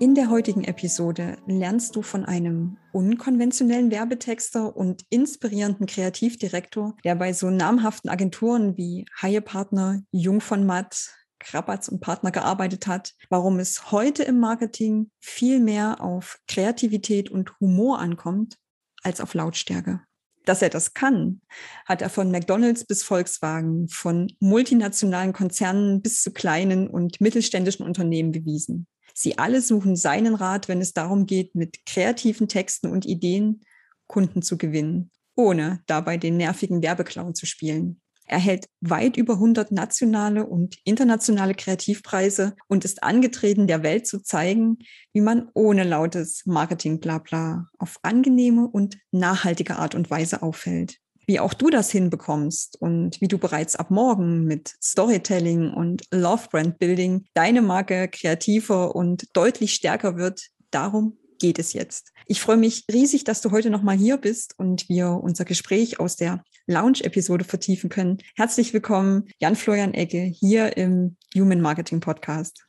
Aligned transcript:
In 0.00 0.14
der 0.14 0.30
heutigen 0.30 0.62
Episode 0.62 1.38
lernst 1.46 1.96
du 1.96 2.02
von 2.02 2.24
einem 2.24 2.76
unkonventionellen 2.92 3.90
Werbetexter 3.90 4.76
und 4.76 5.04
inspirierenden 5.10 5.86
Kreativdirektor, 5.86 6.96
der 7.02 7.16
bei 7.16 7.32
so 7.32 7.50
namhaften 7.50 8.08
Agenturen 8.08 8.76
wie 8.76 9.06
Haie 9.20 9.40
Partner, 9.40 10.00
Jung 10.12 10.40
von 10.40 10.64
Matt, 10.64 11.10
Krabatz 11.40 11.88
und 11.88 11.98
Partner 11.98 12.30
gearbeitet 12.30 12.86
hat, 12.86 13.14
warum 13.28 13.58
es 13.58 13.90
heute 13.90 14.22
im 14.22 14.38
Marketing 14.38 15.10
viel 15.18 15.58
mehr 15.58 16.00
auf 16.00 16.38
Kreativität 16.46 17.28
und 17.28 17.58
Humor 17.58 17.98
ankommt 17.98 18.56
als 19.02 19.20
auf 19.20 19.34
Lautstärke. 19.34 20.00
Dass 20.44 20.62
er 20.62 20.70
das 20.70 20.94
kann, 20.94 21.40
hat 21.86 22.02
er 22.02 22.08
von 22.08 22.30
McDonald's 22.30 22.84
bis 22.84 23.02
Volkswagen, 23.02 23.88
von 23.88 24.32
multinationalen 24.38 25.32
Konzernen 25.32 26.02
bis 26.02 26.22
zu 26.22 26.32
kleinen 26.32 26.88
und 26.88 27.20
mittelständischen 27.20 27.84
Unternehmen 27.84 28.30
bewiesen. 28.30 28.86
Sie 29.20 29.36
alle 29.36 29.62
suchen 29.62 29.96
seinen 29.96 30.36
Rat, 30.36 30.68
wenn 30.68 30.80
es 30.80 30.92
darum 30.92 31.26
geht, 31.26 31.56
mit 31.56 31.84
kreativen 31.86 32.46
Texten 32.46 32.86
und 32.86 33.04
Ideen 33.04 33.62
Kunden 34.06 34.42
zu 34.42 34.56
gewinnen, 34.56 35.10
ohne 35.34 35.82
dabei 35.88 36.18
den 36.18 36.36
nervigen 36.36 36.82
Werbeclown 36.82 37.34
zu 37.34 37.44
spielen. 37.44 38.00
Er 38.26 38.38
hält 38.38 38.66
weit 38.80 39.16
über 39.16 39.32
100 39.32 39.72
nationale 39.72 40.46
und 40.46 40.76
internationale 40.84 41.54
Kreativpreise 41.54 42.54
und 42.68 42.84
ist 42.84 43.02
angetreten, 43.02 43.66
der 43.66 43.82
Welt 43.82 44.06
zu 44.06 44.22
zeigen, 44.22 44.78
wie 45.12 45.20
man 45.20 45.48
ohne 45.52 45.82
lautes 45.82 46.46
Marketing-Blabla 46.46 47.66
auf 47.76 47.98
angenehme 48.02 48.68
und 48.68 48.98
nachhaltige 49.10 49.78
Art 49.78 49.96
und 49.96 50.10
Weise 50.10 50.42
auffällt 50.42 51.00
wie 51.28 51.38
auch 51.40 51.52
du 51.52 51.68
das 51.68 51.90
hinbekommst 51.90 52.80
und 52.80 53.20
wie 53.20 53.28
du 53.28 53.36
bereits 53.36 53.76
ab 53.76 53.90
morgen 53.90 54.44
mit 54.44 54.74
Storytelling 54.82 55.74
und 55.74 56.02
Love 56.10 56.48
Brand 56.50 56.78
Building 56.78 57.26
deine 57.34 57.60
Marke 57.60 58.08
kreativer 58.08 58.96
und 58.96 59.26
deutlich 59.36 59.74
stärker 59.74 60.16
wird. 60.16 60.48
Darum 60.70 61.18
geht 61.38 61.58
es 61.58 61.74
jetzt. 61.74 62.12
Ich 62.26 62.40
freue 62.40 62.56
mich 62.56 62.86
riesig, 62.90 63.24
dass 63.24 63.42
du 63.42 63.50
heute 63.50 63.68
nochmal 63.68 63.98
hier 63.98 64.16
bist 64.16 64.54
und 64.56 64.88
wir 64.88 65.10
unser 65.10 65.44
Gespräch 65.44 66.00
aus 66.00 66.16
der 66.16 66.42
Lounge-Episode 66.66 67.44
vertiefen 67.44 67.90
können. 67.90 68.18
Herzlich 68.34 68.72
willkommen, 68.72 69.28
Jan-Florian 69.38 69.92
Ecke, 69.92 70.22
hier 70.22 70.78
im 70.78 71.16
Human 71.36 71.60
Marketing 71.60 72.00
Podcast. 72.00 72.66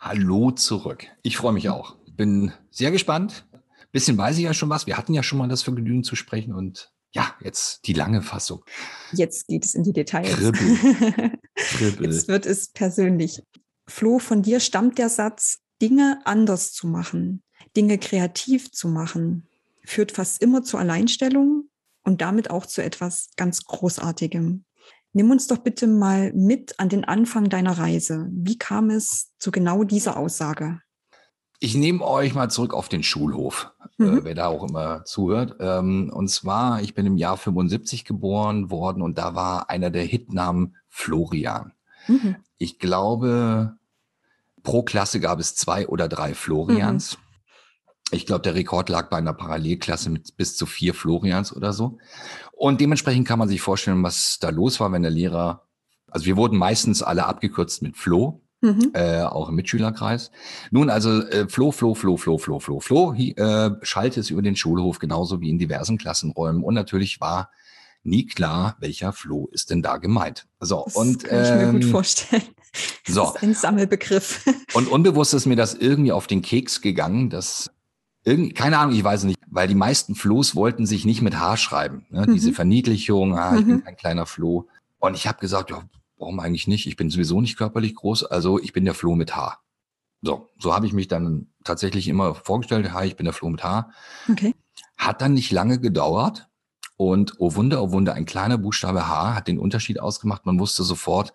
Hallo 0.00 0.50
zurück. 0.50 1.06
Ich 1.22 1.36
freue 1.36 1.52
mich 1.52 1.68
auch. 1.68 1.96
Bin 2.16 2.52
sehr 2.72 2.90
gespannt. 2.90 3.46
Bisschen 3.92 4.18
weiß 4.18 4.36
ich 4.36 4.42
ja 4.42 4.52
schon 4.52 4.68
was. 4.68 4.88
Wir 4.88 4.98
hatten 4.98 5.14
ja 5.14 5.22
schon 5.22 5.38
mal 5.38 5.48
das 5.48 5.62
Vergnügen 5.62 6.02
zu 6.02 6.16
sprechen 6.16 6.52
und 6.52 6.92
ja, 7.14 7.34
jetzt 7.40 7.86
die 7.86 7.92
lange 7.92 8.22
Fassung. 8.22 8.64
Jetzt 9.12 9.46
geht 9.46 9.64
es 9.64 9.74
in 9.74 9.84
die 9.84 9.92
Details. 9.92 10.34
Kribbel. 10.34 11.38
Kribbel. 11.54 12.12
Jetzt 12.12 12.28
wird 12.28 12.44
es 12.44 12.68
persönlich. 12.68 13.40
Flo, 13.86 14.18
von 14.18 14.42
dir 14.42 14.58
stammt 14.60 14.98
der 14.98 15.08
Satz, 15.08 15.60
Dinge 15.80 16.20
anders 16.24 16.72
zu 16.72 16.88
machen, 16.88 17.42
Dinge 17.76 17.98
kreativ 17.98 18.72
zu 18.72 18.88
machen, 18.88 19.48
führt 19.84 20.12
fast 20.12 20.42
immer 20.42 20.64
zur 20.64 20.80
Alleinstellung 20.80 21.68
und 22.02 22.20
damit 22.20 22.50
auch 22.50 22.66
zu 22.66 22.82
etwas 22.82 23.30
ganz 23.36 23.64
Großartigem. 23.64 24.64
Nimm 25.12 25.30
uns 25.30 25.46
doch 25.46 25.58
bitte 25.58 25.86
mal 25.86 26.32
mit 26.32 26.80
an 26.80 26.88
den 26.88 27.04
Anfang 27.04 27.48
deiner 27.48 27.78
Reise. 27.78 28.28
Wie 28.32 28.58
kam 28.58 28.90
es 28.90 29.30
zu 29.38 29.52
genau 29.52 29.84
dieser 29.84 30.16
Aussage? 30.16 30.80
Ich 31.64 31.74
nehme 31.74 32.04
euch 32.04 32.34
mal 32.34 32.50
zurück 32.50 32.74
auf 32.74 32.90
den 32.90 33.02
Schulhof, 33.02 33.72
äh, 33.98 34.02
mhm. 34.02 34.18
äh, 34.18 34.24
wer 34.24 34.34
da 34.34 34.48
auch 34.48 34.68
immer 34.68 35.02
zuhört. 35.06 35.56
Ähm, 35.60 36.12
und 36.12 36.28
zwar, 36.28 36.82
ich 36.82 36.92
bin 36.92 37.06
im 37.06 37.16
Jahr 37.16 37.38
75 37.38 38.04
geboren 38.04 38.70
worden 38.70 39.00
und 39.00 39.16
da 39.16 39.34
war 39.34 39.70
einer 39.70 39.88
der 39.88 40.04
Hitnamen 40.04 40.76
Florian. 40.90 41.72
Mhm. 42.06 42.36
Ich 42.58 42.78
glaube, 42.78 43.78
pro 44.62 44.82
Klasse 44.82 45.20
gab 45.20 45.40
es 45.40 45.54
zwei 45.54 45.88
oder 45.88 46.06
drei 46.06 46.34
Florians. 46.34 47.16
Mhm. 47.16 47.22
Ich 48.10 48.26
glaube, 48.26 48.42
der 48.42 48.54
Rekord 48.54 48.90
lag 48.90 49.08
bei 49.08 49.16
einer 49.16 49.32
Parallelklasse 49.32 50.10
mit 50.10 50.36
bis 50.36 50.58
zu 50.58 50.66
vier 50.66 50.92
Florians 50.92 51.56
oder 51.56 51.72
so. 51.72 51.96
Und 52.52 52.82
dementsprechend 52.82 53.26
kann 53.26 53.38
man 53.38 53.48
sich 53.48 53.62
vorstellen, 53.62 54.02
was 54.02 54.38
da 54.38 54.50
los 54.50 54.80
war, 54.80 54.92
wenn 54.92 55.00
der 55.00 55.10
Lehrer, 55.10 55.62
also 56.10 56.26
wir 56.26 56.36
wurden 56.36 56.58
meistens 56.58 57.02
alle 57.02 57.24
abgekürzt 57.24 57.80
mit 57.80 57.96
Flo. 57.96 58.43
Mhm. 58.64 58.92
Äh, 58.94 59.20
auch 59.20 59.50
im 59.50 59.56
Mitschülerkreis. 59.56 60.30
Nun 60.70 60.88
also 60.88 61.20
äh, 61.20 61.46
Flo, 61.48 61.70
Flo, 61.70 61.94
Flo, 61.94 62.16
Flo, 62.16 62.38
Flo, 62.38 62.58
Flo, 62.60 62.80
Flo 62.80 63.12
äh, 63.14 63.70
schallte 63.82 64.20
es 64.20 64.30
über 64.30 64.40
den 64.40 64.56
Schulhof 64.56 64.98
genauso 64.98 65.42
wie 65.42 65.50
in 65.50 65.58
diversen 65.58 65.98
Klassenräumen 65.98 66.64
und 66.64 66.72
natürlich 66.72 67.20
war 67.20 67.50
nie 68.04 68.24
klar, 68.24 68.76
welcher 68.80 69.12
Flo 69.12 69.48
ist 69.52 69.68
denn 69.68 69.82
da 69.82 69.98
gemeint. 69.98 70.46
So 70.60 70.84
das 70.86 70.96
und 70.96 71.24
kann 71.24 71.42
ich 71.42 71.48
ähm, 71.50 71.58
mir 71.58 71.72
gut 71.72 71.84
ähm, 71.84 71.90
vorstellen. 71.90 72.42
Das 73.06 73.14
so. 73.14 73.22
ist 73.22 73.42
ein 73.42 73.54
Sammelbegriff. 73.54 74.44
Und 74.74 74.88
unbewusst 74.88 75.32
ist 75.32 75.46
mir 75.46 75.54
das 75.54 75.74
irgendwie 75.74 76.10
auf 76.10 76.26
den 76.26 76.42
Keks 76.42 76.80
gegangen, 76.80 77.30
dass 77.30 77.70
irgendwie, 78.24 78.52
keine 78.52 78.78
Ahnung, 78.78 78.96
ich 78.96 79.04
weiß 79.04 79.24
nicht, 79.24 79.38
weil 79.48 79.68
die 79.68 79.76
meisten 79.76 80.16
Flo's 80.16 80.56
wollten 80.56 80.84
sich 80.84 81.04
nicht 81.04 81.22
mit 81.22 81.38
H 81.38 81.56
schreiben. 81.56 82.04
Ne? 82.10 82.26
Mhm. 82.26 82.34
Diese 82.34 82.52
Verniedlichung, 82.52 83.38
ah, 83.38 83.54
ich 83.54 83.64
mhm. 83.64 83.68
bin 83.68 83.84
kein 83.84 83.96
kleiner 83.96 84.26
Floh. 84.26 84.66
Und 84.98 85.14
ich 85.14 85.28
habe 85.28 85.38
gesagt, 85.38 85.70
ja, 85.70 85.84
warum 86.24 86.40
eigentlich 86.40 86.66
nicht? 86.66 86.86
Ich 86.86 86.96
bin 86.96 87.10
sowieso 87.10 87.42
nicht 87.42 87.58
körperlich 87.58 87.94
groß, 87.94 88.24
also 88.24 88.58
ich 88.58 88.72
bin 88.72 88.86
der 88.86 88.94
Floh 88.94 89.14
mit 89.14 89.36
Haar. 89.36 89.62
So, 90.22 90.48
so 90.58 90.74
habe 90.74 90.86
ich 90.86 90.94
mich 90.94 91.06
dann 91.06 91.48
tatsächlich 91.64 92.08
immer 92.08 92.34
vorgestellt, 92.34 92.94
hi, 92.94 93.06
ich 93.06 93.16
bin 93.16 93.24
der 93.24 93.34
Floh 93.34 93.50
mit 93.50 93.62
Haar. 93.62 93.92
Okay. 94.30 94.54
Hat 94.96 95.20
dann 95.20 95.34
nicht 95.34 95.52
lange 95.52 95.78
gedauert. 95.78 96.48
Und 96.96 97.34
oh 97.38 97.56
Wunder, 97.56 97.82
oh 97.82 97.90
Wunder, 97.90 98.14
ein 98.14 98.24
kleiner 98.24 98.56
Buchstabe 98.56 99.06
H 99.06 99.34
hat 99.34 99.48
den 99.48 99.58
Unterschied 99.58 100.00
ausgemacht. 100.00 100.46
Man 100.46 100.58
wusste 100.60 100.82
sofort, 100.82 101.34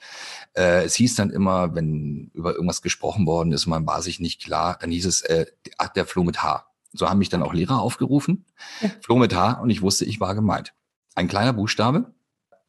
äh, 0.54 0.86
es 0.86 0.96
hieß 0.96 1.16
dann 1.16 1.30
immer, 1.30 1.76
wenn 1.76 2.32
über 2.34 2.54
irgendwas 2.54 2.82
gesprochen 2.82 3.28
worden 3.28 3.52
ist, 3.52 3.68
man 3.68 3.86
war 3.86 4.02
sich 4.02 4.20
nicht 4.20 4.42
klar, 4.42 4.78
dann 4.82 4.90
hieß 4.90 5.06
es, 5.06 5.22
äh, 5.22 5.46
ach, 5.78 5.90
der 5.90 6.06
Floh 6.06 6.24
mit 6.24 6.42
H. 6.42 6.66
So 6.94 7.10
haben 7.10 7.20
mich 7.20 7.30
dann 7.30 7.44
auch 7.44 7.54
Lehrer 7.54 7.82
aufgerufen. 7.82 8.46
Ja. 8.82 8.90
Floh 9.02 9.18
mit 9.18 9.36
H 9.36 9.60
und 9.62 9.70
ich 9.70 9.84
wusste, 9.84 10.06
ich 10.06 10.20
war 10.20 10.34
gemeint. 10.34 10.74
Ein 11.14 11.28
kleiner 11.28 11.54
Buchstabe, 11.54 12.12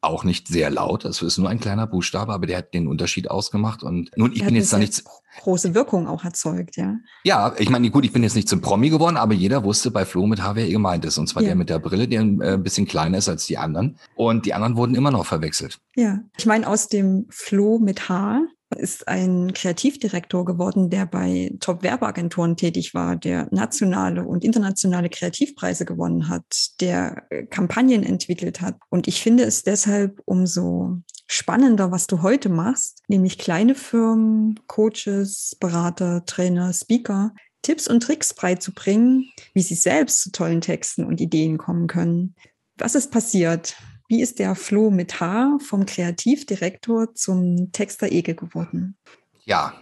auch 0.01 0.23
nicht 0.23 0.47
sehr 0.47 0.69
laut. 0.71 1.05
Das 1.05 1.21
ist 1.21 1.37
nur 1.37 1.49
ein 1.49 1.59
kleiner 1.59 1.85
Buchstabe, 1.85 2.33
aber 2.33 2.47
der 2.47 2.57
hat 2.57 2.73
den 2.73 2.87
Unterschied 2.87 3.29
ausgemacht. 3.29 3.83
Und 3.83 4.09
nun, 4.15 4.31
ich 4.33 4.43
bin 4.43 4.55
jetzt 4.55 4.73
da 4.73 4.79
nicht 4.79 5.03
große 5.41 5.75
Wirkung 5.75 6.07
auch 6.07 6.25
erzeugt, 6.25 6.75
ja. 6.75 6.97
Ja, 7.23 7.53
ich 7.57 7.69
meine, 7.69 7.89
gut, 7.91 8.03
ich 8.03 8.11
bin 8.11 8.23
jetzt 8.23 8.35
nicht 8.35 8.49
zum 8.49 8.61
Promi 8.61 8.89
geworden, 8.89 9.15
aber 9.15 9.33
jeder 9.33 9.63
wusste 9.63 9.91
bei 9.91 10.05
Flo 10.05 10.25
mit 10.25 10.41
H, 10.41 10.55
wer 10.55 10.67
gemeint 10.67 11.05
ist. 11.05 11.19
Und 11.19 11.27
zwar 11.27 11.43
ja. 11.43 11.49
der 11.49 11.55
mit 11.55 11.69
der 11.69 11.79
Brille, 11.79 12.07
der 12.07 12.21
ein 12.21 12.41
äh, 12.41 12.57
bisschen 12.57 12.87
kleiner 12.87 13.19
ist 13.19 13.29
als 13.29 13.45
die 13.45 13.57
anderen. 13.57 13.97
Und 14.15 14.45
die 14.45 14.53
anderen 14.53 14.75
wurden 14.75 14.95
immer 14.95 15.11
noch 15.11 15.25
verwechselt. 15.25 15.79
Ja, 15.95 16.19
ich 16.37 16.47
meine, 16.47 16.67
aus 16.67 16.87
dem 16.87 17.27
Flo 17.29 17.77
mit 17.77 18.09
H 18.09 18.41
ist 18.77 19.07
ein 19.07 19.53
Kreativdirektor 19.53 20.45
geworden, 20.45 20.89
der 20.89 21.05
bei 21.05 21.51
Top-Werbeagenturen 21.59 22.57
tätig 22.57 22.93
war, 22.93 23.15
der 23.15 23.47
nationale 23.51 24.23
und 24.23 24.43
internationale 24.43 25.09
Kreativpreise 25.09 25.85
gewonnen 25.85 26.29
hat, 26.29 26.71
der 26.79 27.23
äh, 27.29 27.45
Kampagnen 27.45 28.03
entwickelt 28.03 28.61
hat. 28.61 28.77
Und 28.89 29.07
ich 29.07 29.21
finde 29.21 29.43
es 29.43 29.63
deshalb 29.63 30.21
umso 30.25 31.01
spannender, 31.27 31.91
was 31.91 32.07
du 32.07 32.21
heute 32.21 32.49
machst, 32.49 33.03
nämlich 33.07 33.37
kleine 33.37 33.75
Firmen, 33.75 34.59
Coaches, 34.67 35.55
Berater, 35.59 36.25
Trainer, 36.25 36.73
Speaker, 36.73 37.33
Tipps 37.61 37.87
und 37.87 38.01
Tricks 38.01 38.33
beizubringen, 38.33 39.31
wie 39.53 39.61
sie 39.61 39.75
selbst 39.75 40.21
zu 40.21 40.31
tollen 40.31 40.61
Texten 40.61 41.05
und 41.05 41.21
Ideen 41.21 41.57
kommen 41.57 41.87
können. 41.87 42.35
Was 42.77 42.95
ist 42.95 43.11
passiert? 43.11 43.75
Wie 44.11 44.21
ist 44.21 44.39
der 44.39 44.55
Flo 44.55 44.91
mit 44.91 45.21
H 45.21 45.57
vom 45.61 45.85
Kreativdirektor 45.85 47.15
zum 47.15 47.71
Texter 47.71 48.11
Ege 48.11 48.35
geworden? 48.35 48.97
Ja, 49.45 49.73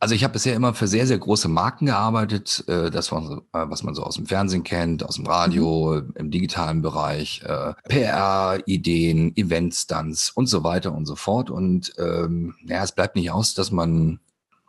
also 0.00 0.14
ich 0.14 0.24
habe 0.24 0.32
bisher 0.32 0.54
immer 0.54 0.72
für 0.72 0.86
sehr, 0.86 1.06
sehr 1.06 1.18
große 1.18 1.48
Marken 1.48 1.84
gearbeitet, 1.84 2.64
äh, 2.68 2.90
das 2.90 3.12
äh, 3.12 3.40
was 3.52 3.82
man 3.82 3.94
so 3.94 4.02
aus 4.02 4.14
dem 4.14 4.24
Fernsehen 4.24 4.64
kennt, 4.64 5.02
aus 5.02 5.16
dem 5.16 5.26
Radio, 5.26 6.00
mhm. 6.02 6.14
im 6.16 6.30
digitalen 6.30 6.80
Bereich, 6.80 7.42
äh, 7.44 7.74
PR-Ideen, 7.86 9.36
Event-Stunts 9.36 10.30
und 10.30 10.46
so 10.46 10.64
weiter 10.64 10.94
und 10.94 11.04
so 11.04 11.14
fort. 11.14 11.50
Und 11.50 11.92
ähm, 11.98 12.54
ja, 12.64 12.82
es 12.82 12.92
bleibt 12.92 13.14
nicht 13.14 13.30
aus, 13.30 13.52
dass 13.52 13.70
man 13.70 14.20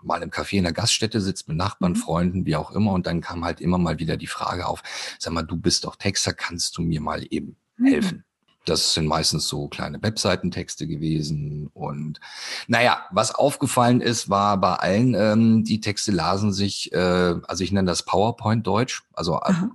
mal 0.04 0.22
im 0.22 0.32
Café 0.32 0.58
in 0.58 0.66
der 0.66 0.74
Gaststätte 0.74 1.22
sitzt 1.22 1.48
mit 1.48 1.56
Nachbarn, 1.56 1.94
mhm. 1.94 1.96
Freunden, 1.96 2.46
wie 2.46 2.58
auch 2.58 2.72
immer. 2.72 2.92
Und 2.92 3.08
dann 3.08 3.22
kam 3.22 3.46
halt 3.46 3.62
immer 3.62 3.78
mal 3.78 4.00
wieder 4.00 4.18
die 4.18 4.28
Frage 4.28 4.68
auf, 4.68 4.84
sag 5.18 5.32
mal, 5.32 5.44
du 5.44 5.56
bist 5.56 5.86
doch 5.86 5.96
Texter, 5.96 6.34
kannst 6.34 6.78
du 6.78 6.82
mir 6.82 7.00
mal 7.00 7.26
eben 7.30 7.56
mhm. 7.78 7.86
helfen? 7.86 8.26
Das 8.66 8.94
sind 8.94 9.06
meistens 9.06 9.48
so 9.48 9.68
kleine 9.68 10.02
Webseitentexte 10.02 10.88
gewesen. 10.88 11.70
Und 11.74 12.20
naja, 12.68 13.06
was 13.12 13.34
aufgefallen 13.34 14.02
ist, 14.02 14.30
war 14.30 14.60
bei 14.60 14.76
allen, 14.76 15.14
ähm, 15.14 15.64
die 15.64 15.80
Texte 15.80 16.12
lasen 16.12 16.52
sich, 16.52 16.92
äh, 16.92 17.36
also 17.48 17.64
ich 17.64 17.72
nenne 17.72 17.88
das 17.88 18.04
PowerPoint-Deutsch, 18.04 19.04
also 19.14 19.36
äh, 19.36 19.52
Aha. 19.52 19.72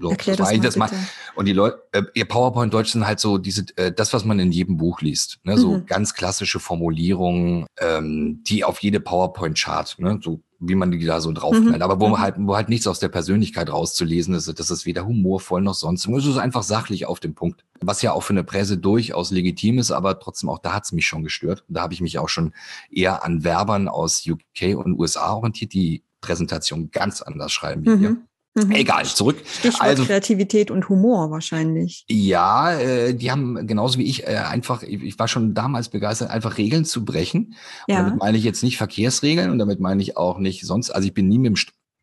So, 0.00 0.10
Erklär 0.10 0.36
das, 0.36 0.50
das, 0.50 0.76
mal, 0.76 0.86
das 0.88 0.92
mal. 0.92 1.08
Und 1.34 1.46
die 1.46 1.52
Leute, 1.52 1.82
äh, 1.92 2.02
ihr 2.12 2.26
PowerPoint 2.26 2.72
Deutsch 2.72 2.92
sind 2.92 3.06
halt 3.06 3.20
so 3.20 3.38
diese, 3.38 3.64
äh, 3.76 3.90
das, 3.90 4.12
was 4.12 4.24
man 4.24 4.38
in 4.38 4.52
jedem 4.52 4.76
Buch 4.76 5.00
liest. 5.00 5.38
Ne? 5.44 5.56
So 5.56 5.78
mhm. 5.78 5.86
ganz 5.86 6.14
klassische 6.14 6.60
Formulierungen, 6.60 7.66
ähm, 7.78 8.42
die 8.46 8.64
auf 8.64 8.80
jede 8.80 9.00
PowerPoint-Chart, 9.00 9.96
ne? 9.98 10.20
so 10.22 10.40
wie 10.60 10.74
man 10.74 10.90
die 10.90 11.04
da 11.04 11.20
so 11.20 11.32
draufknallt. 11.32 11.76
Mhm. 11.76 11.82
Aber 11.82 12.00
wo 12.00 12.08
mhm. 12.08 12.18
halt, 12.18 12.34
wo 12.38 12.56
halt 12.56 12.68
nichts 12.68 12.86
aus 12.86 12.98
der 12.98 13.08
Persönlichkeit 13.08 13.70
rauszulesen 13.70 14.34
ist, 14.34 14.58
das 14.58 14.70
ist 14.70 14.86
weder 14.86 15.06
humorvoll 15.06 15.62
noch 15.62 15.74
sonst. 15.74 16.08
Es 16.08 16.26
ist 16.26 16.36
einfach 16.36 16.62
sachlich 16.62 17.06
auf 17.06 17.20
den 17.20 17.34
Punkt. 17.34 17.64
Was 17.80 18.02
ja 18.02 18.12
auch 18.12 18.22
für 18.22 18.32
eine 18.32 18.44
Presse 18.44 18.76
durchaus 18.76 19.30
legitim 19.30 19.78
ist, 19.78 19.92
aber 19.92 20.18
trotzdem 20.18 20.48
auch 20.48 20.58
da 20.58 20.74
hat's 20.74 20.92
mich 20.92 21.06
schon 21.06 21.22
gestört. 21.22 21.64
Da 21.68 21.82
habe 21.82 21.94
ich 21.94 22.00
mich 22.00 22.18
auch 22.18 22.28
schon 22.28 22.52
eher 22.90 23.24
an 23.24 23.44
Werbern 23.44 23.88
aus 23.88 24.26
UK 24.26 24.76
und 24.76 24.98
USA 24.98 25.32
orientiert, 25.34 25.72
die 25.72 26.02
Präsentation 26.20 26.90
ganz 26.90 27.22
anders 27.22 27.52
schreiben 27.52 27.84
wie 27.84 27.90
mhm. 27.90 28.00
wir. 28.00 28.16
Mhm. 28.64 28.72
Egal, 28.72 29.04
zurück. 29.06 29.36
Stichwort 29.46 29.82
also, 29.82 30.04
Kreativität 30.04 30.70
und 30.70 30.88
Humor 30.88 31.30
wahrscheinlich. 31.30 32.04
Ja, 32.08 32.72
äh, 32.72 33.14
die 33.14 33.30
haben 33.30 33.66
genauso 33.66 33.98
wie 33.98 34.04
ich 34.04 34.26
äh, 34.26 34.36
einfach, 34.36 34.82
ich 34.82 35.18
war 35.18 35.28
schon 35.28 35.54
damals 35.54 35.88
begeistert, 35.88 36.30
einfach 36.30 36.58
Regeln 36.58 36.84
zu 36.84 37.04
brechen. 37.04 37.54
Ja. 37.86 37.98
Und 37.98 38.04
damit 38.04 38.18
meine 38.20 38.38
ich 38.38 38.44
jetzt 38.44 38.62
nicht 38.62 38.76
Verkehrsregeln 38.76 39.50
und 39.50 39.58
damit 39.58 39.80
meine 39.80 40.02
ich 40.02 40.16
auch 40.16 40.38
nicht 40.38 40.66
sonst, 40.66 40.90
also 40.90 41.06
ich 41.06 41.14
bin 41.14 41.28
nie 41.28 41.38
mit 41.38 41.56
dem 41.56 41.56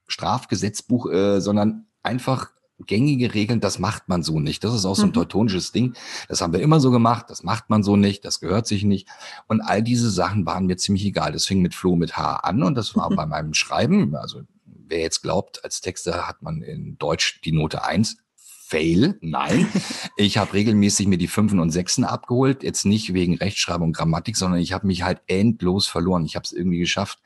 Strafgesetzbuch, 0.08 1.12
äh, 1.12 1.42
sondern 1.42 1.88
einfach 2.04 2.50
gängige 2.80 3.34
Regeln, 3.34 3.62
das 3.62 3.80
macht 3.80 4.10
man 4.10 4.22
so 4.22 4.40
nicht. 4.40 4.64
Das 4.64 4.74
ist 4.74 4.86
auch 4.86 4.96
so 4.96 5.04
ein 5.04 5.10
mhm. 5.10 5.14
teutonisches 5.14 5.72
Ding. 5.72 5.94
Das 6.28 6.42
haben 6.42 6.54
wir 6.54 6.60
immer 6.60 6.80
so 6.80 6.92
gemacht, 6.92 7.28
das 7.30 7.44
macht 7.44 7.70
man 7.70 7.84
so 7.84 7.96
nicht, 7.96 8.26
das 8.26 8.40
gehört 8.40 8.68
sich 8.68 8.84
nicht. 8.84 9.08
Und 9.48 9.62
all 9.62 9.82
diese 9.82 10.10
Sachen 10.10 10.46
waren 10.46 10.66
mir 10.66 10.78
ziemlich 10.78 11.06
egal. 11.06 11.32
Das 11.32 11.46
fing 11.46 11.62
mit 11.62 11.74
Flo 11.74 11.96
mit 11.96 12.18
H 12.18 12.38
an 12.38 12.64
und 12.64 12.76
das 12.76 12.96
war 12.96 13.10
mhm. 13.10 13.16
bei 13.16 13.26
meinem 13.26 13.54
Schreiben, 13.54 14.16
also 14.16 14.42
wer 14.88 15.00
jetzt 15.00 15.22
glaubt, 15.22 15.64
als 15.64 15.82
Texter 15.82 16.28
hat 16.28 16.42
man 16.42 16.62
in 16.62 16.98
Deutsch 16.98 17.42
die 17.44 17.52
Note 17.52 17.84
eins. 17.84 18.18
Fail, 18.36 19.18
nein. 19.22 19.68
Ich 20.18 20.38
habe 20.38 20.54
regelmäßig 20.54 21.08
mir 21.08 21.18
die 21.18 21.28
Fünfen 21.28 21.60
und 21.60 21.72
Sechsen 21.72 22.06
abgeholt, 22.06 22.64
jetzt 22.64 22.86
nicht 22.86 23.14
wegen 23.14 23.38
Rechtschreibung 23.38 23.90
und 23.90 23.98
Grammatik, 23.98 24.38
sondern 24.38 24.62
ich 24.62 24.72
habe 24.72 24.88
mich 24.88 25.04
halt 25.04 25.22
endlos 25.28 25.88
verloren. 25.88 26.26
Ich 26.26 26.36
habe 26.36 26.46
es 26.46 26.54
irgendwie 26.54 26.80
geschafft, 26.80 27.20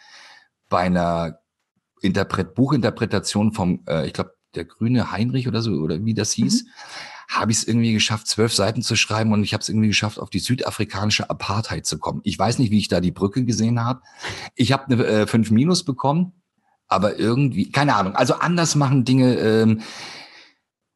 bei 0.70 0.80
einer 0.80 1.40
Interpret 2.02 2.56
Buchinterpretation 2.56 3.54
vom, 3.54 3.84
äh, 3.88 4.08
ich 4.08 4.14
glaube, 4.14 4.34
der 4.56 4.66
grüne 4.66 5.12
Heinrich 5.12 5.48
oder 5.48 5.62
so, 5.62 5.72
oder 5.74 6.04
wie 6.04 6.14
das 6.14 6.32
hieß, 6.32 6.64
mhm. 6.64 6.70
habe 7.30 7.52
ich 7.52 7.60
es 7.60 7.68
irgendwie 7.68 7.94
geschafft, 7.94 8.28
zwölf 8.28 8.54
Seiten 8.54 8.82
zu 8.82 8.96
schreiben 8.96 9.32
und 9.32 9.44
ich 9.44 9.54
habe 9.54 9.62
es 9.62 9.70
irgendwie 9.70 9.90
geschafft, 9.90 10.20
auf 10.20 10.30
die 10.30 10.40
südafrikanische 10.40 11.30
Apartheid 11.30 11.86
zu 11.86 12.00
kommen. 12.00 12.22
Ich 12.24 12.38
weiß 12.40 12.58
nicht, 12.60 12.72
wie 12.72 12.80
ich 12.80 12.88
da 12.88 13.02
die 13.02 13.12
Brücke 13.12 13.46
gesehen 13.46 13.84
habe. 13.84 14.02
Ich 14.56 14.72
habe 14.72 14.86
eine 14.92 15.06
äh, 15.06 15.28
5 15.28 15.52
Minus 15.52 15.84
bekommen 15.84 16.34
aber 16.90 17.18
irgendwie, 17.18 17.72
keine 17.72 17.96
Ahnung, 17.96 18.16
also 18.16 18.34
anders 18.34 18.76
machen 18.76 19.06
Dinge, 19.06 19.36
ähm, 19.36 19.82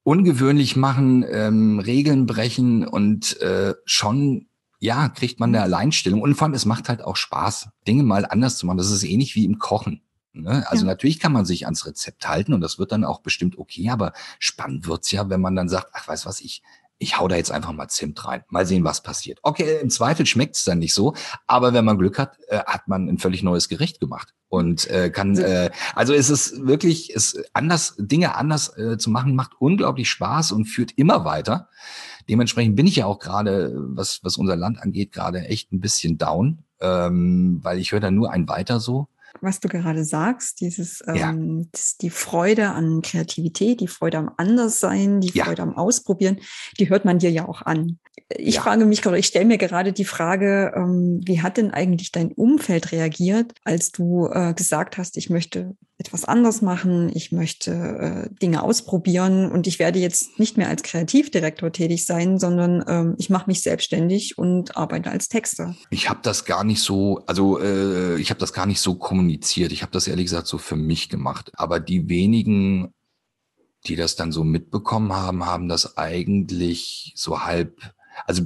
ungewöhnlich 0.03 0.75
machen, 0.75 1.23
ähm, 1.29 1.79
Regeln 1.79 2.25
brechen 2.25 2.85
und 2.85 3.39
äh, 3.41 3.75
schon, 3.85 4.47
ja, 4.79 5.07
kriegt 5.07 5.39
man 5.39 5.51
eine 5.51 5.63
Alleinstellung. 5.63 6.21
Und 6.21 6.35
vor 6.35 6.45
allem, 6.45 6.55
es 6.55 6.65
macht 6.65 6.89
halt 6.89 7.01
auch 7.01 7.15
Spaß, 7.15 7.69
Dinge 7.87 8.03
mal 8.03 8.25
anders 8.25 8.57
zu 8.57 8.65
machen. 8.65 8.77
Das 8.77 8.91
ist 8.91 9.03
ähnlich 9.03 9.35
wie 9.35 9.45
im 9.45 9.59
Kochen. 9.59 10.01
Ne? 10.33 10.65
Also 10.67 10.83
ja. 10.83 10.91
natürlich 10.91 11.19
kann 11.19 11.31
man 11.31 11.45
sich 11.45 11.65
ans 11.65 11.85
Rezept 11.85 12.27
halten 12.27 12.53
und 12.53 12.61
das 12.61 12.79
wird 12.79 12.91
dann 12.91 13.05
auch 13.05 13.21
bestimmt 13.21 13.57
okay, 13.57 13.89
aber 13.89 14.13
spannend 14.39 14.87
wird's 14.87 15.11
ja, 15.11 15.29
wenn 15.29 15.41
man 15.41 15.55
dann 15.55 15.69
sagt, 15.69 15.91
ach, 15.93 16.07
weiß 16.07 16.25
was, 16.25 16.41
ich, 16.41 16.63
ich 17.03 17.19
hau 17.19 17.27
da 17.27 17.35
jetzt 17.35 17.51
einfach 17.51 17.73
mal 17.73 17.87
Zimt 17.89 18.25
rein. 18.25 18.43
Mal 18.49 18.65
sehen, 18.65 18.83
was 18.83 19.03
passiert. 19.03 19.39
Okay, 19.43 19.79
im 19.81 19.89
Zweifel 19.89 20.25
schmeckt 20.25 20.55
es 20.55 20.63
dann 20.63 20.79
nicht 20.79 20.93
so, 20.93 21.13
aber 21.45 21.73
wenn 21.73 21.85
man 21.85 21.97
Glück 21.97 22.17
hat, 22.17 22.37
äh, 22.47 22.59
hat 22.65 22.87
man 22.87 23.07
ein 23.07 23.19
völlig 23.19 23.43
neues 23.43 23.69
Gericht 23.69 23.99
gemacht 23.99 24.33
und 24.49 24.89
äh, 24.89 25.09
kann. 25.09 25.37
Äh, 25.37 25.71
also 25.95 26.13
es 26.13 26.29
ist 26.29 26.65
wirklich, 26.65 27.13
es 27.15 27.43
anders 27.53 27.95
Dinge 27.97 28.35
anders 28.35 28.77
äh, 28.77 28.97
zu 28.97 29.09
machen 29.09 29.35
macht 29.35 29.51
unglaublich 29.59 30.09
Spaß 30.09 30.51
und 30.51 30.65
führt 30.65 30.91
immer 30.93 31.25
weiter. 31.25 31.69
Dementsprechend 32.29 32.75
bin 32.75 32.87
ich 32.87 32.95
ja 32.95 33.05
auch 33.05 33.19
gerade, 33.19 33.73
was 33.75 34.19
was 34.23 34.37
unser 34.37 34.55
Land 34.55 34.81
angeht, 34.81 35.11
gerade 35.11 35.39
echt 35.41 35.73
ein 35.73 35.81
bisschen 35.81 36.17
down, 36.17 36.63
ähm, 36.79 37.59
weil 37.61 37.79
ich 37.79 37.91
höre 37.91 37.99
da 37.99 38.11
nur 38.11 38.31
ein 38.31 38.47
weiter 38.47 38.79
so 38.79 39.09
was 39.41 39.59
du 39.59 39.67
gerade 39.67 40.03
sagst, 40.03 40.61
dieses 40.61 41.03
ja. 41.05 41.29
ähm, 41.29 41.69
die 42.01 42.09
Freude 42.09 42.69
an 42.69 43.01
Kreativität, 43.01 43.79
die 43.81 43.87
Freude 43.87 44.17
am 44.17 44.31
Anderssein, 44.37 45.21
die 45.21 45.31
ja. 45.33 45.45
Freude 45.45 45.61
am 45.63 45.75
Ausprobieren, 45.75 46.39
die 46.79 46.89
hört 46.89 47.05
man 47.05 47.19
dir 47.19 47.31
ja 47.31 47.47
auch 47.47 47.61
an. 47.61 47.99
Ich 48.35 48.55
ja. 48.55 48.61
frage 48.61 48.85
mich 48.85 49.01
gerade, 49.01 49.17
ich 49.17 49.27
stelle 49.27 49.45
mir 49.45 49.57
gerade 49.57 49.91
die 49.93 50.05
Frage, 50.05 50.73
ähm, 50.75 51.21
wie 51.23 51.41
hat 51.41 51.57
denn 51.57 51.71
eigentlich 51.71 52.11
dein 52.11 52.31
Umfeld 52.31 52.91
reagiert, 52.91 53.53
als 53.63 53.91
du 53.91 54.27
äh, 54.31 54.53
gesagt 54.53 54.97
hast, 54.97 55.17
ich 55.17 55.29
möchte 55.29 55.75
etwas 55.97 56.25
anders 56.25 56.61
machen, 56.61 57.11
ich 57.15 57.31
möchte 57.31 57.71
äh, 57.71 58.35
Dinge 58.41 58.63
ausprobieren 58.63 59.49
und 59.51 59.67
ich 59.67 59.79
werde 59.79 59.99
jetzt 59.99 60.37
nicht 60.39 60.57
mehr 60.57 60.67
als 60.67 60.83
Kreativdirektor 60.83 61.71
tätig 61.71 62.05
sein, 62.05 62.39
sondern 62.39 62.83
ähm, 62.87 63.15
ich 63.17 63.29
mache 63.29 63.47
mich 63.47 63.61
selbstständig 63.61 64.37
und 64.37 64.75
arbeite 64.75 65.11
als 65.11 65.29
Texter. 65.29 65.75
Ich 65.89 66.09
habe 66.09 66.19
das 66.23 66.45
gar 66.45 66.63
nicht 66.63 66.81
so, 66.81 67.23
also 67.25 67.59
äh, 67.59 68.19
ich 68.19 68.29
habe 68.31 68.39
das 68.39 68.53
gar 68.53 68.65
nicht 68.65 68.81
so 68.81 68.95
kommuniziert. 68.95 69.71
Ich 69.71 69.81
habe 69.81 69.91
das 69.91 70.07
ehrlich 70.07 70.25
gesagt 70.25 70.47
so 70.47 70.57
für 70.57 70.75
mich 70.75 71.09
gemacht. 71.09 71.51
Aber 71.55 71.79
die 71.79 72.09
wenigen, 72.09 72.93
die 73.85 73.95
das 73.95 74.15
dann 74.15 74.31
so 74.31 74.43
mitbekommen 74.43 75.13
haben, 75.13 75.45
haben 75.45 75.67
das 75.67 75.97
eigentlich 75.97 77.13
so 77.15 77.43
halb, 77.43 77.93
also 78.25 78.43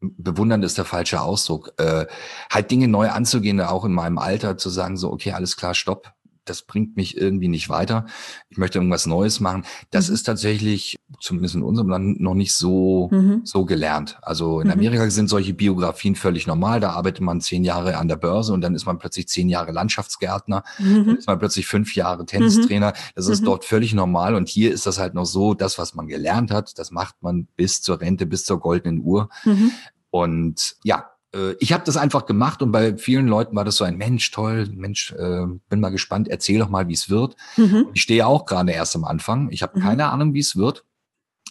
bewundern 0.00 0.62
ist 0.62 0.78
der 0.78 0.84
falsche 0.84 1.20
Ausdruck, 1.20 1.72
äh, 1.78 2.06
halt 2.50 2.70
Dinge 2.70 2.88
neu 2.88 3.10
anzugehen, 3.10 3.60
auch 3.60 3.84
in 3.84 3.92
meinem 3.92 4.18
Alter 4.18 4.56
zu 4.56 4.70
sagen, 4.70 4.96
so, 4.96 5.12
okay, 5.12 5.32
alles 5.32 5.56
klar, 5.56 5.74
stopp, 5.74 6.12
das 6.44 6.62
bringt 6.62 6.96
mich 6.96 7.16
irgendwie 7.16 7.48
nicht 7.48 7.68
weiter. 7.68 8.06
Ich 8.48 8.58
möchte 8.58 8.78
irgendwas 8.78 9.06
Neues 9.06 9.40
machen. 9.40 9.64
Das 9.90 10.08
mhm. 10.08 10.14
ist 10.14 10.22
tatsächlich, 10.24 10.96
zumindest 11.20 11.54
in 11.54 11.62
unserem 11.62 11.88
Land, 11.88 12.20
noch 12.20 12.34
nicht 12.34 12.52
so, 12.54 13.08
mhm. 13.12 13.42
so 13.44 13.64
gelernt. 13.64 14.18
Also 14.22 14.60
in 14.60 14.68
mhm. 14.68 14.74
Amerika 14.74 15.08
sind 15.10 15.28
solche 15.28 15.54
Biografien 15.54 16.16
völlig 16.16 16.46
normal. 16.46 16.80
Da 16.80 16.90
arbeitet 16.90 17.22
man 17.22 17.40
zehn 17.40 17.64
Jahre 17.64 17.96
an 17.96 18.08
der 18.08 18.16
Börse 18.16 18.52
und 18.52 18.60
dann 18.62 18.74
ist 18.74 18.86
man 18.86 18.98
plötzlich 18.98 19.28
zehn 19.28 19.48
Jahre 19.48 19.72
Landschaftsgärtner. 19.72 20.64
Mhm. 20.78 21.06
Dann 21.06 21.16
ist 21.16 21.26
man 21.26 21.38
plötzlich 21.38 21.66
fünf 21.66 21.94
Jahre 21.94 22.26
Tennistrainer. 22.26 22.92
Das 23.14 23.28
ist 23.28 23.42
mhm. 23.42 23.46
dort 23.46 23.64
völlig 23.64 23.94
normal. 23.94 24.34
Und 24.34 24.48
hier 24.48 24.72
ist 24.72 24.86
das 24.86 24.98
halt 24.98 25.14
noch 25.14 25.26
so, 25.26 25.54
das, 25.54 25.78
was 25.78 25.94
man 25.94 26.08
gelernt 26.08 26.50
hat, 26.50 26.78
das 26.78 26.90
macht 26.90 27.16
man 27.22 27.46
bis 27.56 27.82
zur 27.82 28.00
Rente, 28.00 28.26
bis 28.26 28.44
zur 28.44 28.60
goldenen 28.60 29.00
Uhr. 29.02 29.28
Mhm. 29.44 29.72
Und 30.10 30.76
ja, 30.82 31.09
äh, 31.34 31.52
ich 31.60 31.72
habe 31.72 31.84
das 31.84 31.96
einfach 31.96 32.26
gemacht 32.26 32.62
und 32.62 32.72
bei 32.72 32.96
vielen 32.96 33.26
Leuten 33.26 33.56
war 33.56 33.64
das 33.64 33.76
so 33.76 33.84
ein 33.84 33.96
Mensch, 33.96 34.30
toll, 34.30 34.68
Mensch, 34.72 35.12
äh, 35.12 35.46
bin 35.68 35.80
mal 35.80 35.90
gespannt, 35.90 36.28
erzähl 36.28 36.58
doch 36.58 36.68
mal, 36.68 36.88
wie 36.88 36.94
es 36.94 37.10
wird. 37.10 37.36
Mhm. 37.56 37.88
Ich 37.94 38.02
stehe 38.02 38.26
auch 38.26 38.46
gerade 38.46 38.72
erst 38.72 38.96
am 38.96 39.04
Anfang. 39.04 39.50
Ich 39.50 39.62
habe 39.62 39.78
mhm. 39.78 39.82
keine 39.82 40.10
Ahnung, 40.10 40.34
wie 40.34 40.40
es 40.40 40.56
wird. 40.56 40.84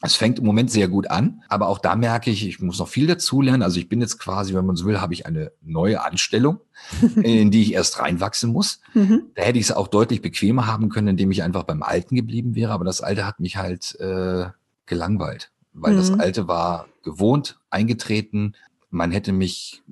Es 0.02 0.16
fängt 0.16 0.40
im 0.40 0.46
Moment 0.46 0.72
sehr 0.72 0.88
gut 0.88 1.10
an, 1.10 1.42
aber 1.50 1.68
auch 1.68 1.78
da 1.78 1.98
merke 1.98 2.32
ich, 2.32 2.48
ich 2.48 2.62
muss 2.62 2.80
noch 2.80 2.88
viel 2.88 3.06
dazulernen. 3.06 3.64
Also 3.64 3.80
ich 3.80 3.90
bin 3.90 4.00
jetzt 4.00 4.18
quasi, 4.18 4.54
wenn 4.54 4.66
man 4.66 4.78
so 4.78 4.86
will, 4.86 5.02
habe 5.02 5.14
ich 5.14 5.26
eine 5.26 5.52
neue 5.62 6.02
Anstellung, 6.02 6.62
in 7.22 7.52
die 7.52 7.64
ich 7.64 7.74
erst 7.74 8.00
reinwachsen 8.00 8.54
muss. 8.54 8.80
Mhm. 8.94 9.24
Da 9.36 9.42
hätte 9.42 9.60
ich 9.60 9.66
es 9.66 9.72
auch 9.74 9.90
deutlich 9.90 10.22
bequemer 10.22 10.68
haben 10.68 10.88
können, 10.88 11.10
indem 11.10 11.32
ich 11.32 11.44
einfach 11.44 11.64
beim 11.64 11.84
Alten 11.84 12.16
geblieben 12.16 12.56
wäre. 12.56 12.72
Aber 12.72 12.86
das 12.86 13.02
Alte 13.02 13.26
hat 13.26 13.42
mich 13.42 13.58
halt 13.58 14.00
äh, 14.00 14.46
gelangweilt, 14.86 15.52
weil 15.74 15.98
das 15.98 16.12
mhm. 16.12 16.22
Alte 16.22 16.48
war 16.48 16.88
gewohnt, 17.04 17.60
eingetreten, 17.70 18.56
man 18.90 19.12
hätte 19.12 19.32
mich 19.32 19.84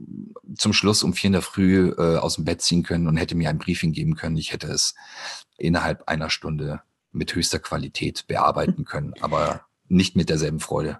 zum 0.55 0.73
Schluss 0.73 1.03
um 1.03 1.13
vier 1.13 1.27
in 1.27 1.33
der 1.33 1.41
Früh 1.41 1.93
äh, 1.97 2.17
aus 2.17 2.35
dem 2.35 2.45
Bett 2.45 2.61
ziehen 2.61 2.83
können 2.83 3.07
und 3.07 3.17
hätte 3.17 3.35
mir 3.35 3.49
ein 3.49 3.59
Briefing 3.59 3.91
geben 3.91 4.15
können. 4.15 4.37
Ich 4.37 4.53
hätte 4.53 4.67
es 4.67 4.95
innerhalb 5.57 6.07
einer 6.07 6.29
Stunde 6.29 6.81
mit 7.11 7.33
höchster 7.35 7.59
Qualität 7.59 8.25
bearbeiten 8.27 8.85
können, 8.85 9.13
aber 9.21 9.61
nicht 9.89 10.15
mit 10.15 10.29
derselben 10.29 10.59
Freude. 10.59 10.97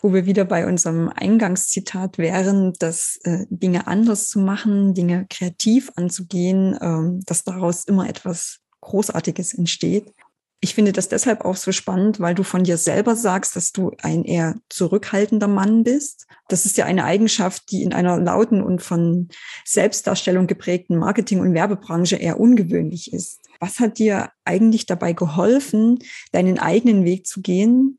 Wo 0.00 0.12
wir 0.12 0.26
wieder 0.26 0.44
bei 0.44 0.66
unserem 0.66 1.08
Eingangszitat 1.08 2.18
wären, 2.18 2.74
dass 2.78 3.18
äh, 3.22 3.46
Dinge 3.48 3.86
anders 3.86 4.28
zu 4.28 4.38
machen, 4.38 4.94
Dinge 4.94 5.26
kreativ 5.30 5.90
anzugehen, 5.96 6.76
ähm, 6.80 7.22
dass 7.24 7.44
daraus 7.44 7.84
immer 7.84 8.08
etwas 8.08 8.58
Großartiges 8.80 9.54
entsteht. 9.54 10.12
Ich 10.60 10.74
finde 10.74 10.92
das 10.92 11.08
deshalb 11.08 11.44
auch 11.44 11.56
so 11.56 11.70
spannend, 11.70 12.18
weil 12.18 12.34
du 12.34 12.42
von 12.42 12.64
dir 12.64 12.78
selber 12.78 13.14
sagst, 13.14 13.56
dass 13.56 13.72
du 13.72 13.92
ein 14.02 14.24
eher 14.24 14.56
zurückhaltender 14.70 15.48
Mann 15.48 15.84
bist. 15.84 16.26
Das 16.48 16.64
ist 16.64 16.78
ja 16.78 16.86
eine 16.86 17.04
Eigenschaft, 17.04 17.70
die 17.70 17.82
in 17.82 17.92
einer 17.92 18.18
lauten 18.18 18.62
und 18.62 18.82
von 18.82 19.28
Selbstdarstellung 19.64 20.46
geprägten 20.46 20.96
Marketing- 20.96 21.40
und 21.40 21.52
Werbebranche 21.52 22.16
eher 22.16 22.40
ungewöhnlich 22.40 23.12
ist. 23.12 23.40
Was 23.60 23.80
hat 23.80 23.98
dir 23.98 24.30
eigentlich 24.44 24.86
dabei 24.86 25.12
geholfen, 25.12 25.98
deinen 26.32 26.58
eigenen 26.58 27.04
Weg 27.04 27.26
zu 27.26 27.42
gehen? 27.42 27.98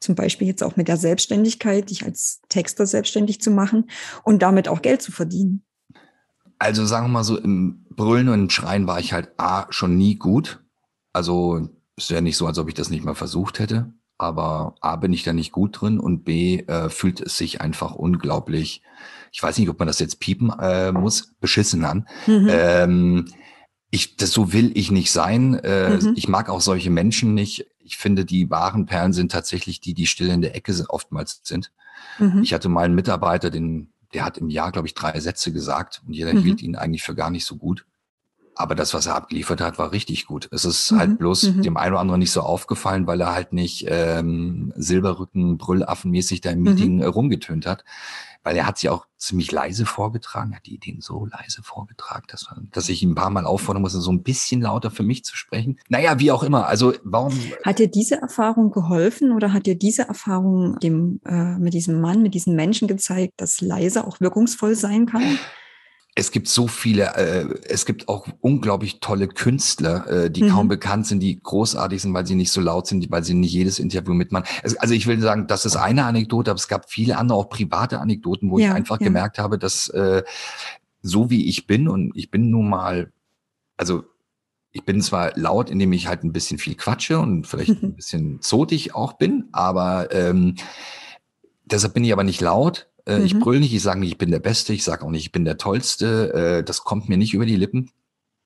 Zum 0.00 0.14
Beispiel 0.14 0.46
jetzt 0.46 0.62
auch 0.62 0.76
mit 0.76 0.88
der 0.88 0.98
Selbstständigkeit, 0.98 1.90
dich 1.90 2.04
als 2.04 2.40
Texter 2.48 2.86
selbstständig 2.86 3.40
zu 3.40 3.50
machen 3.50 3.90
und 4.22 4.42
damit 4.42 4.68
auch 4.68 4.80
Geld 4.80 5.02
zu 5.02 5.10
verdienen. 5.10 5.64
Also 6.58 6.86
sagen 6.86 7.06
wir 7.06 7.10
mal 7.10 7.24
so, 7.24 7.36
im 7.36 7.84
Brüllen 7.90 8.28
und 8.28 8.52
Schreien 8.52 8.86
war 8.86 9.00
ich 9.00 9.12
halt 9.12 9.30
A, 9.38 9.66
schon 9.70 9.96
nie 9.96 10.16
gut. 10.16 10.62
Also 11.12 11.68
ist 11.96 12.10
ja 12.10 12.20
nicht 12.20 12.36
so, 12.36 12.46
als 12.46 12.58
ob 12.58 12.68
ich 12.68 12.74
das 12.74 12.90
nicht 12.90 13.04
mal 13.04 13.14
versucht 13.14 13.58
hätte. 13.58 13.92
aber 14.18 14.74
A, 14.80 14.96
bin 14.96 15.12
ich 15.12 15.24
da 15.24 15.32
nicht 15.32 15.52
gut 15.52 15.80
drin 15.80 16.00
und 16.00 16.24
B, 16.24 16.60
äh, 16.60 16.88
fühlt 16.88 17.20
es 17.20 17.36
sich 17.36 17.60
einfach 17.60 17.94
unglaublich, 17.94 18.82
ich 19.32 19.42
weiß 19.42 19.58
nicht, 19.58 19.68
ob 19.68 19.78
man 19.78 19.88
das 19.88 19.98
jetzt 19.98 20.20
piepen 20.20 20.50
äh, 20.58 20.92
muss, 20.92 21.34
beschissen 21.40 21.84
an. 21.84 22.08
Mhm. 22.26 22.48
Ähm, 22.50 23.24
ich, 23.90 24.16
das, 24.16 24.32
so 24.32 24.52
will 24.52 24.72
ich 24.74 24.90
nicht 24.90 25.12
sein. 25.12 25.54
Äh, 25.54 25.98
mhm. 25.98 26.14
Ich 26.16 26.28
mag 26.28 26.48
auch 26.48 26.60
solche 26.60 26.90
Menschen 26.90 27.34
nicht. 27.34 27.66
Ich 27.78 27.98
finde, 27.98 28.24
die 28.24 28.50
wahren 28.50 28.86
Perlen 28.86 29.12
sind 29.12 29.30
tatsächlich 29.30 29.80
die, 29.80 29.94
die 29.94 30.06
still 30.06 30.28
in 30.28 30.42
der 30.42 30.56
Ecke 30.56 30.74
oftmals 30.88 31.40
sind. 31.44 31.72
Mhm. 32.18 32.42
Ich 32.42 32.52
hatte 32.52 32.68
mal 32.68 32.84
einen 32.84 32.94
Mitarbeiter, 32.94 33.50
den, 33.50 33.92
der 34.12 34.24
hat 34.24 34.38
im 34.38 34.48
Jahr, 34.48 34.72
glaube 34.72 34.88
ich, 34.88 34.94
drei 34.94 35.18
Sätze 35.20 35.52
gesagt 35.52 36.02
und 36.06 36.14
jeder 36.14 36.34
mhm. 36.34 36.40
hielt 36.40 36.62
ihn 36.62 36.76
eigentlich 36.76 37.02
für 37.02 37.14
gar 37.14 37.30
nicht 37.30 37.44
so 37.44 37.56
gut. 37.56 37.86
Aber 38.58 38.74
das, 38.74 38.94
was 38.94 39.04
er 39.04 39.14
abgeliefert 39.14 39.60
hat, 39.60 39.78
war 39.78 39.92
richtig 39.92 40.26
gut. 40.26 40.48
Es 40.50 40.64
ist 40.64 40.90
halt 40.90 40.96
mhm. 40.96 40.98
halt 41.00 41.18
bloß 41.18 41.42
mhm. 41.42 41.62
dem 41.62 41.76
einen 41.76 41.92
oder 41.92 42.00
anderen 42.00 42.20
nicht 42.20 42.32
so 42.32 42.40
aufgefallen, 42.40 43.06
weil 43.06 43.20
er 43.20 43.34
halt 43.34 43.52
nicht 43.52 43.84
ähm, 43.86 44.72
Silberrücken, 44.76 45.58
Brüllaffenmäßig 45.58 46.40
da 46.40 46.50
im 46.50 46.60
mhm. 46.60 46.64
Meeting 46.64 46.96
mhm. 46.96 47.02
rumgetönt 47.02 47.66
hat. 47.66 47.84
Weil 48.42 48.56
er 48.56 48.66
hat 48.66 48.78
sie 48.78 48.88
auch 48.88 49.06
ziemlich 49.16 49.50
leise 49.50 49.86
vorgetragen, 49.86 50.54
hat 50.54 50.66
die 50.66 50.74
Ideen 50.74 51.00
so 51.00 51.26
leise 51.26 51.64
vorgetragen, 51.64 52.26
dass, 52.28 52.46
dass 52.72 52.88
ich 52.88 53.02
ihn 53.02 53.10
ein 53.10 53.14
paar 53.16 53.28
Mal 53.28 53.44
auffordern 53.44 53.82
musste, 53.82 54.00
so 54.00 54.12
ein 54.12 54.22
bisschen 54.22 54.62
lauter 54.62 54.90
für 54.90 55.02
mich 55.02 55.24
zu 55.24 55.36
sprechen. 55.36 55.78
Naja, 55.88 56.18
wie 56.20 56.30
auch 56.30 56.44
immer. 56.44 56.66
Also 56.66 56.94
warum. 57.02 57.38
Hat 57.64 57.80
dir 57.80 57.88
diese 57.88 58.20
Erfahrung 58.22 58.70
geholfen 58.70 59.32
oder 59.32 59.52
hat 59.52 59.66
dir 59.66 59.76
diese 59.76 60.02
Erfahrung 60.02 60.78
dem, 60.78 61.20
äh, 61.26 61.58
mit 61.58 61.74
diesem 61.74 62.00
Mann, 62.00 62.22
mit 62.22 62.34
diesen 62.34 62.54
Menschen 62.54 62.88
gezeigt, 62.88 63.34
dass 63.36 63.60
leise 63.60 64.06
auch 64.06 64.20
wirkungsvoll 64.20 64.76
sein 64.76 65.06
kann? 65.06 65.38
Es 66.18 66.30
gibt 66.30 66.48
so 66.48 66.66
viele, 66.66 67.14
äh, 67.14 67.46
es 67.68 67.84
gibt 67.84 68.08
auch 68.08 68.26
unglaublich 68.40 69.00
tolle 69.00 69.28
Künstler, 69.28 70.08
äh, 70.08 70.30
die 70.30 70.44
mhm. 70.44 70.48
kaum 70.48 70.68
bekannt 70.68 71.06
sind, 71.06 71.20
die 71.20 71.38
großartig 71.38 72.00
sind, 72.00 72.14
weil 72.14 72.26
sie 72.26 72.34
nicht 72.34 72.50
so 72.50 72.62
laut 72.62 72.86
sind, 72.86 73.10
weil 73.10 73.22
sie 73.22 73.34
nicht 73.34 73.52
jedes 73.52 73.78
Interview 73.78 74.14
mitmachen. 74.14 74.46
Also 74.80 74.94
ich 74.94 75.06
will 75.06 75.20
sagen, 75.20 75.46
das 75.46 75.66
ist 75.66 75.76
eine 75.76 76.06
Anekdote, 76.06 76.50
aber 76.50 76.56
es 76.56 76.68
gab 76.68 76.90
viele 76.90 77.18
andere, 77.18 77.38
auch 77.38 77.50
private 77.50 78.00
Anekdoten, 78.00 78.50
wo 78.50 78.58
ja, 78.58 78.68
ich 78.68 78.74
einfach 78.74 78.98
ja. 78.98 79.04
gemerkt 79.04 79.38
habe, 79.38 79.58
dass 79.58 79.90
äh, 79.90 80.22
so 81.02 81.28
wie 81.28 81.50
ich 81.50 81.66
bin 81.66 81.86
und 81.86 82.12
ich 82.16 82.30
bin 82.30 82.48
nun 82.50 82.70
mal, 82.70 83.12
also 83.76 84.04
ich 84.72 84.84
bin 84.86 85.02
zwar 85.02 85.36
laut, 85.36 85.68
indem 85.68 85.92
ich 85.92 86.06
halt 86.06 86.24
ein 86.24 86.32
bisschen 86.32 86.56
viel 86.56 86.76
quatsche 86.76 87.18
und 87.18 87.46
vielleicht 87.46 87.82
mhm. 87.82 87.90
ein 87.90 87.94
bisschen 87.94 88.40
zotig 88.40 88.94
auch 88.94 89.12
bin, 89.12 89.50
aber 89.52 90.10
ähm, 90.12 90.54
deshalb 91.66 91.92
bin 91.92 92.04
ich 92.04 92.12
aber 92.14 92.24
nicht 92.24 92.40
laut 92.40 92.88
äh, 93.06 93.18
mhm. 93.18 93.24
Ich 93.24 93.38
brüll 93.38 93.60
nicht, 93.60 93.72
ich 93.72 93.82
sage 93.82 94.00
nicht, 94.00 94.12
ich 94.12 94.18
bin 94.18 94.30
der 94.30 94.40
Beste, 94.40 94.72
ich 94.72 94.84
sage 94.84 95.04
auch 95.04 95.10
nicht, 95.10 95.26
ich 95.26 95.32
bin 95.32 95.44
der 95.44 95.58
Tollste. 95.58 96.58
Äh, 96.58 96.64
das 96.64 96.84
kommt 96.84 97.08
mir 97.08 97.16
nicht 97.16 97.34
über 97.34 97.46
die 97.46 97.56
Lippen. 97.56 97.90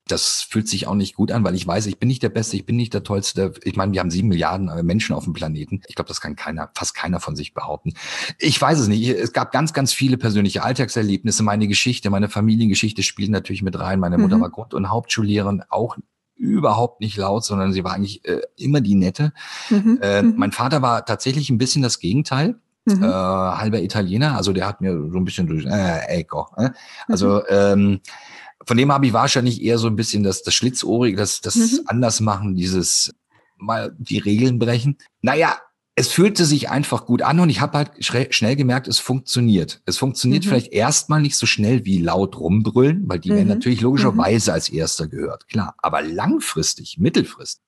Das 0.07 0.41
fühlt 0.41 0.67
sich 0.67 0.87
auch 0.87 0.95
nicht 0.95 1.15
gut 1.15 1.31
an, 1.31 1.43
weil 1.43 1.55
ich 1.55 1.65
weiß, 1.65 1.85
ich 1.85 1.99
bin 1.99 2.07
nicht 2.07 2.23
der 2.23 2.29
Beste, 2.29 2.57
ich 2.57 2.65
bin 2.65 2.75
nicht 2.75 2.93
der 2.93 3.03
Tollste. 3.03 3.53
Ich 3.63 3.75
meine, 3.75 3.93
wir 3.93 3.99
haben 3.99 4.11
sieben 4.11 4.27
Milliarden 4.27 4.67
äh, 4.67 4.83
Menschen 4.83 5.15
auf 5.15 5.23
dem 5.23 5.33
Planeten. 5.33 5.81
Ich 5.87 5.95
glaube, 5.95 6.09
das 6.09 6.21
kann 6.21 6.35
keiner, 6.35 6.69
fast 6.75 6.95
keiner 6.95 7.19
von 7.19 7.35
sich 7.35 7.53
behaupten. 7.53 7.93
Ich 8.37 8.59
weiß 8.61 8.79
es 8.79 8.87
nicht. 8.87 9.07
Es 9.09 9.33
gab 9.33 9.51
ganz, 9.51 9.73
ganz 9.73 9.93
viele 9.93 10.17
persönliche 10.17 10.63
Alltagserlebnisse. 10.63 11.43
Meine 11.43 11.67
Geschichte, 11.67 12.09
meine 12.09 12.29
Familiengeschichte 12.29 13.03
spielt 13.03 13.31
natürlich 13.31 13.63
mit 13.63 13.79
rein. 13.79 13.99
Meine 13.99 14.17
Mutter 14.17 14.37
mhm. 14.37 14.41
war 14.41 14.49
Grund- 14.49 14.73
und 14.73 14.89
Hauptschullehrerin, 14.89 15.63
auch 15.69 15.97
überhaupt 16.35 17.01
nicht 17.01 17.17
laut, 17.17 17.45
sondern 17.45 17.71
sie 17.71 17.83
war 17.83 17.93
eigentlich 17.93 18.25
äh, 18.25 18.41
immer 18.57 18.81
die 18.81 18.95
Nette. 18.95 19.31
Mhm. 19.69 19.99
Äh, 20.01 20.23
mhm. 20.23 20.33
Mein 20.37 20.51
Vater 20.51 20.81
war 20.81 21.05
tatsächlich 21.05 21.49
ein 21.49 21.59
bisschen 21.59 21.83
das 21.83 21.99
Gegenteil. 21.99 22.59
Mhm. 22.85 23.03
Äh, 23.03 23.07
halber 23.07 23.81
Italiener, 23.81 24.35
also 24.35 24.53
der 24.53 24.67
hat 24.67 24.81
mir 24.81 24.91
so 25.11 25.17
ein 25.17 25.25
bisschen 25.25 25.47
durch, 25.47 25.65
äh, 25.65 26.19
Eco. 26.19 26.47
Äh? 26.57 26.69
Also 27.07 27.35
mhm. 27.35 27.41
ähm, 27.49 27.99
von 28.65 28.77
dem 28.77 28.91
habe 28.91 29.05
ich 29.05 29.13
wahrscheinlich 29.13 29.61
eher 29.61 29.77
so 29.77 29.87
ein 29.87 29.95
bisschen 29.95 30.23
das, 30.23 30.43
das 30.43 30.53
Schlitzohrige, 30.53 31.17
das, 31.17 31.41
das 31.41 31.55
mhm. 31.55 31.79
Andersmachen, 31.85 32.55
dieses 32.55 33.13
mal 33.57 33.95
die 33.97 34.17
Regeln 34.17 34.57
brechen. 34.57 34.97
Naja, 35.21 35.57
es 35.95 36.07
fühlte 36.07 36.45
sich 36.45 36.69
einfach 36.69 37.05
gut 37.05 37.21
an 37.21 37.39
und 37.39 37.49
ich 37.49 37.61
habe 37.61 37.77
halt 37.77 37.91
schnell 38.33 38.55
gemerkt, 38.55 38.87
es 38.87 38.97
funktioniert. 38.97 39.81
Es 39.85 39.97
funktioniert 39.97 40.45
mhm. 40.45 40.49
vielleicht 40.49 40.71
erstmal 40.71 41.21
nicht 41.21 41.35
so 41.35 41.45
schnell 41.45 41.85
wie 41.85 41.99
laut 41.99 42.39
rumbrüllen, 42.39 43.07
weil 43.07 43.19
die 43.19 43.31
mhm. 43.31 43.35
werden 43.35 43.47
natürlich 43.49 43.81
logischerweise 43.81 44.51
mhm. 44.51 44.55
als 44.55 44.69
erster 44.69 45.07
gehört, 45.07 45.47
klar. 45.47 45.75
Aber 45.77 46.01
langfristig, 46.01 46.97
mittelfristig 46.97 47.63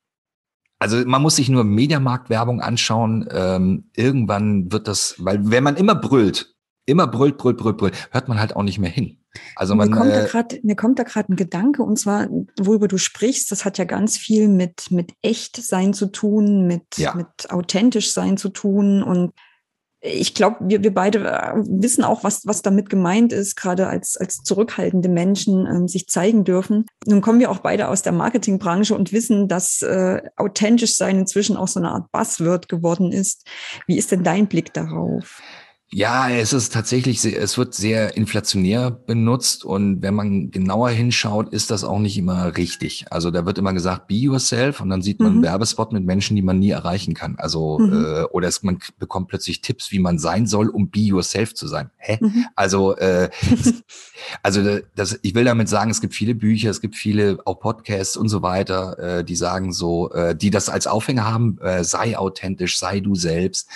also 0.83 0.97
man 1.05 1.21
muss 1.21 1.37
sich 1.37 1.47
nur 1.47 1.63
Mediamarktwerbung 1.63 2.59
anschauen. 2.59 3.25
Ähm, 3.31 3.89
irgendwann 3.95 4.69
wird 4.69 4.89
das, 4.89 5.15
weil 5.17 5.39
wenn 5.49 5.63
man 5.63 5.77
immer 5.77 5.95
brüllt, 5.95 6.53
immer 6.85 7.07
brüllt, 7.07 7.37
brüllt, 7.37 7.55
brüllt, 7.55 7.77
brüllt, 7.77 8.09
hört 8.11 8.27
man 8.27 8.37
halt 8.37 8.53
auch 8.57 8.63
nicht 8.63 8.79
mehr 8.79 8.89
hin. 8.89 9.17
Also 9.55 9.75
man, 9.75 9.89
mir 9.89 9.95
kommt 9.95 10.11
äh, 10.11 10.27
da 10.29 10.57
mir 10.61 10.75
kommt 10.75 10.99
da 10.99 11.03
gerade 11.03 11.31
ein 11.31 11.37
Gedanke 11.37 11.83
und 11.83 11.97
zwar, 11.97 12.27
worüber 12.59 12.89
du 12.89 12.97
sprichst, 12.97 13.49
das 13.49 13.63
hat 13.63 13.77
ja 13.77 13.85
ganz 13.85 14.17
viel 14.17 14.49
mit 14.49 14.91
mit 14.91 15.13
echt 15.21 15.55
sein 15.55 15.93
zu 15.93 16.07
tun, 16.07 16.67
mit 16.67 16.97
ja. 16.97 17.15
mit 17.15 17.49
authentisch 17.49 18.11
sein 18.11 18.35
zu 18.35 18.49
tun 18.49 19.01
und 19.01 19.31
ich 20.05 20.33
glaube, 20.33 20.57
wir, 20.59 20.83
wir 20.83 20.93
beide 20.93 21.19
äh, 21.19 21.53
wissen 21.55 22.03
auch, 22.03 22.25
was, 22.25 22.45
was 22.45 22.61
damit 22.61 22.89
gemeint 22.89 23.31
ist, 23.31 23.55
gerade 23.55 23.87
als, 23.87 24.17
als 24.17 24.43
zurückhaltende 24.43 25.07
Menschen 25.07 25.65
ähm, 25.65 25.87
sich 25.87 26.07
zeigen 26.07 26.43
dürfen. 26.43 26.85
Nun 27.05 27.21
kommen 27.21 27.39
wir 27.39 27.49
auch 27.49 27.59
beide 27.59 27.87
aus 27.87 28.01
der 28.01 28.11
Marketingbranche 28.11 28.95
und 28.95 29.13
wissen, 29.13 29.47
dass 29.47 29.81
äh, 29.81 30.21
authentisch 30.35 30.97
sein 30.97 31.19
inzwischen 31.19 31.55
auch 31.55 31.69
so 31.69 31.79
eine 31.79 31.91
Art 31.91 32.11
Buzzword 32.11 32.67
geworden 32.67 33.13
ist. 33.13 33.47
Wie 33.87 33.97
ist 33.97 34.11
denn 34.11 34.23
dein 34.23 34.47
Blick 34.47 34.73
darauf? 34.73 35.41
Ja, 35.95 36.27
es 36.27 36.53
ist 36.53 36.73
tatsächlich, 36.73 37.23
es 37.23 37.57
wird 37.57 37.75
sehr 37.75 38.17
inflationär 38.17 38.89
benutzt 38.89 39.63
und 39.63 40.01
wenn 40.01 40.15
man 40.15 40.49
genauer 40.49 40.89
hinschaut, 40.89 41.53
ist 41.53 41.69
das 41.69 41.83
auch 41.83 41.99
nicht 41.99 42.17
immer 42.17 42.57
richtig. 42.57 43.05
Also 43.11 43.29
da 43.29 43.45
wird 43.45 43.59
immer 43.59 43.73
gesagt, 43.73 44.07
be 44.07 44.15
yourself 44.15 44.81
und 44.81 44.89
dann 44.89 45.03
sieht 45.03 45.19
man 45.19 45.29
mhm. 45.29 45.35
einen 45.35 45.43
Werbespot 45.43 45.93
mit 45.93 46.03
Menschen, 46.03 46.35
die 46.35 46.41
man 46.41 46.57
nie 46.57 46.71
erreichen 46.71 47.13
kann. 47.13 47.35
Also 47.37 47.77
mhm. 47.77 47.93
äh, 47.93 48.23
oder 48.23 48.47
es, 48.47 48.63
man 48.63 48.79
bekommt 48.97 49.27
plötzlich 49.27 49.61
Tipps, 49.61 49.91
wie 49.91 49.99
man 49.99 50.17
sein 50.17 50.47
soll, 50.47 50.69
um 50.69 50.89
be 50.89 51.01
yourself 51.01 51.53
zu 51.53 51.67
sein. 51.67 51.91
Hä? 51.97 52.17
Mhm. 52.19 52.45
Also 52.55 52.95
äh, 52.97 53.29
also 54.41 54.79
das, 54.95 55.19
ich 55.21 55.35
will 55.35 55.45
damit 55.45 55.69
sagen, 55.69 55.91
es 55.91 56.01
gibt 56.01 56.15
viele 56.15 56.33
Bücher, 56.33 56.71
es 56.71 56.81
gibt 56.81 56.95
viele 56.95 57.37
auch 57.45 57.59
Podcasts 57.59 58.17
und 58.17 58.29
so 58.29 58.41
weiter, 58.41 58.97
äh, 59.19 59.23
die 59.23 59.35
sagen 59.35 59.71
so, 59.71 60.11
äh, 60.11 60.35
die 60.35 60.49
das 60.49 60.69
als 60.69 60.87
Aufhänger 60.87 61.31
haben, 61.31 61.59
äh, 61.61 61.83
sei 61.83 62.17
authentisch, 62.17 62.79
sei 62.79 62.99
du 62.99 63.13
selbst, 63.13 63.69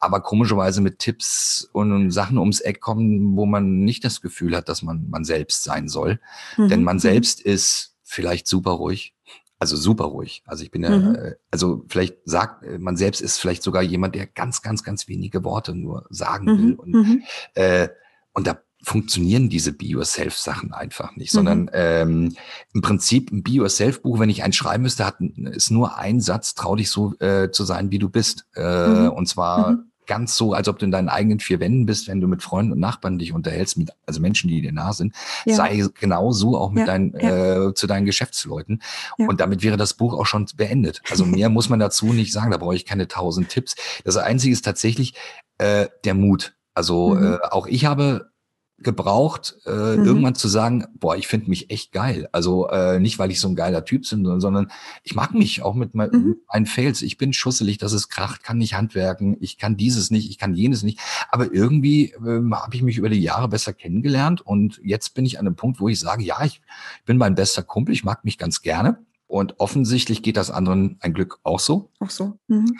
aber 0.00 0.20
komischerweise 0.20 0.80
mit 0.80 0.98
Tipps 0.98 1.51
und 1.72 2.10
Sachen 2.10 2.38
ums 2.38 2.60
Eck 2.60 2.80
kommen, 2.80 3.36
wo 3.36 3.46
man 3.46 3.84
nicht 3.84 4.04
das 4.04 4.20
Gefühl 4.20 4.56
hat, 4.56 4.68
dass 4.68 4.82
man 4.82 5.08
man 5.10 5.24
selbst 5.24 5.64
sein 5.64 5.88
soll. 5.88 6.20
Mhm. 6.56 6.68
Denn 6.68 6.82
man 6.84 6.96
mhm. 6.96 7.00
selbst 7.00 7.40
ist 7.40 7.96
vielleicht 8.02 8.46
super 8.46 8.72
ruhig. 8.72 9.14
Also 9.58 9.76
super 9.76 10.06
ruhig. 10.06 10.42
Also 10.44 10.64
ich 10.64 10.72
bin 10.72 10.82
ja, 10.82 10.90
mhm. 10.90 11.14
Äh, 11.14 11.34
also 11.52 11.84
vielleicht 11.88 12.16
sagt, 12.24 12.64
äh, 12.64 12.78
man 12.78 12.96
selbst 12.96 13.20
ist 13.20 13.38
vielleicht 13.38 13.62
sogar 13.62 13.82
jemand, 13.82 14.16
der 14.16 14.26
ganz, 14.26 14.60
ganz, 14.60 14.82
ganz 14.82 15.06
wenige 15.06 15.44
Worte 15.44 15.74
nur 15.74 16.06
sagen 16.10 16.46
mhm. 16.46 16.58
will. 16.58 16.74
Und, 16.74 16.92
mhm. 16.92 17.22
äh, 17.54 17.88
und 18.32 18.46
da 18.48 18.58
funktionieren 18.82 19.48
diese 19.48 19.72
Be-Yourself-Sachen 19.72 20.72
einfach 20.72 21.14
nicht, 21.14 21.30
sondern 21.30 21.62
mhm. 21.62 21.70
ähm, 21.72 22.36
im 22.74 22.82
Prinzip 22.82 23.30
ein 23.30 23.44
Be-Yourself-Buch, 23.44 24.18
wenn 24.18 24.30
ich 24.30 24.42
eins 24.42 24.56
schreiben 24.56 24.82
müsste, 24.82 25.06
hat, 25.06 25.20
ist 25.20 25.70
nur 25.70 25.96
ein 25.96 26.20
Satz, 26.20 26.54
trau 26.54 26.74
dich 26.74 26.90
so 26.90 27.16
äh, 27.20 27.52
zu 27.52 27.62
sein, 27.62 27.92
wie 27.92 28.00
du 28.00 28.08
bist. 28.08 28.46
Äh, 28.56 28.88
mhm. 28.88 29.10
Und 29.10 29.28
zwar 29.28 29.78
ganz 30.06 30.36
so, 30.36 30.52
als 30.52 30.68
ob 30.68 30.78
du 30.78 30.84
in 30.84 30.90
deinen 30.90 31.08
eigenen 31.08 31.40
vier 31.40 31.60
Wänden 31.60 31.86
bist, 31.86 32.08
wenn 32.08 32.20
du 32.20 32.26
mit 32.26 32.42
Freunden 32.42 32.72
und 32.72 32.80
Nachbarn 32.80 33.18
dich 33.18 33.32
unterhältst, 33.32 33.78
mit, 33.78 33.90
also 34.06 34.20
Menschen, 34.20 34.48
die 34.48 34.60
dir 34.60 34.72
nah 34.72 34.92
sind, 34.92 35.14
ja. 35.44 35.54
sei 35.54 35.84
genau 35.98 36.32
so 36.32 36.56
auch 36.56 36.70
mit 36.70 36.80
ja, 36.80 36.86
deinen, 36.86 37.14
ja. 37.18 37.68
Äh, 37.68 37.74
zu 37.74 37.86
deinen 37.86 38.06
Geschäftsleuten. 38.06 38.82
Und 39.16 39.40
damit 39.40 39.62
wäre 39.62 39.76
das 39.76 39.94
Buch 39.94 40.14
auch 40.14 40.26
schon 40.26 40.46
beendet. 40.56 41.02
Also 41.10 41.24
mehr 41.26 41.48
muss 41.48 41.68
man 41.68 41.78
dazu 41.78 42.12
nicht 42.12 42.32
sagen, 42.32 42.50
da 42.50 42.56
brauche 42.56 42.74
ich 42.74 42.84
keine 42.84 43.08
tausend 43.08 43.48
Tipps. 43.48 43.74
Das 44.04 44.16
Einzige 44.16 44.52
ist 44.52 44.64
tatsächlich 44.64 45.14
äh, 45.58 45.88
der 46.04 46.14
Mut. 46.14 46.54
Also 46.74 47.14
mhm. 47.14 47.34
äh, 47.34 47.38
auch 47.50 47.66
ich 47.66 47.84
habe 47.84 48.31
gebraucht, 48.78 49.56
äh, 49.66 49.70
mhm. 49.70 50.04
irgendwann 50.04 50.34
zu 50.34 50.48
sagen, 50.48 50.86
boah, 50.94 51.16
ich 51.16 51.26
finde 51.26 51.48
mich 51.48 51.70
echt 51.70 51.92
geil. 51.92 52.28
Also 52.32 52.68
äh, 52.68 52.98
nicht, 52.98 53.18
weil 53.18 53.30
ich 53.30 53.40
so 53.40 53.48
ein 53.48 53.54
geiler 53.54 53.84
Typ 53.84 54.08
bin, 54.08 54.40
sondern 54.40 54.70
ich 55.04 55.14
mag 55.14 55.34
mich 55.34 55.62
auch 55.62 55.74
mit, 55.74 55.94
mein, 55.94 56.10
mhm. 56.10 56.36
meinen 56.52 56.66
Fails. 56.66 57.02
Ich 57.02 57.16
bin 57.18 57.32
schusselig, 57.32 57.78
dass 57.78 57.92
es 57.92 58.08
kracht, 58.08 58.42
kann 58.42 58.58
nicht 58.58 58.74
handwerken, 58.74 59.36
ich 59.40 59.58
kann 59.58 59.76
dieses 59.76 60.10
nicht, 60.10 60.28
ich 60.28 60.38
kann 60.38 60.54
jenes 60.54 60.82
nicht. 60.82 60.98
Aber 61.30 61.52
irgendwie 61.52 62.12
äh, 62.12 62.50
habe 62.52 62.74
ich 62.74 62.82
mich 62.82 62.98
über 62.98 63.08
die 63.08 63.20
Jahre 63.20 63.48
besser 63.48 63.72
kennengelernt 63.72 64.40
und 64.40 64.80
jetzt 64.82 65.14
bin 65.14 65.24
ich 65.24 65.38
an 65.38 65.46
einem 65.46 65.56
Punkt, 65.56 65.80
wo 65.80 65.88
ich 65.88 66.00
sage, 66.00 66.24
ja, 66.24 66.44
ich 66.44 66.60
bin 67.06 67.18
mein 67.18 67.34
bester 67.34 67.62
Kumpel, 67.62 67.94
ich 67.94 68.04
mag 68.04 68.24
mich 68.24 68.38
ganz 68.38 68.62
gerne. 68.62 68.98
Und 69.32 69.58
offensichtlich 69.60 70.22
geht 70.22 70.36
das 70.36 70.50
anderen 70.50 70.98
ein 71.00 71.14
Glück 71.14 71.38
auch 71.42 71.58
so. 71.58 71.90
Auch 72.00 72.10
so. 72.10 72.38
Mhm. 72.48 72.76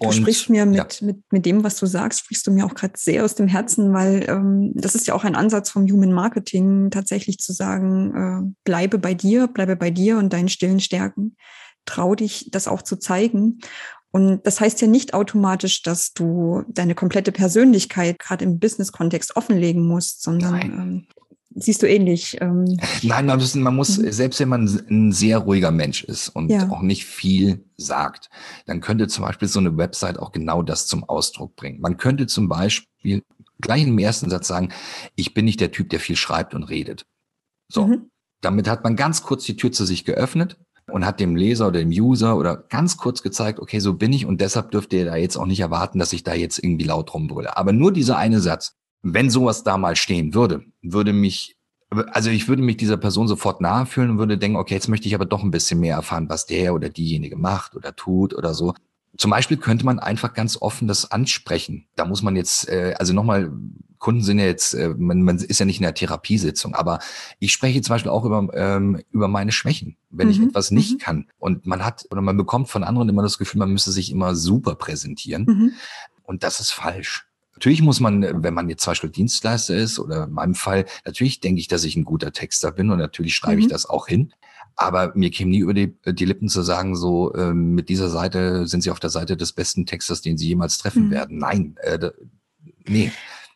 Du 0.00 0.06
und, 0.06 0.12
sprichst 0.14 0.48
mir 0.48 0.64
mit, 0.64 0.76
ja. 0.76 0.86
mit, 1.04 1.16
mit 1.32 1.44
dem, 1.44 1.64
was 1.64 1.80
du 1.80 1.86
sagst, 1.86 2.20
sprichst 2.20 2.46
du 2.46 2.52
mir 2.52 2.64
auch 2.64 2.74
gerade 2.74 2.94
sehr 2.96 3.24
aus 3.24 3.34
dem 3.34 3.48
Herzen, 3.48 3.92
weil 3.92 4.24
ähm, 4.28 4.70
das 4.76 4.94
ist 4.94 5.08
ja 5.08 5.14
auch 5.14 5.24
ein 5.24 5.34
Ansatz 5.34 5.68
vom 5.68 5.82
Human 5.90 6.12
Marketing, 6.12 6.90
tatsächlich 6.92 7.38
zu 7.38 7.52
sagen, 7.52 8.14
äh, 8.14 8.54
bleibe 8.62 8.98
bei 8.98 9.14
dir, 9.14 9.48
bleibe 9.48 9.74
bei 9.74 9.90
dir 9.90 10.18
und 10.18 10.32
deinen 10.32 10.48
stillen 10.48 10.78
Stärken. 10.78 11.36
Trau 11.86 12.14
dich, 12.14 12.50
das 12.52 12.68
auch 12.68 12.82
zu 12.82 13.00
zeigen. 13.00 13.58
Und 14.12 14.46
das 14.46 14.60
heißt 14.60 14.80
ja 14.80 14.86
nicht 14.86 15.12
automatisch, 15.12 15.82
dass 15.82 16.12
du 16.12 16.62
deine 16.68 16.94
komplette 16.94 17.32
Persönlichkeit 17.32 18.20
gerade 18.20 18.44
im 18.44 18.60
Business-Kontext 18.60 19.34
offenlegen 19.34 19.84
musst, 19.84 20.22
sondern 20.22 20.60
ähm, 20.60 21.06
siehst 21.56 21.82
du 21.82 21.88
ähnlich? 21.88 22.36
Ähm 22.40 22.78
Nein, 23.02 23.26
man 23.26 23.38
muss, 23.38 23.54
man 23.54 23.74
muss 23.74 23.98
mhm. 23.98 24.12
selbst 24.12 24.40
wenn 24.40 24.48
man 24.48 24.66
ein 24.88 25.12
sehr 25.12 25.38
ruhiger 25.38 25.70
Mensch 25.70 26.04
ist 26.04 26.28
und 26.28 26.50
ja. 26.50 26.68
auch 26.70 26.82
nicht 26.82 27.04
viel 27.04 27.64
sagt, 27.76 28.30
dann 28.66 28.80
könnte 28.80 29.08
zum 29.08 29.24
Beispiel 29.24 29.48
so 29.48 29.58
eine 29.58 29.76
Website 29.76 30.18
auch 30.18 30.32
genau 30.32 30.62
das 30.62 30.86
zum 30.86 31.04
Ausdruck 31.04 31.56
bringen. 31.56 31.80
Man 31.80 31.96
könnte 31.96 32.26
zum 32.26 32.48
Beispiel 32.48 33.22
gleich 33.60 33.86
im 33.86 33.98
ersten 33.98 34.30
Satz 34.30 34.48
sagen, 34.48 34.72
ich 35.16 35.34
bin 35.34 35.44
nicht 35.44 35.60
der 35.60 35.72
Typ, 35.72 35.90
der 35.90 36.00
viel 36.00 36.16
schreibt 36.16 36.54
und 36.54 36.64
redet. 36.64 37.06
So. 37.68 37.86
Mhm. 37.86 38.10
Damit 38.42 38.68
hat 38.68 38.84
man 38.84 38.96
ganz 38.96 39.22
kurz 39.22 39.44
die 39.44 39.56
Tür 39.56 39.72
zu 39.72 39.86
sich 39.86 40.04
geöffnet 40.04 40.58
und 40.92 41.06
hat 41.06 41.20
dem 41.20 41.36
Leser 41.36 41.68
oder 41.68 41.80
dem 41.80 41.88
User 41.88 42.36
oder 42.36 42.56
ganz 42.56 42.96
kurz 42.96 43.22
gezeigt, 43.22 43.58
okay, 43.58 43.80
so 43.80 43.94
bin 43.94 44.12
ich 44.12 44.26
und 44.26 44.40
deshalb 44.40 44.70
dürft 44.70 44.92
ihr 44.92 45.06
da 45.06 45.16
jetzt 45.16 45.36
auch 45.36 45.46
nicht 45.46 45.60
erwarten, 45.60 45.98
dass 45.98 46.12
ich 46.12 46.22
da 46.22 46.34
jetzt 46.34 46.62
irgendwie 46.62 46.84
laut 46.84 47.12
rumbrülle. 47.12 47.56
Aber 47.56 47.72
nur 47.72 47.92
dieser 47.92 48.18
eine 48.18 48.40
Satz, 48.40 48.76
wenn 49.12 49.30
sowas 49.30 49.62
da 49.62 49.78
mal 49.78 49.96
stehen 49.96 50.34
würde, 50.34 50.64
würde 50.82 51.12
mich, 51.12 51.56
also 51.90 52.30
ich 52.30 52.48
würde 52.48 52.62
mich 52.62 52.76
dieser 52.76 52.96
Person 52.96 53.28
sofort 53.28 53.60
nahe 53.60 53.86
fühlen 53.86 54.10
und 54.10 54.18
würde 54.18 54.38
denken, 54.38 54.56
okay, 54.56 54.74
jetzt 54.74 54.88
möchte 54.88 55.06
ich 55.06 55.14
aber 55.14 55.26
doch 55.26 55.42
ein 55.42 55.50
bisschen 55.50 55.80
mehr 55.80 55.96
erfahren, 55.96 56.28
was 56.28 56.46
der 56.46 56.74
oder 56.74 56.88
diejenige 56.88 57.36
macht 57.36 57.76
oder 57.76 57.94
tut 57.94 58.34
oder 58.34 58.54
so. 58.54 58.74
Zum 59.16 59.30
Beispiel 59.30 59.56
könnte 59.56 59.86
man 59.86 59.98
einfach 59.98 60.34
ganz 60.34 60.60
offen 60.60 60.88
das 60.88 61.10
ansprechen. 61.10 61.86
Da 61.94 62.04
muss 62.04 62.22
man 62.22 62.36
jetzt, 62.36 62.68
äh, 62.68 62.94
also 62.98 63.14
nochmal, 63.14 63.50
Kunden 63.98 64.22
sind 64.22 64.38
ja 64.38 64.44
jetzt, 64.44 64.74
äh, 64.74 64.90
man, 64.90 65.22
man 65.22 65.38
ist 65.38 65.58
ja 65.58 65.64
nicht 65.64 65.78
in 65.78 65.84
der 65.84 65.94
Therapiesitzung, 65.94 66.74
aber 66.74 66.98
ich 67.38 67.52
spreche 67.52 67.80
zum 67.80 67.94
Beispiel 67.94 68.10
auch 68.10 68.24
über, 68.24 68.48
ähm, 68.52 69.00
über 69.10 69.28
meine 69.28 69.52
Schwächen, 69.52 69.96
wenn 70.10 70.26
mhm. 70.26 70.32
ich 70.32 70.40
etwas 70.42 70.70
nicht 70.70 70.94
mhm. 70.94 70.98
kann. 70.98 71.26
Und 71.38 71.64
man 71.64 71.84
hat 71.84 72.06
oder 72.10 72.20
man 72.20 72.36
bekommt 72.36 72.68
von 72.68 72.84
anderen 72.84 73.08
immer 73.08 73.22
das 73.22 73.38
Gefühl, 73.38 73.60
man 73.60 73.72
müsse 73.72 73.92
sich 73.92 74.10
immer 74.10 74.34
super 74.34 74.74
präsentieren. 74.74 75.44
Mhm. 75.44 75.72
Und 76.24 76.42
das 76.42 76.60
ist 76.60 76.72
falsch. 76.72 77.25
Natürlich 77.56 77.80
muss 77.80 78.00
man, 78.00 78.42
wenn 78.42 78.52
man 78.52 78.68
jetzt 78.68 78.82
zum 78.82 78.90
Beispiel 78.90 79.10
Dienstleister 79.10 79.74
ist 79.74 79.98
oder 79.98 80.24
in 80.24 80.32
meinem 80.32 80.54
Fall, 80.54 80.84
natürlich 81.06 81.40
denke 81.40 81.58
ich, 81.58 81.68
dass 81.68 81.84
ich 81.84 81.96
ein 81.96 82.04
guter 82.04 82.30
Texter 82.32 82.70
bin 82.70 82.90
und 82.90 82.98
natürlich 82.98 83.34
schreibe 83.34 83.56
mhm. 83.56 83.62
ich 83.62 83.68
das 83.68 83.86
auch 83.86 84.06
hin. 84.06 84.32
Aber 84.76 85.12
mir 85.14 85.30
käme 85.30 85.50
nie 85.50 85.60
über 85.60 85.72
die, 85.72 85.96
die 86.04 86.26
Lippen 86.26 86.50
zu 86.50 86.60
sagen, 86.60 86.96
so 86.96 87.34
ähm, 87.34 87.74
mit 87.74 87.88
dieser 87.88 88.10
Seite 88.10 88.66
sind 88.66 88.82
Sie 88.82 88.90
auf 88.90 89.00
der 89.00 89.08
Seite 89.08 89.38
des 89.38 89.54
besten 89.54 89.86
Texters, 89.86 90.20
den 90.20 90.36
Sie 90.36 90.48
jemals 90.48 90.76
treffen 90.76 91.06
mhm. 91.06 91.10
werden. 91.12 91.38
Nein, 91.38 91.76
äh, 91.80 92.10
nee. 92.86 93.10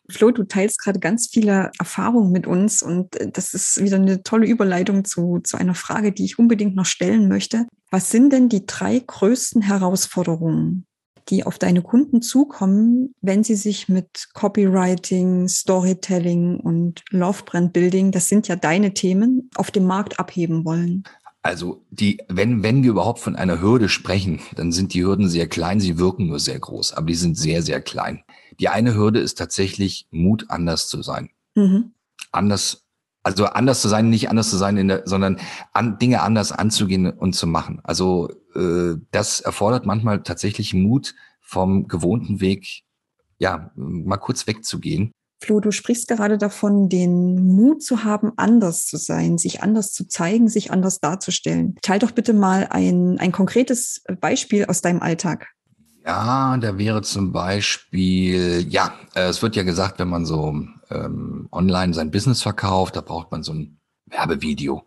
Flo, 0.09 0.30
du 0.30 0.45
teilst 0.45 0.80
gerade 0.83 0.99
ganz 0.99 1.28
viele 1.30 1.71
Erfahrungen 1.78 2.33
mit 2.33 2.47
uns 2.47 2.83
und 2.83 3.16
äh, 3.16 3.30
das 3.30 3.52
ist 3.52 3.83
wieder 3.83 3.97
eine 3.97 4.23
tolle 4.23 4.47
Überleitung 4.47 5.04
zu, 5.04 5.40
zu 5.45 5.59
einer 5.59 5.75
Frage, 5.75 6.12
die 6.12 6.25
ich 6.25 6.38
unbedingt 6.38 6.75
noch 6.75 6.87
stellen 6.87 7.28
möchte. 7.28 7.66
Was 7.90 8.11
sind 8.11 8.33
denn 8.33 8.49
die 8.49 8.64
drei 8.64 8.99
größten 8.99 9.61
Herausforderungen, 9.61 10.87
die 11.30 11.44
auf 11.44 11.58
deine 11.58 11.82
Kunden 11.82 12.22
zukommen, 12.22 13.14
wenn 13.20 13.44
sie 13.44 13.54
sich 13.54 13.88
mit 13.88 14.28
Copywriting, 14.34 15.49
Storytelling 15.49 16.58
und 16.58 17.02
Love 17.10 17.44
Brand 17.44 17.72
Building, 17.72 18.10
das 18.10 18.28
sind 18.28 18.49
ja 18.49 18.56
deine 18.56 18.92
Themen, 18.94 19.50
auf 19.54 19.70
dem 19.70 19.84
Markt 19.84 20.18
abheben 20.18 20.64
wollen? 20.64 21.04
Also 21.42 21.82
die, 21.90 22.18
wenn, 22.28 22.62
wenn 22.62 22.82
wir 22.82 22.90
überhaupt 22.90 23.20
von 23.20 23.34
einer 23.34 23.62
Hürde 23.62 23.88
sprechen, 23.88 24.40
dann 24.56 24.72
sind 24.72 24.92
die 24.92 25.02
Hürden 25.02 25.28
sehr 25.28 25.49
klein, 25.49 25.80
sie 25.80 25.99
wirken 25.99 26.26
nur 26.26 26.38
sehr 26.38 26.58
groß, 26.58 26.92
aber 26.92 27.06
die 27.06 27.14
sind 27.14 27.38
sehr, 27.38 27.62
sehr 27.62 27.80
klein. 27.80 28.22
Die 28.58 28.68
eine 28.68 28.94
Hürde 28.94 29.20
ist 29.20 29.38
tatsächlich 29.38 30.06
Mut, 30.10 30.46
anders 30.49 30.88
zu 30.88 31.02
sein. 31.02 31.30
Mhm. 31.54 31.92
Anders, 32.30 32.84
also 33.22 33.46
anders 33.46 33.80
zu 33.80 33.88
sein, 33.88 34.08
nicht 34.08 34.30
anders 34.30 34.50
zu 34.50 34.56
sein, 34.56 34.76
in 34.76 34.88
der, 34.88 35.02
sondern 35.06 35.38
an, 35.72 35.98
Dinge 35.98 36.22
anders 36.22 36.52
anzugehen 36.52 37.10
und 37.10 37.34
zu 37.34 37.46
machen. 37.46 37.80
Also 37.82 38.30
äh, 38.54 38.94
das 39.10 39.40
erfordert 39.40 39.86
manchmal 39.86 40.22
tatsächlich 40.22 40.74
Mut, 40.74 41.14
vom 41.40 41.88
gewohnten 41.88 42.40
Weg, 42.40 42.82
ja, 43.38 43.72
mal 43.74 44.18
kurz 44.18 44.46
wegzugehen. 44.46 45.10
Flo, 45.42 45.58
du 45.58 45.72
sprichst 45.72 46.06
gerade 46.06 46.36
davon, 46.38 46.88
den 46.88 47.46
Mut 47.46 47.82
zu 47.82 48.04
haben, 48.04 48.32
anders 48.36 48.86
zu 48.86 48.98
sein, 48.98 49.38
sich 49.38 49.62
anders 49.62 49.92
zu 49.92 50.06
zeigen, 50.06 50.48
sich 50.48 50.70
anders 50.70 51.00
darzustellen. 51.00 51.76
Teil 51.82 51.98
doch 51.98 52.10
bitte 52.10 52.34
mal 52.34 52.68
ein, 52.70 53.18
ein 53.18 53.32
konkretes 53.32 54.04
Beispiel 54.20 54.66
aus 54.66 54.82
deinem 54.82 55.00
Alltag. 55.00 55.48
Ja, 56.04 56.57
da 56.57 56.78
wäre 56.78 57.02
zum 57.02 57.33
Beispiel, 57.33 58.66
ja, 58.69 58.95
äh, 59.14 59.28
es 59.28 59.42
wird 59.42 59.57
ja 59.57 59.62
gesagt, 59.62 59.99
wenn 59.99 60.09
man 60.09 60.25
so 60.25 60.54
ähm, 60.90 61.49
online 61.52 61.92
sein 61.92 62.11
Business 62.11 62.42
verkauft, 62.42 62.97
da 62.97 63.00
braucht 63.02 63.30
man 63.30 63.42
so 63.42 63.52
ein 63.52 63.78
Werbevideo 64.07 64.83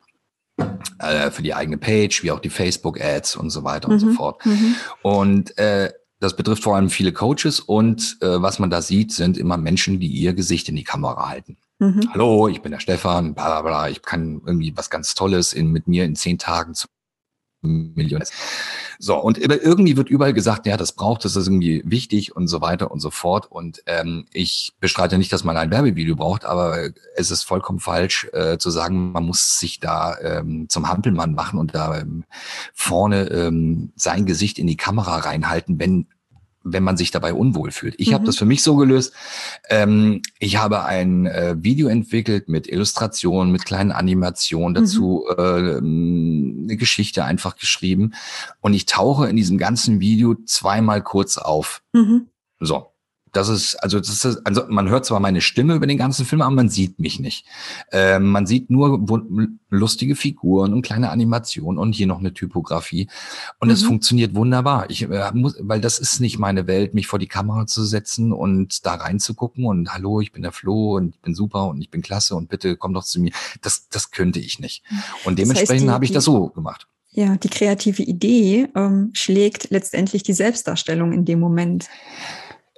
äh, 1.00 1.30
für 1.32 1.44
die 1.44 1.54
eigene 1.54 1.78
Page, 1.78 2.24
wie 2.24 2.32
auch 2.32 2.40
die 2.40 2.50
Facebook-Ads 2.50 3.36
und 3.36 3.52
so 3.52 3.64
weiter 3.64 3.88
mhm. 3.88 3.94
und 3.94 4.00
so 4.00 4.06
mhm. 4.08 4.14
fort. 4.14 4.46
Mhm. 4.46 4.76
Und 5.02 5.58
äh, 5.58 5.92
das 6.20 6.36
betrifft 6.36 6.64
vor 6.64 6.76
allem 6.76 6.90
viele 6.90 7.12
Coaches 7.12 7.60
und 7.60 8.18
äh, 8.22 8.42
was 8.42 8.58
man 8.58 8.70
da 8.70 8.82
sieht, 8.82 9.12
sind 9.12 9.38
immer 9.38 9.58
Menschen, 9.58 10.00
die 10.00 10.08
ihr 10.08 10.34
Gesicht 10.34 10.70
in 10.70 10.76
die 10.76 10.84
Kamera 10.84 11.30
halten. 11.30 11.58
Mhm. 11.80 12.10
Hallo, 12.14 12.48
ich 12.48 12.62
bin 12.62 12.72
der 12.72 12.80
Stefan, 12.80 13.34
bla 13.34 13.48
bla 13.48 13.62
bla, 13.62 13.90
ich 13.90 14.02
kann 14.02 14.42
irgendwie 14.46 14.76
was 14.76 14.90
ganz 14.90 15.16
Tolles 15.16 15.54
in, 15.54 15.72
mit 15.72 15.88
mir 15.88 16.06
in 16.06 16.16
zehn 16.16 16.38
Tagen 16.38 16.76
zu 16.76 16.88
Millionen. 17.64 18.26
So, 19.00 19.18
und 19.18 19.38
irgendwie 19.38 19.98
wird 19.98 20.10
überall 20.10 20.34
gesagt, 20.34 20.66
ja, 20.66 20.78
das 20.78 20.92
braucht, 20.92 21.26
das 21.26 21.36
ist 21.36 21.48
irgendwie 21.48 21.82
wichtig 21.86 22.36
und 22.36 22.48
so 22.48 22.62
weiter 22.62 22.92
und 22.92 23.00
so 23.00 23.10
fort. 23.10 23.50
Und 23.50 23.82
ähm, 23.86 24.26
ich 24.34 24.74
bestreite 24.80 25.18
nicht, 25.18 25.34
dass 25.34 25.44
man 25.44 25.58
ein 25.58 25.72
Werbevideo 25.72 26.16
braucht, 26.16 26.46
aber 26.46 26.90
es 27.16 27.32
ist 27.32 27.44
vollkommen 27.44 27.80
falsch 27.80 28.30
äh, 28.34 28.58
zu 28.58 28.70
sagen, 28.70 29.12
man 29.12 29.26
muss 29.26 29.60
sich 29.60 29.80
da 29.80 30.18
ähm, 30.20 30.68
zum 30.70 30.90
Hampelmann 30.90 31.34
machen 31.34 31.60
und 31.60 31.74
da 31.74 31.98
ähm, 31.98 32.26
vorne 32.74 33.30
ähm, 33.30 33.92
sein 33.96 34.26
Gesicht 34.26 34.60
in 34.60 34.68
die 34.68 34.78
Kamera 34.78 35.18
reinhalten, 35.18 35.80
wenn 35.80 36.08
wenn 36.64 36.84
man 36.84 36.98
sich 36.98 37.12
dabei 37.12 37.34
unwohl 37.34 37.72
fühlt. 37.72 37.96
Ich 37.98 38.10
mhm. 38.10 38.14
habe 38.16 38.26
das 38.26 38.38
für 38.38 38.46
mich 38.46 38.64
so 38.64 38.76
gelöst. 38.76 39.14
Ähm, 39.70 40.22
ich 40.40 40.58
habe 40.58 40.84
ein 40.84 41.26
äh, 41.26 41.56
Video 41.60 41.88
entwickelt 41.88 42.50
mit 42.50 42.68
Illustrationen, 42.68 43.52
mit 43.52 43.66
kleinen 43.66 43.92
Animationen, 43.92 44.74
dazu 44.74 45.26
mhm. 45.30 45.36
äh, 45.38 45.78
eine 45.78 46.78
Geschichte 46.78 47.26
einfach 47.26 47.58
geschrieben. 47.58 48.14
Und 48.62 48.74
ich 48.74 48.86
tauche 48.86 49.28
in 49.28 49.36
diesem 49.36 49.58
ganzen 49.58 50.00
Video 50.00 50.36
zweimal 50.46 51.02
kurz 51.02 51.38
auf. 51.38 51.82
Mhm. 51.94 52.28
So. 52.60 52.93
Das 53.34 53.50
ist, 53.50 53.76
also 53.78 54.00
das 54.00 54.24
ist, 54.24 54.46
also 54.46 54.64
man 54.70 54.90
hört 54.90 55.06
zwar 55.06 55.20
meine 55.20 55.42
Stimme 55.42 55.74
über 55.74 55.88
den 55.88 55.98
ganzen 55.98 56.24
Film, 56.24 56.44
aber 56.44 56.54
man 56.54 56.70
sieht 56.70 57.00
mich 57.00 57.20
nicht. 57.20 57.46
Äh, 57.92 58.20
man 58.20 58.46
sieht 58.46 58.70
nur 58.70 59.04
lustige 59.72 60.16
Figuren 60.16 60.72
und 60.72 60.84
kleine 60.84 61.10
Animationen 61.10 61.80
und 61.80 61.94
hier 61.94 62.06
noch 62.06 62.20
eine 62.20 62.34
Typografie. 62.34 63.10
Und 63.60 63.72
es 63.72 63.82
mhm. 63.82 63.88
funktioniert 63.88 64.36
wunderbar. 64.36 64.88
Ich 64.92 65.10
äh, 65.10 65.32
muss, 65.34 65.58
weil 65.60 65.82
das 65.82 65.98
ist 65.98 66.20
nicht 66.20 66.38
meine 66.38 66.68
Welt, 66.68 66.94
mich 66.94 67.08
vor 67.08 67.18
die 67.18 67.28
Kamera 67.28 67.66
zu 67.66 67.84
setzen 67.84 68.32
und 68.32 68.86
da 68.86 68.94
reinzugucken 68.94 69.66
und 69.66 69.92
hallo, 69.92 70.22
ich 70.22 70.32
bin 70.32 70.44
der 70.44 70.52
Flo 70.52 70.98
und 70.98 71.16
ich 71.16 71.22
bin 71.22 71.34
super 71.34 71.68
und 71.70 71.82
ich 71.82 71.90
bin 71.90 72.04
klasse 72.04 72.36
und 72.36 72.50
bitte 72.50 72.78
komm 72.78 72.94
doch 72.94 73.04
zu 73.04 73.20
mir. 73.20 73.32
Das, 73.62 73.90
das 73.90 74.12
könnte 74.12 74.40
ich 74.40 74.60
nicht. 74.60 74.84
Und 75.26 75.40
dementsprechend 75.40 75.72
das 75.72 75.82
heißt, 75.82 75.94
habe 75.94 76.06
ich 76.06 76.12
das 76.12 76.26
so 76.26 76.50
gemacht. 76.50 76.88
Ja, 77.16 77.36
die 77.36 77.50
kreative 77.50 78.02
Idee 78.02 78.68
ähm, 78.76 79.12
schlägt 79.14 79.70
letztendlich 79.70 80.24
die 80.24 80.34
Selbstdarstellung 80.34 81.14
in 81.14 81.26
dem 81.26 81.40
Moment. 81.40 81.88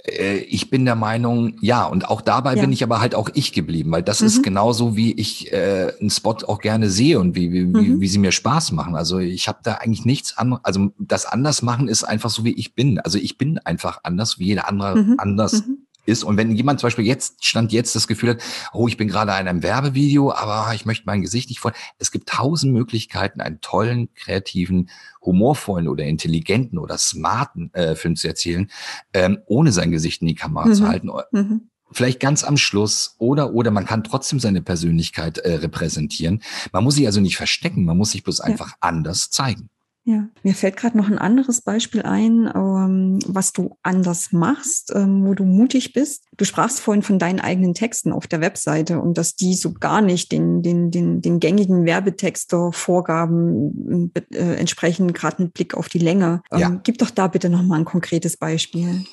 Äh, 0.08 0.38
ich 0.38 0.70
bin 0.70 0.86
der 0.86 0.96
Meinung, 0.96 1.58
ja, 1.62 1.86
und 1.86 2.10
auch 2.10 2.22
dabei 2.22 2.56
ja. 2.56 2.62
bin 2.62 2.72
ich 2.72 2.84
aber 2.84 3.00
halt 3.00 3.16
auch 3.16 3.30
ich 3.34 3.54
geblieben, 3.54 3.92
weil 3.92 4.04
das 4.04 4.22
mhm. 4.22 4.28
ist 4.28 4.44
genauso, 4.44 4.96
wie 4.96 5.14
ich 5.14 5.52
äh, 5.52 5.94
einen 6.00 6.10
Spot 6.10 6.38
auch 6.48 6.60
gerne 6.60 6.90
sehe 6.90 7.20
und 7.20 7.36
wie, 7.36 7.52
wie, 7.52 7.66
mhm. 7.66 8.00
wie 8.00 8.08
sie 8.08 8.20
mir 8.20 8.32
Spaß 8.32 8.72
machen. 8.72 8.96
Also 8.96 9.20
ich 9.20 9.48
habe 9.48 9.60
da 9.64 9.76
eigentlich 9.76 10.06
nichts 10.06 10.38
anderes, 10.38 10.64
also 10.64 10.92
das 11.00 11.26
anders 11.26 11.62
machen 11.62 11.88
ist 11.88 12.04
einfach 12.04 12.30
so, 12.30 12.44
wie 12.44 12.54
ich 12.54 12.76
bin. 12.76 13.00
Also 13.00 13.18
ich 13.18 13.38
bin 13.38 13.60
einfach 13.60 14.00
anders, 14.04 14.40
wie 14.40 14.46
jeder 14.46 14.68
andere 14.68 14.96
mhm. 14.96 15.16
anders. 15.18 15.66
Mhm 15.66 15.86
ist. 16.06 16.24
Und 16.24 16.38
wenn 16.38 16.56
jemand 16.56 16.80
zum 16.80 16.88
Beispiel 16.88 17.06
jetzt, 17.06 17.46
stand 17.46 17.72
jetzt 17.72 17.96
das 17.96 18.08
Gefühl 18.08 18.32
hat, 18.32 18.44
oh, 18.74 18.88
ich 18.88 18.98
bin 18.98 19.08
gerade 19.08 19.32
in 19.32 19.48
einem 19.48 19.64
Werbevideo, 19.64 20.32
aber 20.32 20.74
ich 20.74 20.86
möchte 20.86 21.06
mein 21.06 21.22
Gesicht 21.22 21.50
nicht 21.50 21.60
voll. 21.60 21.74
Es 21.98 22.12
gibt 22.12 22.30
tausend 22.30 22.74
Möglichkeiten, 22.74 23.42
einen 23.42 23.62
tollen, 23.62 24.14
kreativen, 24.14 24.90
humorvollen 25.26 25.88
oder 25.88 26.06
intelligenten 26.06 26.78
oder 26.78 26.98
smarten 26.98 27.74
äh, 27.74 27.96
Film 27.96 28.16
zu 28.16 28.28
erzählen, 28.28 28.70
ähm, 29.14 29.40
ohne 29.46 29.72
sein 29.72 29.92
Gesicht 29.92 30.22
in 30.22 30.28
die 30.28 30.36
Kamera 30.36 30.68
mhm. 30.68 30.74
zu 30.74 30.88
halten. 30.88 31.12
Mhm. 31.32 31.70
Vielleicht 31.92 32.20
ganz 32.20 32.44
am 32.44 32.58
Schluss 32.58 33.16
oder 33.20 33.54
oder 33.54 33.72
man 33.72 33.86
kann 33.86 34.04
trotzdem 34.04 34.40
seine 34.40 34.62
Persönlichkeit 34.62 35.38
äh, 35.38 35.56
repräsentieren. 35.56 36.42
Man 36.72 36.84
muss 36.84 36.96
sich 36.96 37.06
also 37.06 37.22
nicht 37.22 37.38
verstecken, 37.38 37.86
man 37.86 37.98
muss 37.98 38.12
sich 38.12 38.24
bloß 38.24 38.40
ja. 38.40 38.46
einfach 38.46 38.74
anders 38.80 39.30
zeigen. 39.30 39.70
Ja, 40.08 40.30
mir 40.44 40.54
fällt 40.54 40.78
gerade 40.78 40.96
noch 40.96 41.10
ein 41.10 41.18
anderes 41.18 41.62
Beispiel 41.62 42.04
ein, 42.04 42.48
ähm, 42.54 43.18
was 43.26 43.54
du 43.54 43.76
anders 43.82 44.32
machst, 44.32 44.94
ähm, 44.94 45.26
wo 45.26 45.34
du 45.34 45.46
mutig 45.46 45.94
bist. 45.94 46.26
Du 46.38 46.46
sprachst 46.46 46.80
vorhin 46.80 47.02
von 47.02 47.18
deinen 47.18 47.40
eigenen 47.40 47.74
Texten 47.74 48.12
auf 48.12 48.28
der 48.28 48.40
Webseite 48.40 49.02
und 49.02 49.18
dass 49.18 49.36
die 49.36 49.56
so 49.56 49.74
gar 49.74 50.02
nicht 50.02 50.32
den, 50.32 50.62
den, 50.62 50.92
den, 50.92 51.22
den 51.22 51.40
gängigen 51.40 51.86
Werbetexter-Vorgaben 51.86 54.14
äh, 54.32 54.54
entsprechen, 54.54 55.12
gerade 55.12 55.42
mit 55.42 55.56
Blick 55.56 55.74
auf 55.74 55.90
die 55.90 55.98
Länge. 55.98 56.44
Ähm, 56.52 56.60
ja. 56.60 56.80
Gib 56.84 57.00
doch 57.00 57.10
da 57.10 57.28
bitte 57.28 57.50
nochmal 57.50 57.80
ein 57.80 57.86
konkretes 57.86 58.38
Beispiel. 58.38 59.04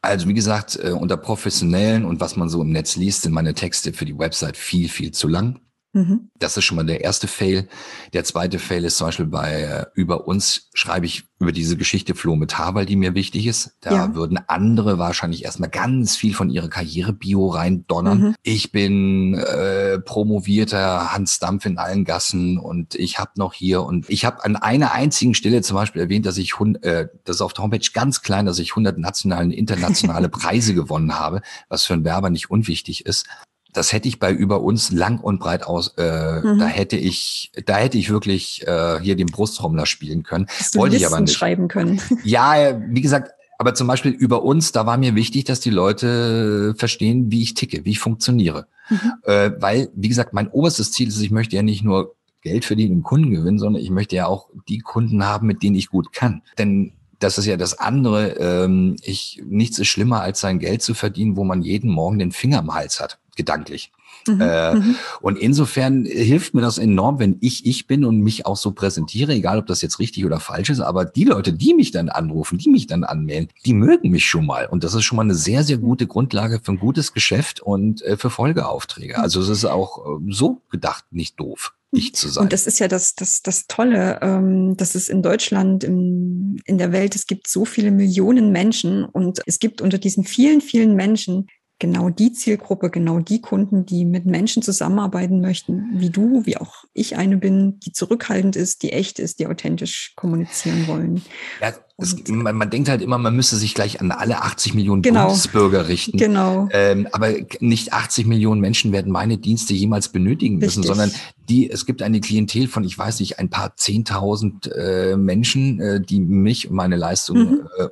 Also 0.00 0.26
wie 0.26 0.34
gesagt, 0.34 0.76
äh, 0.82 0.90
unter 0.90 1.18
professionellen 1.18 2.04
und 2.04 2.18
was 2.18 2.34
man 2.34 2.48
so 2.48 2.62
im 2.62 2.72
Netz 2.72 2.96
liest, 2.96 3.22
sind 3.22 3.32
meine 3.32 3.54
Texte 3.54 3.92
für 3.92 4.06
die 4.06 4.18
Website 4.18 4.56
viel, 4.56 4.88
viel 4.88 5.12
zu 5.12 5.28
lang. 5.28 5.60
Mhm. 5.94 6.30
Das 6.38 6.56
ist 6.56 6.64
schon 6.64 6.76
mal 6.76 6.86
der 6.86 7.02
erste 7.02 7.28
Fail. 7.28 7.68
Der 8.14 8.24
zweite 8.24 8.58
Fail 8.58 8.84
ist 8.84 8.96
zum 8.96 9.08
Beispiel 9.08 9.26
bei 9.26 9.62
äh, 9.62 9.86
über 9.94 10.26
uns 10.26 10.70
schreibe 10.72 11.04
ich 11.04 11.24
über 11.38 11.52
diese 11.52 11.76
Geschichte 11.76 12.14
Flo 12.14 12.34
mit 12.34 12.56
H, 12.56 12.74
weil 12.74 12.86
die 12.86 12.96
mir 12.96 13.14
wichtig 13.14 13.46
ist. 13.46 13.76
Da 13.80 13.92
ja. 13.92 14.14
würden 14.14 14.38
andere 14.46 14.98
wahrscheinlich 14.98 15.44
erstmal 15.44 15.68
ganz 15.68 16.16
viel 16.16 16.34
von 16.34 16.48
ihrer 16.48 16.68
Karriere-Bio 16.68 17.48
reindonnern. 17.48 18.18
Mhm. 18.18 18.34
Ich 18.42 18.72
bin 18.72 19.34
äh, 19.34 19.98
promovierter 19.98 21.12
Hans 21.12 21.40
Dampf 21.40 21.66
in 21.66 21.76
allen 21.76 22.04
Gassen 22.04 22.56
und 22.56 22.94
ich 22.94 23.18
habe 23.18 23.32
noch 23.36 23.52
hier 23.52 23.82
und 23.82 24.08
ich 24.08 24.24
habe 24.24 24.44
an 24.44 24.56
einer 24.56 24.92
einzigen 24.92 25.34
Stelle 25.34 25.60
zum 25.60 25.76
Beispiel 25.76 26.00
erwähnt, 26.00 26.24
dass 26.24 26.38
ich 26.38 26.54
äh, 26.82 27.08
das 27.24 27.36
ist 27.36 27.42
auf 27.42 27.52
der 27.52 27.64
Homepage 27.64 27.90
ganz 27.92 28.22
klein, 28.22 28.46
dass 28.46 28.58
ich 28.58 28.70
100 28.70 28.96
nationalen, 28.96 29.50
internationale 29.50 30.28
Preise 30.30 30.74
gewonnen 30.74 31.18
habe, 31.18 31.42
was 31.68 31.84
für 31.84 31.92
einen 31.92 32.04
Werber 32.04 32.30
nicht 32.30 32.50
unwichtig 32.50 33.04
ist 33.04 33.26
das 33.72 33.92
hätte 33.92 34.08
ich 34.08 34.18
bei 34.18 34.32
über 34.32 34.60
uns 34.62 34.90
lang 34.90 35.18
und 35.18 35.40
breit 35.40 35.64
aus, 35.64 35.94
äh, 35.96 36.40
mhm. 36.40 36.58
da 36.58 36.66
hätte 36.66 36.96
ich, 36.96 37.50
da 37.64 37.76
hätte 37.76 37.98
ich 37.98 38.10
wirklich 38.10 38.66
äh, 38.66 39.00
hier 39.00 39.16
den 39.16 39.26
Brusttrommler 39.26 39.86
spielen 39.86 40.22
können. 40.22 40.46
Hast 40.48 40.76
Wollte 40.76 40.96
ich 40.96 41.06
aber 41.06 41.20
nicht. 41.20 41.34
schreiben 41.34 41.68
können. 41.68 42.00
Ja, 42.24 42.78
wie 42.88 43.00
gesagt, 43.00 43.32
aber 43.58 43.74
zum 43.74 43.86
Beispiel 43.86 44.12
über 44.12 44.42
uns, 44.42 44.72
da 44.72 44.86
war 44.86 44.96
mir 44.96 45.14
wichtig, 45.14 45.44
dass 45.44 45.60
die 45.60 45.70
Leute 45.70 46.74
verstehen, 46.76 47.30
wie 47.30 47.42
ich 47.42 47.54
ticke, 47.54 47.84
wie 47.84 47.90
ich 47.90 47.98
funktioniere. 47.98 48.66
Mhm. 48.90 49.12
Äh, 49.24 49.50
weil, 49.58 49.90
wie 49.94 50.08
gesagt, 50.08 50.32
mein 50.32 50.48
oberstes 50.48 50.92
Ziel 50.92 51.08
ist, 51.08 51.20
ich 51.20 51.30
möchte 51.30 51.56
ja 51.56 51.62
nicht 51.62 51.82
nur 51.82 52.14
Geld 52.42 52.64
verdienen 52.64 52.96
und 52.96 53.02
Kunden 53.02 53.30
gewinnen, 53.30 53.58
sondern 53.58 53.82
ich 53.82 53.90
möchte 53.90 54.16
ja 54.16 54.26
auch 54.26 54.48
die 54.68 54.78
Kunden 54.78 55.24
haben, 55.24 55.46
mit 55.46 55.62
denen 55.62 55.76
ich 55.76 55.88
gut 55.88 56.12
kann. 56.12 56.42
Denn 56.58 56.92
das 57.18 57.38
ist 57.38 57.46
ja 57.46 57.56
das 57.56 57.78
andere. 57.78 58.36
Ähm, 58.38 58.96
ich, 59.02 59.42
nichts 59.46 59.78
ist 59.78 59.88
schlimmer, 59.88 60.20
als 60.20 60.40
sein 60.40 60.58
Geld 60.58 60.82
zu 60.82 60.94
verdienen, 60.94 61.36
wo 61.36 61.44
man 61.44 61.62
jeden 61.62 61.90
Morgen 61.90 62.18
den 62.18 62.32
Finger 62.32 62.58
am 62.58 62.74
Hals 62.74 63.00
hat 63.00 63.18
gedanklich. 63.36 63.92
Mhm, 64.28 64.40
äh, 64.40 64.74
mhm. 64.74 64.96
Und 65.20 65.38
insofern 65.38 66.04
hilft 66.04 66.54
mir 66.54 66.60
das 66.60 66.78
enorm, 66.78 67.18
wenn 67.18 67.38
ich 67.40 67.66
ich 67.66 67.86
bin 67.86 68.04
und 68.04 68.20
mich 68.20 68.46
auch 68.46 68.56
so 68.56 68.72
präsentiere, 68.72 69.32
egal 69.32 69.58
ob 69.58 69.66
das 69.66 69.82
jetzt 69.82 69.98
richtig 69.98 70.24
oder 70.24 70.38
falsch 70.38 70.70
ist. 70.70 70.80
Aber 70.80 71.04
die 71.04 71.24
Leute, 71.24 71.52
die 71.52 71.74
mich 71.74 71.90
dann 71.90 72.08
anrufen, 72.08 72.58
die 72.58 72.68
mich 72.68 72.86
dann 72.86 73.04
anmelden, 73.04 73.48
die 73.64 73.74
mögen 73.74 74.10
mich 74.10 74.26
schon 74.26 74.46
mal. 74.46 74.66
Und 74.66 74.84
das 74.84 74.94
ist 74.94 75.04
schon 75.04 75.16
mal 75.16 75.22
eine 75.22 75.34
sehr, 75.34 75.64
sehr 75.64 75.78
gute 75.78 76.06
Grundlage 76.06 76.60
für 76.62 76.72
ein 76.72 76.78
gutes 76.78 77.12
Geschäft 77.12 77.60
und 77.60 78.02
äh, 78.02 78.16
für 78.16 78.30
Folgeaufträge. 78.30 79.18
Also 79.18 79.40
es 79.40 79.48
ist 79.48 79.64
auch 79.64 79.98
äh, 79.98 80.32
so 80.32 80.60
gedacht 80.70 81.04
nicht 81.10 81.40
doof. 81.40 81.74
Ich 81.94 82.14
zu 82.14 82.28
sein. 82.30 82.44
Und 82.44 82.54
das 82.54 82.66
ist 82.66 82.78
ja 82.78 82.88
das, 82.88 83.14
das, 83.14 83.42
das 83.42 83.66
Tolle, 83.66 84.18
ähm, 84.22 84.78
dass 84.78 84.94
es 84.94 85.10
in 85.10 85.22
Deutschland, 85.22 85.84
in, 85.84 86.58
in 86.64 86.78
der 86.78 86.90
Welt, 86.90 87.14
es 87.14 87.26
gibt 87.26 87.48
so 87.48 87.66
viele 87.66 87.90
Millionen 87.90 88.50
Menschen 88.50 89.04
und 89.04 89.42
es 89.44 89.58
gibt 89.58 89.82
unter 89.82 89.98
diesen 89.98 90.24
vielen, 90.24 90.62
vielen 90.62 90.94
Menschen 90.94 91.48
genau 91.82 92.10
die 92.10 92.30
Zielgruppe, 92.30 92.90
genau 92.90 93.18
die 93.18 93.40
Kunden, 93.40 93.84
die 93.84 94.04
mit 94.04 94.24
Menschen 94.24 94.62
zusammenarbeiten 94.62 95.40
möchten, 95.40 95.88
wie 95.94 96.10
du, 96.10 96.46
wie 96.46 96.56
auch 96.56 96.84
ich 96.94 97.16
eine 97.16 97.38
bin, 97.38 97.80
die 97.80 97.90
zurückhaltend 97.90 98.54
ist, 98.54 98.84
die 98.84 98.92
echt 98.92 99.18
ist, 99.18 99.40
die 99.40 99.48
authentisch 99.48 100.12
kommunizieren 100.14 100.86
wollen. 100.86 101.22
Ja, 101.60 101.72
es, 101.98 102.16
man, 102.28 102.54
man, 102.54 102.70
denkt 102.70 102.88
halt 102.88 103.02
immer, 103.02 103.18
man 103.18 103.34
müsste 103.34 103.56
sich 103.56 103.74
gleich 103.74 104.00
an 104.00 104.12
alle 104.12 104.42
80 104.42 104.74
Millionen 104.74 105.02
genau, 105.02 105.26
Bundesbürger 105.26 105.88
richten. 105.88 106.18
Genau. 106.18 106.68
Ähm, 106.70 107.08
aber 107.10 107.32
nicht 107.58 107.92
80 107.92 108.26
Millionen 108.26 108.60
Menschen 108.60 108.92
werden 108.92 109.10
meine 109.10 109.38
Dienste 109.38 109.74
jemals 109.74 110.08
benötigen 110.08 110.58
müssen, 110.58 110.84
Richtig. 110.84 110.86
sondern 110.86 111.10
die, 111.48 111.68
es 111.68 111.84
gibt 111.84 112.00
eine 112.02 112.20
Klientel 112.20 112.68
von, 112.68 112.84
ich 112.84 112.96
weiß 112.96 113.18
nicht, 113.18 113.40
ein 113.40 113.50
paar 113.50 113.74
Zehntausend 113.74 114.70
äh, 114.72 115.16
Menschen, 115.16 115.80
äh, 115.80 116.00
die 116.00 116.20
mich 116.20 116.70
und 116.70 116.76
meine 116.76 116.94
Leistung 116.94 117.38
mhm. 117.38 117.68
äh, 117.78 117.88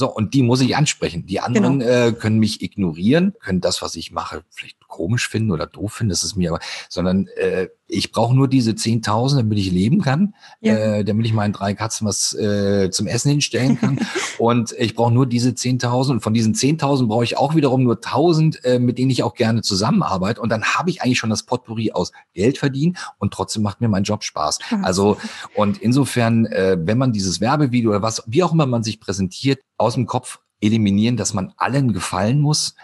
so, 0.00 0.08
und 0.08 0.34
die 0.34 0.42
muss 0.42 0.60
ich 0.62 0.74
ansprechen. 0.76 1.26
Die 1.26 1.40
anderen 1.40 1.80
genau. 1.80 2.08
äh, 2.08 2.12
können 2.12 2.38
mich 2.38 2.62
ignorieren, 2.62 3.34
können 3.38 3.60
das, 3.60 3.82
was 3.82 3.94
ich 3.94 4.10
mache, 4.10 4.42
vielleicht 4.50 4.79
komisch 4.90 5.28
finden 5.28 5.50
oder 5.50 5.66
doof 5.66 5.94
finden, 5.94 6.10
das 6.10 6.22
ist 6.22 6.36
mir 6.36 6.50
aber, 6.50 6.60
sondern 6.88 7.28
äh, 7.36 7.68
ich 7.90 8.12
brauche 8.12 8.34
nur 8.34 8.48
diese 8.48 8.72
10.000, 8.72 9.36
damit 9.36 9.58
ich 9.58 9.70
leben 9.70 10.00
kann, 10.00 10.34
ja. 10.60 10.74
äh, 10.74 11.04
damit 11.04 11.26
ich 11.26 11.32
meinen 11.32 11.52
drei 11.52 11.74
Katzen 11.74 12.06
was 12.06 12.34
äh, 12.34 12.90
zum 12.90 13.06
Essen 13.06 13.30
hinstellen 13.30 13.78
kann. 13.78 13.98
und 14.38 14.72
ich 14.78 14.94
brauche 14.94 15.12
nur 15.12 15.26
diese 15.26 15.50
10.000 15.50 16.10
und 16.10 16.20
von 16.20 16.34
diesen 16.34 16.54
10.000 16.54 17.06
brauche 17.06 17.24
ich 17.24 17.36
auch 17.36 17.54
wiederum 17.54 17.82
nur 17.82 17.96
1.000, 17.96 18.64
äh, 18.64 18.78
mit 18.78 18.98
denen 18.98 19.10
ich 19.10 19.22
auch 19.22 19.34
gerne 19.34 19.62
zusammenarbeite. 19.62 20.40
Und 20.40 20.50
dann 20.50 20.64
habe 20.64 20.90
ich 20.90 21.02
eigentlich 21.02 21.18
schon 21.18 21.30
das 21.30 21.44
Potpourri 21.44 21.92
aus 21.92 22.12
Geld 22.34 22.58
verdienen 22.58 22.96
und 23.18 23.32
trotzdem 23.32 23.62
macht 23.62 23.80
mir 23.80 23.88
mein 23.88 24.04
Job 24.04 24.22
Spaß. 24.22 24.58
Also 24.82 25.16
und 25.54 25.78
insofern, 25.78 26.46
äh, 26.46 26.76
wenn 26.80 26.98
man 26.98 27.12
dieses 27.12 27.40
Werbevideo 27.40 27.90
oder 27.90 28.02
was, 28.02 28.22
wie 28.26 28.42
auch 28.42 28.52
immer 28.52 28.66
man 28.66 28.82
sich 28.82 29.00
präsentiert, 29.00 29.60
aus 29.76 29.94
dem 29.94 30.06
Kopf 30.06 30.40
eliminieren, 30.60 31.16
dass 31.16 31.34
man 31.34 31.52
allen 31.56 31.92
gefallen 31.92 32.40
muss, 32.40 32.74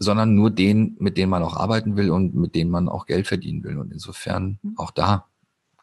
sondern 0.00 0.34
nur 0.34 0.50
den, 0.50 0.96
mit 0.98 1.16
denen 1.18 1.30
man 1.30 1.42
auch 1.42 1.56
arbeiten 1.56 1.96
will 1.96 2.10
und 2.10 2.34
mit 2.34 2.54
denen 2.54 2.70
man 2.70 2.88
auch 2.88 3.06
Geld 3.06 3.26
verdienen 3.26 3.62
will. 3.62 3.78
Und 3.78 3.92
insofern 3.92 4.58
mhm. 4.62 4.74
auch 4.78 4.90
da 4.90 5.26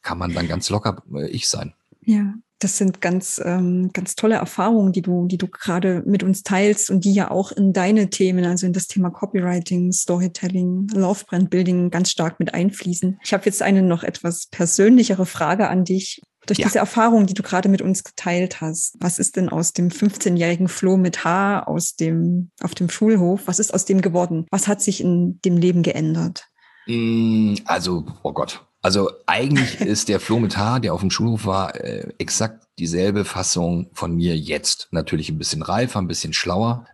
kann 0.02 0.18
man 0.18 0.34
dann 0.34 0.48
ganz 0.48 0.70
locker 0.70 1.04
äh, 1.14 1.28
ich 1.30 1.48
sein. 1.48 1.74
Ja, 2.04 2.34
das 2.60 2.78
sind 2.78 3.02
ganz, 3.02 3.40
ähm, 3.44 3.92
ganz 3.94 4.16
tolle 4.16 4.36
Erfahrungen, 4.36 4.92
die 4.92 5.04
du, 5.04 5.28
die 5.28 5.38
du 5.38 5.48
gerade 5.48 6.02
mit 6.08 6.24
uns 6.24 6.42
teilst 6.42 6.90
und 6.90 7.06
die 7.06 7.14
ja 7.14 7.30
auch 7.30 7.52
in 7.52 7.74
deine 7.74 8.10
Themen, 8.10 8.44
also 8.46 8.66
in 8.66 8.74
das 8.74 8.88
Thema 8.88 9.12
Copywriting, 9.12 9.92
Storytelling, 9.92 10.88
Love 10.96 11.26
Brand 11.28 11.52
Building 11.52 11.92
ganz 11.92 12.10
stark 12.10 12.40
mit 12.40 12.56
einfließen. 12.56 13.20
Ich 13.24 13.34
habe 13.34 13.46
jetzt 13.46 13.62
eine 13.62 13.84
noch 13.84 14.04
etwas 14.04 14.48
persönlichere 14.48 15.28
Frage 15.28 15.70
an 15.70 15.84
dich. 15.84 16.22
Durch 16.48 16.60
ja. 16.60 16.66
diese 16.66 16.80
Erfahrung, 16.80 17.28
die 17.28 17.34
du 17.34 17.44
gerade 17.44 17.70
mit 17.70 17.82
uns 17.82 18.04
geteilt 18.04 18.62
hast, 18.62 18.96
was 19.00 19.20
ist 19.20 19.36
denn 19.36 19.50
aus 19.50 19.74
dem 19.74 19.90
15-jährigen 19.90 20.70
Flo 20.70 20.98
mit 20.98 21.24
H 21.24 21.64
aus 21.64 21.96
dem, 21.96 22.52
auf 22.62 22.74
dem 22.74 22.90
Schulhof, 22.90 23.42
was 23.46 23.60
ist 23.60 23.74
aus 23.74 23.86
dem 23.86 24.02
geworden? 24.02 24.48
Was 24.50 24.68
hat 24.68 24.82
sich 24.82 25.02
in 25.02 25.40
dem 25.42 25.58
Leben 25.58 25.84
geändert? 25.84 26.48
Mm, 26.88 27.56
also, 27.66 28.06
oh 28.24 28.32
Gott. 28.32 28.66
Also 28.82 29.12
eigentlich 29.26 29.82
ist 29.82 30.08
der 30.08 30.22
Flo 30.22 30.40
mit 30.40 30.58
H, 30.58 30.80
der 30.80 30.94
auf 30.94 31.02
dem 31.02 31.12
Schulhof 31.12 31.46
war, 31.46 31.76
äh, 31.76 32.14
exakt 32.18 32.66
dieselbe 32.80 33.26
Fassung 33.26 33.90
von 33.94 34.16
mir 34.16 34.38
jetzt. 34.38 34.88
Natürlich 34.92 35.30
ein 35.30 35.38
bisschen 35.38 35.62
reifer, 35.62 36.00
ein 36.00 36.08
bisschen 36.08 36.32
schlauer. 36.32 36.86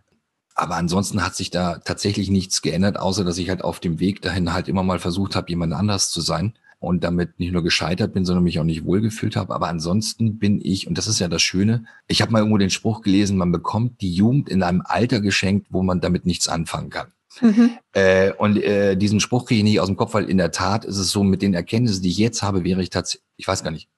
Aber 0.56 0.74
ansonsten 0.74 1.24
hat 1.24 1.36
sich 1.36 1.50
da 1.50 1.78
tatsächlich 1.78 2.28
nichts 2.28 2.60
geändert, 2.60 2.98
außer 2.98 3.24
dass 3.24 3.38
ich 3.38 3.48
halt 3.48 3.62
auf 3.62 3.78
dem 3.78 4.00
Weg 4.00 4.20
dahin 4.22 4.52
halt 4.52 4.66
immer 4.68 4.82
mal 4.82 4.98
versucht 4.98 5.36
habe, 5.36 5.48
jemand 5.48 5.72
anders 5.72 6.10
zu 6.10 6.20
sein 6.20 6.54
und 6.84 7.04
damit 7.04 7.38
nicht 7.38 7.52
nur 7.52 7.62
gescheitert 7.62 8.14
bin, 8.14 8.24
sondern 8.24 8.44
mich 8.44 8.60
auch 8.60 8.64
nicht 8.64 8.84
wohlgefühlt 8.84 9.36
habe. 9.36 9.54
Aber 9.54 9.68
ansonsten 9.68 10.38
bin 10.38 10.60
ich, 10.62 10.86
und 10.86 10.98
das 10.98 11.06
ist 11.06 11.18
ja 11.18 11.28
das 11.28 11.42
Schöne, 11.42 11.84
ich 12.06 12.22
habe 12.22 12.32
mal 12.32 12.38
irgendwo 12.38 12.58
den 12.58 12.70
Spruch 12.70 13.00
gelesen, 13.02 13.36
man 13.36 13.52
bekommt 13.52 14.00
die 14.00 14.12
Jugend 14.12 14.48
in 14.48 14.62
einem 14.62 14.82
Alter 14.84 15.20
geschenkt, 15.20 15.68
wo 15.70 15.82
man 15.82 16.00
damit 16.00 16.26
nichts 16.26 16.48
anfangen 16.48 16.90
kann. 16.90 17.08
Mhm. 17.40 17.70
Äh, 17.92 18.32
und 18.34 18.56
äh, 18.58 18.96
diesen 18.96 19.20
Spruch 19.20 19.46
kriege 19.46 19.58
ich 19.58 19.64
nicht 19.64 19.80
aus 19.80 19.88
dem 19.88 19.96
Kopf, 19.96 20.14
weil 20.14 20.30
in 20.30 20.38
der 20.38 20.52
Tat 20.52 20.84
ist 20.84 20.98
es 20.98 21.10
so, 21.10 21.24
mit 21.24 21.42
den 21.42 21.54
Erkenntnissen, 21.54 22.02
die 22.02 22.10
ich 22.10 22.18
jetzt 22.18 22.42
habe, 22.42 22.64
wäre 22.64 22.82
ich 22.82 22.90
tatsächlich, 22.90 23.24
ich 23.36 23.48
weiß 23.48 23.64
gar 23.64 23.70
nicht, 23.70 23.88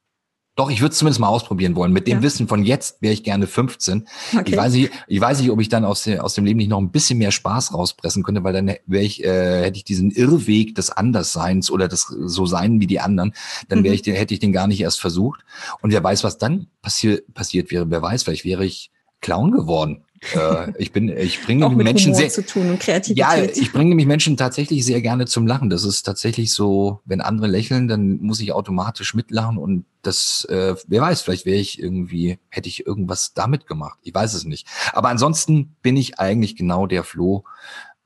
doch, 0.56 0.70
ich 0.70 0.80
würde 0.80 0.92
es 0.92 0.98
zumindest 0.98 1.20
mal 1.20 1.28
ausprobieren 1.28 1.76
wollen. 1.76 1.92
Mit 1.92 2.06
dem 2.06 2.18
ja. 2.18 2.22
Wissen 2.22 2.48
von 2.48 2.64
jetzt 2.64 3.02
wäre 3.02 3.12
ich 3.12 3.22
gerne 3.22 3.46
15. 3.46 4.08
Okay. 4.32 4.42
Ich 4.46 4.56
weiß 4.56 4.72
nicht, 4.72 4.90
ich 5.06 5.20
weiß 5.20 5.40
nicht, 5.40 5.50
ob 5.50 5.60
ich 5.60 5.68
dann 5.68 5.84
aus, 5.84 6.04
der, 6.04 6.24
aus 6.24 6.34
dem 6.34 6.46
Leben 6.46 6.56
nicht 6.56 6.70
noch 6.70 6.78
ein 6.78 6.90
bisschen 6.90 7.18
mehr 7.18 7.30
Spaß 7.30 7.74
rauspressen 7.74 8.22
könnte, 8.22 8.42
weil 8.42 8.54
dann 8.54 8.74
wäre 8.86 9.04
ich, 9.04 9.22
äh, 9.22 9.64
hätte 9.64 9.76
ich 9.76 9.84
diesen 9.84 10.10
Irrweg 10.10 10.74
des 10.74 10.90
Andersseins 10.90 11.70
oder 11.70 11.88
des 11.88 12.06
so 12.06 12.46
sein 12.46 12.80
wie 12.80 12.86
die 12.86 13.00
anderen, 13.00 13.34
dann 13.68 13.84
wäre 13.84 13.92
mhm. 13.92 13.96
ich 13.96 14.02
den, 14.02 14.16
hätte 14.16 14.32
ich 14.32 14.40
den 14.40 14.52
gar 14.52 14.66
nicht 14.66 14.80
erst 14.80 14.98
versucht. 14.98 15.44
Und 15.82 15.92
wer 15.92 16.02
weiß, 16.02 16.24
was 16.24 16.38
dann 16.38 16.68
passiert 16.80 17.34
passiert 17.34 17.70
wäre. 17.70 17.90
Wer 17.90 18.00
weiß, 18.00 18.22
vielleicht 18.22 18.46
wäre 18.46 18.64
ich 18.64 18.90
Clown 19.20 19.50
geworden 19.52 20.06
äh, 20.34 20.72
ich 20.78 20.92
bin, 20.92 21.08
ich 21.08 21.42
bringe 21.42 21.68
nämlich 21.68 21.84
Menschen 21.84 22.14
Humor 22.14 22.20
sehr, 22.20 22.30
zu 22.30 22.44
tun 22.44 22.70
und 22.70 22.80
Kreativität. 22.80 23.16
Ja, 23.16 23.42
ich 23.42 23.72
bringe 23.72 23.90
nämlich 23.90 24.06
Menschen 24.06 24.36
tatsächlich 24.36 24.84
sehr 24.84 25.02
gerne 25.02 25.26
zum 25.26 25.46
Lachen. 25.46 25.70
Das 25.70 25.84
ist 25.84 26.02
tatsächlich 26.02 26.52
so, 26.52 27.00
wenn 27.04 27.20
andere 27.20 27.46
lächeln, 27.46 27.88
dann 27.88 28.18
muss 28.18 28.40
ich 28.40 28.52
automatisch 28.52 29.14
mitlachen 29.14 29.58
und 29.58 29.84
das, 30.02 30.46
äh, 30.48 30.74
wer 30.86 31.02
weiß, 31.02 31.22
vielleicht 31.22 31.46
wäre 31.46 31.58
ich 31.58 31.80
irgendwie, 31.80 32.38
hätte 32.48 32.68
ich 32.68 32.86
irgendwas 32.86 33.34
damit 33.34 33.66
gemacht. 33.66 33.98
Ich 34.02 34.14
weiß 34.14 34.34
es 34.34 34.44
nicht. 34.44 34.66
Aber 34.92 35.08
ansonsten 35.08 35.76
bin 35.82 35.96
ich 35.96 36.18
eigentlich 36.18 36.56
genau 36.56 36.86
der 36.86 37.04
Flo 37.04 37.44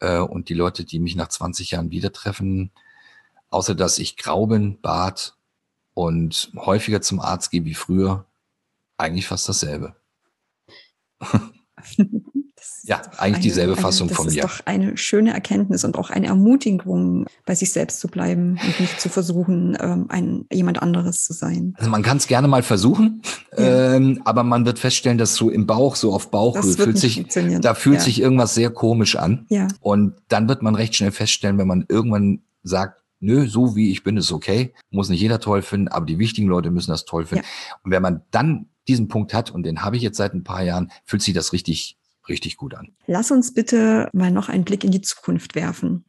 äh, 0.01 0.19
und 0.19 0.49
die 0.49 0.55
Leute, 0.55 0.85
die 0.85 0.99
mich 0.99 1.17
nach 1.17 1.29
20 1.29 1.73
Jahren 1.73 1.91
wieder 1.91 2.13
treffen, 2.13 2.71
außer 3.51 3.75
dass 3.75 3.99
ich 3.99 4.17
grau 4.17 4.47
bin, 4.47 4.81
Bart 4.81 5.37
und 5.95 6.51
häufiger 6.57 7.03
zum 7.03 7.21
Arzt 7.21 7.51
gehe 7.51 7.65
wie 7.65 7.75
früher, 7.75 8.25
eigentlich 8.97 9.27
fast 9.27 9.49
dasselbe. 9.49 9.95
ja, 12.85 13.01
eigentlich 13.19 13.21
eine, 13.21 13.39
dieselbe 13.39 13.77
Fassung 13.77 14.09
eine, 14.09 14.17
von 14.17 14.27
mir. 14.27 14.43
Das 14.43 14.53
ist 14.53 14.61
doch 14.61 14.67
eine 14.67 14.97
schöne 14.97 15.33
Erkenntnis 15.33 15.85
und 15.85 15.97
auch 15.97 16.11
eine 16.11 16.27
Ermutigung, 16.27 17.27
bei 17.47 17.55
sich 17.55 17.73
selbst 17.73 18.01
zu 18.01 18.09
bleiben 18.09 18.59
und 18.63 18.81
nicht 18.81 19.01
zu 19.01 19.09
versuchen, 19.09 19.77
ähm, 19.81 20.07
ein, 20.09 20.47
jemand 20.53 20.83
anderes 20.83 21.25
zu 21.25 21.33
sein. 21.33 21.75
Also 21.79 21.91
man 21.91 22.03
kann 22.03 22.17
es 22.17 22.27
gerne 22.27 22.49
mal 22.49 22.63
versuchen, 22.63 23.23
ja. 23.57 23.95
ähm, 23.95 24.23
aber 24.25 24.43
man 24.43 24.65
wird 24.65 24.79
feststellen, 24.79 25.19
dass 25.19 25.35
so 25.35 25.51
im 25.51 25.67
Bauch, 25.67 25.97
so 25.97 26.13
auf 26.13 26.31
Bauchhöhe, 26.31 26.63
fühlt 26.63 26.99
sich, 26.99 27.27
da 27.61 27.75
fühlt 27.75 27.97
ja. 27.97 28.03
sich 28.03 28.21
irgendwas 28.21 28.55
sehr 28.55 28.71
komisch 28.71 29.17
an. 29.17 29.47
Ja. 29.49 29.69
Und 29.81 30.15
dann 30.29 30.49
wird 30.49 30.63
man 30.63 30.75
recht 30.75 30.95
schnell 30.95 31.13
feststellen, 31.13 31.59
wenn 31.59 31.69
man 31.69 31.85
irgendwann 31.89 32.43
sagt, 32.63 33.03
nö, 33.21 33.47
so 33.47 33.77
wie 33.77 33.91
ich 33.91 34.03
bin, 34.03 34.17
ist 34.17 34.33
okay. 34.33 34.73
Muss 34.91 35.09
nicht 35.09 35.21
jeder 35.21 35.41
toll 35.41 35.63
finden, 35.63 35.89
aber 35.89 36.07
die 36.07 36.19
wichtigen 36.19 36.49
Leute 36.49 36.71
müssen 36.71 36.91
das 36.91 37.05
toll 37.05 37.27
finden. 37.27 37.45
Ja. 37.45 37.79
Und 37.85 37.91
wenn 37.91 38.03
man 38.03 38.23
dann 38.31 38.70
diesen 38.89 39.09
Punkt 39.09 39.35
hat, 39.35 39.51
und 39.51 39.65
den 39.65 39.83
habe 39.83 39.97
ich 39.97 40.03
jetzt 40.03 40.17
seit 40.17 40.35
ein 40.35 40.45
paar 40.45 40.63
Jahren, 40.63 40.91
fühlt 41.05 41.23
sich 41.23 41.35
das 41.35 41.53
richtig, 41.53 41.99
richtig 42.29 42.57
gut 42.57 42.75
an. 42.75 42.95
Lass 43.07 43.31
uns 43.31 43.55
bitte 43.55 44.09
mal 44.13 44.31
noch 44.31 44.49
einen 44.49 44.65
Blick 44.65 44.85
in 44.85 44.91
die 44.91 45.01
Zukunft 45.03 45.55
werfen. 45.55 46.05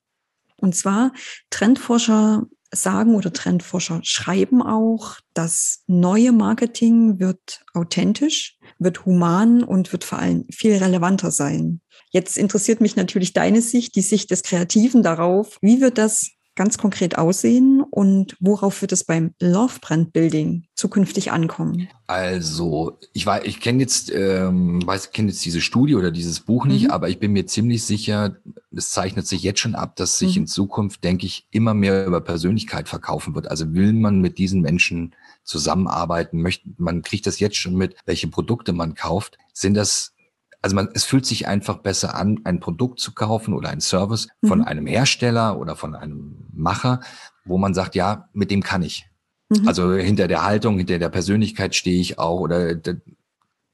Und 0.58 0.76
zwar, 0.76 1.12
Trendforscher 1.50 2.46
sagen 2.74 3.16
oder 3.16 3.34
Trendforscher 3.34 4.00
schreiben 4.04 4.62
auch, 4.62 5.18
das 5.34 5.84
neue 5.88 6.32
Marketing 6.32 7.20
wird 7.20 7.64
authentisch, 7.74 8.58
wird 8.80 9.06
human 9.06 9.64
und 9.64 9.92
wird 9.92 10.04
vor 10.04 10.20
allem 10.20 10.46
viel 10.52 10.78
relevanter 10.78 11.32
sein. 11.32 11.82
Jetzt 12.12 12.38
interessiert 12.38 12.82
mich 12.82 12.96
natürlich 12.96 13.34
deine 13.34 13.62
Sicht, 13.62 13.96
die 13.96 14.02
Sicht 14.02 14.32
des 14.32 14.44
Kreativen 14.44 15.04
darauf. 15.04 15.58
Wie 15.62 15.82
wird 15.82 15.98
das 15.98 16.32
ganz 16.56 16.78
konkret 16.78 17.18
aussehen 17.18 17.82
und 17.90 18.36
worauf 18.40 18.82
wird 18.82 18.92
es 18.92 19.04
beim 19.04 19.34
Love 19.40 19.80
Brand 19.82 20.14
Building 20.14 20.66
zukünftig 20.76 21.32
ankommen? 21.32 21.88
Also, 22.08 23.00
ich 23.14 23.26
weiß, 23.26 23.44
ich 23.46 23.62
kenne 23.62 23.80
jetzt, 23.80 24.12
ähm, 24.14 24.86
weiß, 24.86 25.12
kenne 25.12 25.30
jetzt 25.30 25.46
diese 25.46 25.62
Studie 25.62 25.96
oder 25.96 26.12
dieses 26.12 26.42
Buch 26.42 26.66
nicht, 26.66 26.86
mhm. 26.86 26.92
aber 26.92 27.10
ich 27.10 27.20
bin 27.20 27.32
mir 27.32 27.46
ziemlich 27.46 27.84
sicher, 27.84 28.36
es 28.76 28.90
zeichnet 28.92 29.28
sich 29.28 29.44
jetzt 29.44 29.60
schon 29.60 29.76
ab, 29.76 29.96
dass 29.96 30.18
sich 30.18 30.36
mhm. 30.36 30.44
in 30.44 30.48
Zukunft, 30.48 31.04
denke 31.04 31.26
ich, 31.26 31.48
immer 31.52 31.74
mehr 31.74 32.06
über 32.06 32.20
Persönlichkeit 32.20 32.90
verkaufen 32.90 33.34
wird. 33.34 33.48
Also 33.50 33.74
will 33.74 33.94
man 33.94 34.20
mit 34.20 34.38
diesen 34.38 34.62
Menschen 34.62 35.16
zusammenarbeiten, 35.44 36.42
möchte, 36.42 36.68
man 36.78 37.02
kriegt 37.02 37.28
das 37.28 37.40
jetzt 37.40 37.58
schon 37.58 37.76
mit, 37.76 37.96
welche 38.06 38.28
Produkte 38.28 38.74
man 38.74 38.94
kauft, 38.94 39.38
sind 39.54 39.76
das 39.76 40.14
also 40.62 40.76
man, 40.76 40.89
es 40.93 41.06
fühlt 41.06 41.26
sich 41.26 41.47
einfach 41.47 41.78
besser 41.78 42.15
an, 42.15 42.39
ein 42.43 42.60
Produkt 42.60 43.00
zu 43.00 43.13
kaufen 43.13 43.54
oder 43.54 43.69
ein 43.69 43.82
Service 43.82 44.28
von 44.45 44.60
mhm. 44.60 44.65
einem 44.65 44.88
Hersteller 44.88 45.58
oder 45.58 45.76
von 45.76 45.95
einem 45.95 46.45
Macher, 46.54 47.00
wo 47.45 47.58
man 47.58 47.74
sagt, 47.74 47.95
ja, 47.95 48.30
mit 48.34 48.52
dem 48.52 48.62
kann 48.62 48.84
ich. 48.84 49.08
Mhm. 49.50 49.67
Also 49.67 49.93
hinter 49.93 50.28
der 50.28 50.43
Haltung, 50.43 50.78
hinter 50.78 51.00
der 51.00 51.10
Persönlichkeit 51.10 51.76
stehe 51.76 52.00
ich 52.00 52.19
auch 52.19 52.39
oder 52.39 52.76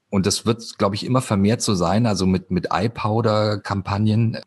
und 0.09 0.25
das 0.25 0.45
wird, 0.45 0.77
glaube 0.77 0.95
ich, 0.95 1.05
immer 1.05 1.21
vermehrt 1.21 1.61
so 1.61 1.75
sein, 1.75 2.05
also 2.05 2.25
mit, 2.25 2.49
mit 2.49 2.67
Eye-Powder-Kampagnen. 2.71 4.39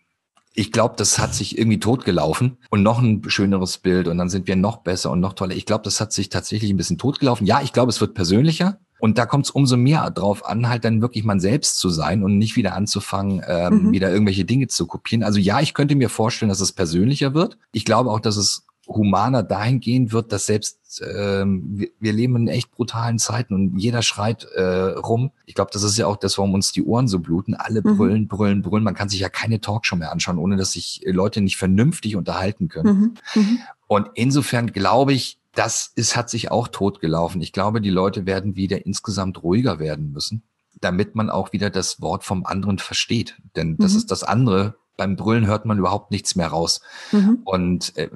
Ich 0.54 0.72
glaube, 0.72 0.94
das 0.96 1.18
hat 1.18 1.34
sich 1.34 1.58
irgendwie 1.58 1.78
totgelaufen 1.78 2.56
und 2.70 2.82
noch 2.82 2.98
ein 3.00 3.22
schöneres 3.28 3.76
Bild 3.78 4.08
und 4.08 4.16
dann 4.18 4.30
sind 4.30 4.48
wir 4.48 4.56
noch 4.56 4.78
besser 4.78 5.10
und 5.10 5.20
noch 5.20 5.34
toller. 5.34 5.54
Ich 5.54 5.66
glaube, 5.66 5.84
das 5.84 6.00
hat 6.00 6.12
sich 6.12 6.30
tatsächlich 6.30 6.70
ein 6.70 6.76
bisschen 6.76 6.98
totgelaufen. 6.98 7.46
Ja, 7.46 7.60
ich 7.60 7.72
glaube, 7.72 7.90
es 7.90 8.00
wird 8.00 8.14
persönlicher. 8.14 8.78
Und 9.00 9.18
da 9.18 9.26
kommt 9.26 9.46
es 9.46 9.50
umso 9.50 9.76
mehr 9.76 10.10
drauf 10.10 10.44
an, 10.44 10.68
halt 10.68 10.84
dann 10.84 11.00
wirklich 11.00 11.24
man 11.24 11.40
selbst 11.40 11.78
zu 11.78 11.88
sein 11.88 12.22
und 12.22 12.38
nicht 12.38 12.56
wieder 12.56 12.74
anzufangen, 12.74 13.42
ähm, 13.46 13.86
mhm. 13.86 13.92
wieder 13.92 14.10
irgendwelche 14.10 14.44
Dinge 14.44 14.68
zu 14.68 14.86
kopieren. 14.86 15.24
Also 15.24 15.38
ja, 15.38 15.60
ich 15.60 15.74
könnte 15.74 15.96
mir 15.96 16.08
vorstellen, 16.08 16.50
dass 16.50 16.60
es 16.60 16.72
persönlicher 16.72 17.34
wird. 17.34 17.58
Ich 17.72 17.84
glaube 17.84 18.10
auch, 18.10 18.20
dass 18.20 18.36
es 18.36 18.66
humaner 18.86 19.42
dahingehend 19.42 20.12
wird, 20.12 20.32
dass 20.32 20.46
selbst 20.46 21.02
ähm, 21.16 21.62
wir, 21.72 21.88
wir 22.00 22.12
leben 22.12 22.36
in 22.36 22.48
echt 22.48 22.70
brutalen 22.72 23.18
Zeiten 23.18 23.54
und 23.54 23.78
jeder 23.78 24.02
schreit 24.02 24.44
äh, 24.54 24.62
rum. 24.62 25.30
Ich 25.46 25.54
glaube, 25.54 25.70
das 25.72 25.82
ist 25.82 25.96
ja 25.96 26.06
auch 26.06 26.16
das, 26.16 26.38
warum 26.38 26.54
uns 26.54 26.72
die 26.72 26.82
Ohren 26.82 27.08
so 27.08 27.20
bluten. 27.20 27.54
Alle 27.54 27.80
mhm. 27.82 27.96
brüllen, 27.96 28.28
brüllen, 28.28 28.62
brüllen. 28.62 28.84
Man 28.84 28.94
kann 28.94 29.08
sich 29.08 29.20
ja 29.20 29.28
keine 29.28 29.60
Talkshow 29.60 29.96
mehr 29.96 30.12
anschauen, 30.12 30.38
ohne 30.38 30.56
dass 30.56 30.72
sich 30.72 31.02
Leute 31.04 31.40
nicht 31.40 31.56
vernünftig 31.56 32.16
unterhalten 32.16 32.68
können. 32.68 33.14
Mhm. 33.34 33.42
Mhm. 33.42 33.58
Und 33.86 34.08
insofern 34.14 34.72
glaube 34.72 35.12
ich, 35.12 35.39
das 35.54 35.92
ist, 35.94 36.16
hat 36.16 36.30
sich 36.30 36.50
auch 36.50 36.68
totgelaufen. 36.68 37.40
Ich 37.40 37.52
glaube, 37.52 37.80
die 37.80 37.90
Leute 37.90 38.26
werden 38.26 38.56
wieder 38.56 38.86
insgesamt 38.86 39.42
ruhiger 39.42 39.78
werden 39.78 40.12
müssen, 40.12 40.42
damit 40.80 41.14
man 41.14 41.30
auch 41.30 41.52
wieder 41.52 41.70
das 41.70 42.00
Wort 42.00 42.24
vom 42.24 42.46
anderen 42.46 42.78
versteht. 42.78 43.36
Denn 43.56 43.76
das 43.76 43.92
mhm. 43.92 43.98
ist 43.98 44.10
das 44.10 44.22
andere. 44.22 44.76
Beim 44.96 45.16
Brüllen 45.16 45.46
hört 45.46 45.64
man 45.64 45.78
überhaupt 45.78 46.10
nichts 46.10 46.36
mehr 46.36 46.48
raus. 46.48 46.80
Mhm. 47.10 47.40
Und 47.44 47.96
äh, 47.96 48.10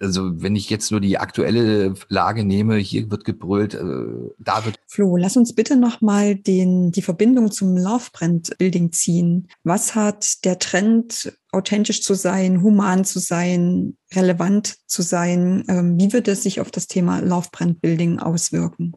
also 0.00 0.42
wenn 0.42 0.56
ich 0.56 0.70
jetzt 0.70 0.90
nur 0.90 1.00
die 1.00 1.18
aktuelle 1.18 1.94
Lage 2.08 2.44
nehme, 2.44 2.76
hier 2.76 3.10
wird 3.10 3.24
gebrüllt, 3.24 3.74
äh, 3.74 4.30
da 4.38 4.64
wird. 4.64 4.78
Flo, 4.86 5.16
lass 5.16 5.36
uns 5.36 5.54
bitte 5.54 5.76
nochmal 5.76 6.34
die 6.34 7.02
Verbindung 7.02 7.50
zum 7.50 7.76
Love 7.76 8.10
Brand 8.12 8.56
Building 8.58 8.92
ziehen. 8.92 9.48
Was 9.62 9.94
hat 9.94 10.44
der 10.44 10.58
Trend, 10.58 11.32
authentisch 11.52 12.02
zu 12.02 12.14
sein, 12.14 12.62
human 12.62 13.04
zu 13.04 13.20
sein, 13.20 13.96
relevant 14.12 14.76
zu 14.86 15.02
sein, 15.02 15.64
ähm, 15.68 15.98
wie 15.98 16.12
wird 16.12 16.28
es 16.28 16.42
sich 16.42 16.60
auf 16.60 16.70
das 16.70 16.86
Thema 16.86 17.20
Love 17.20 17.48
Brand 17.52 17.80
Building 17.80 18.18
auswirken? 18.18 18.94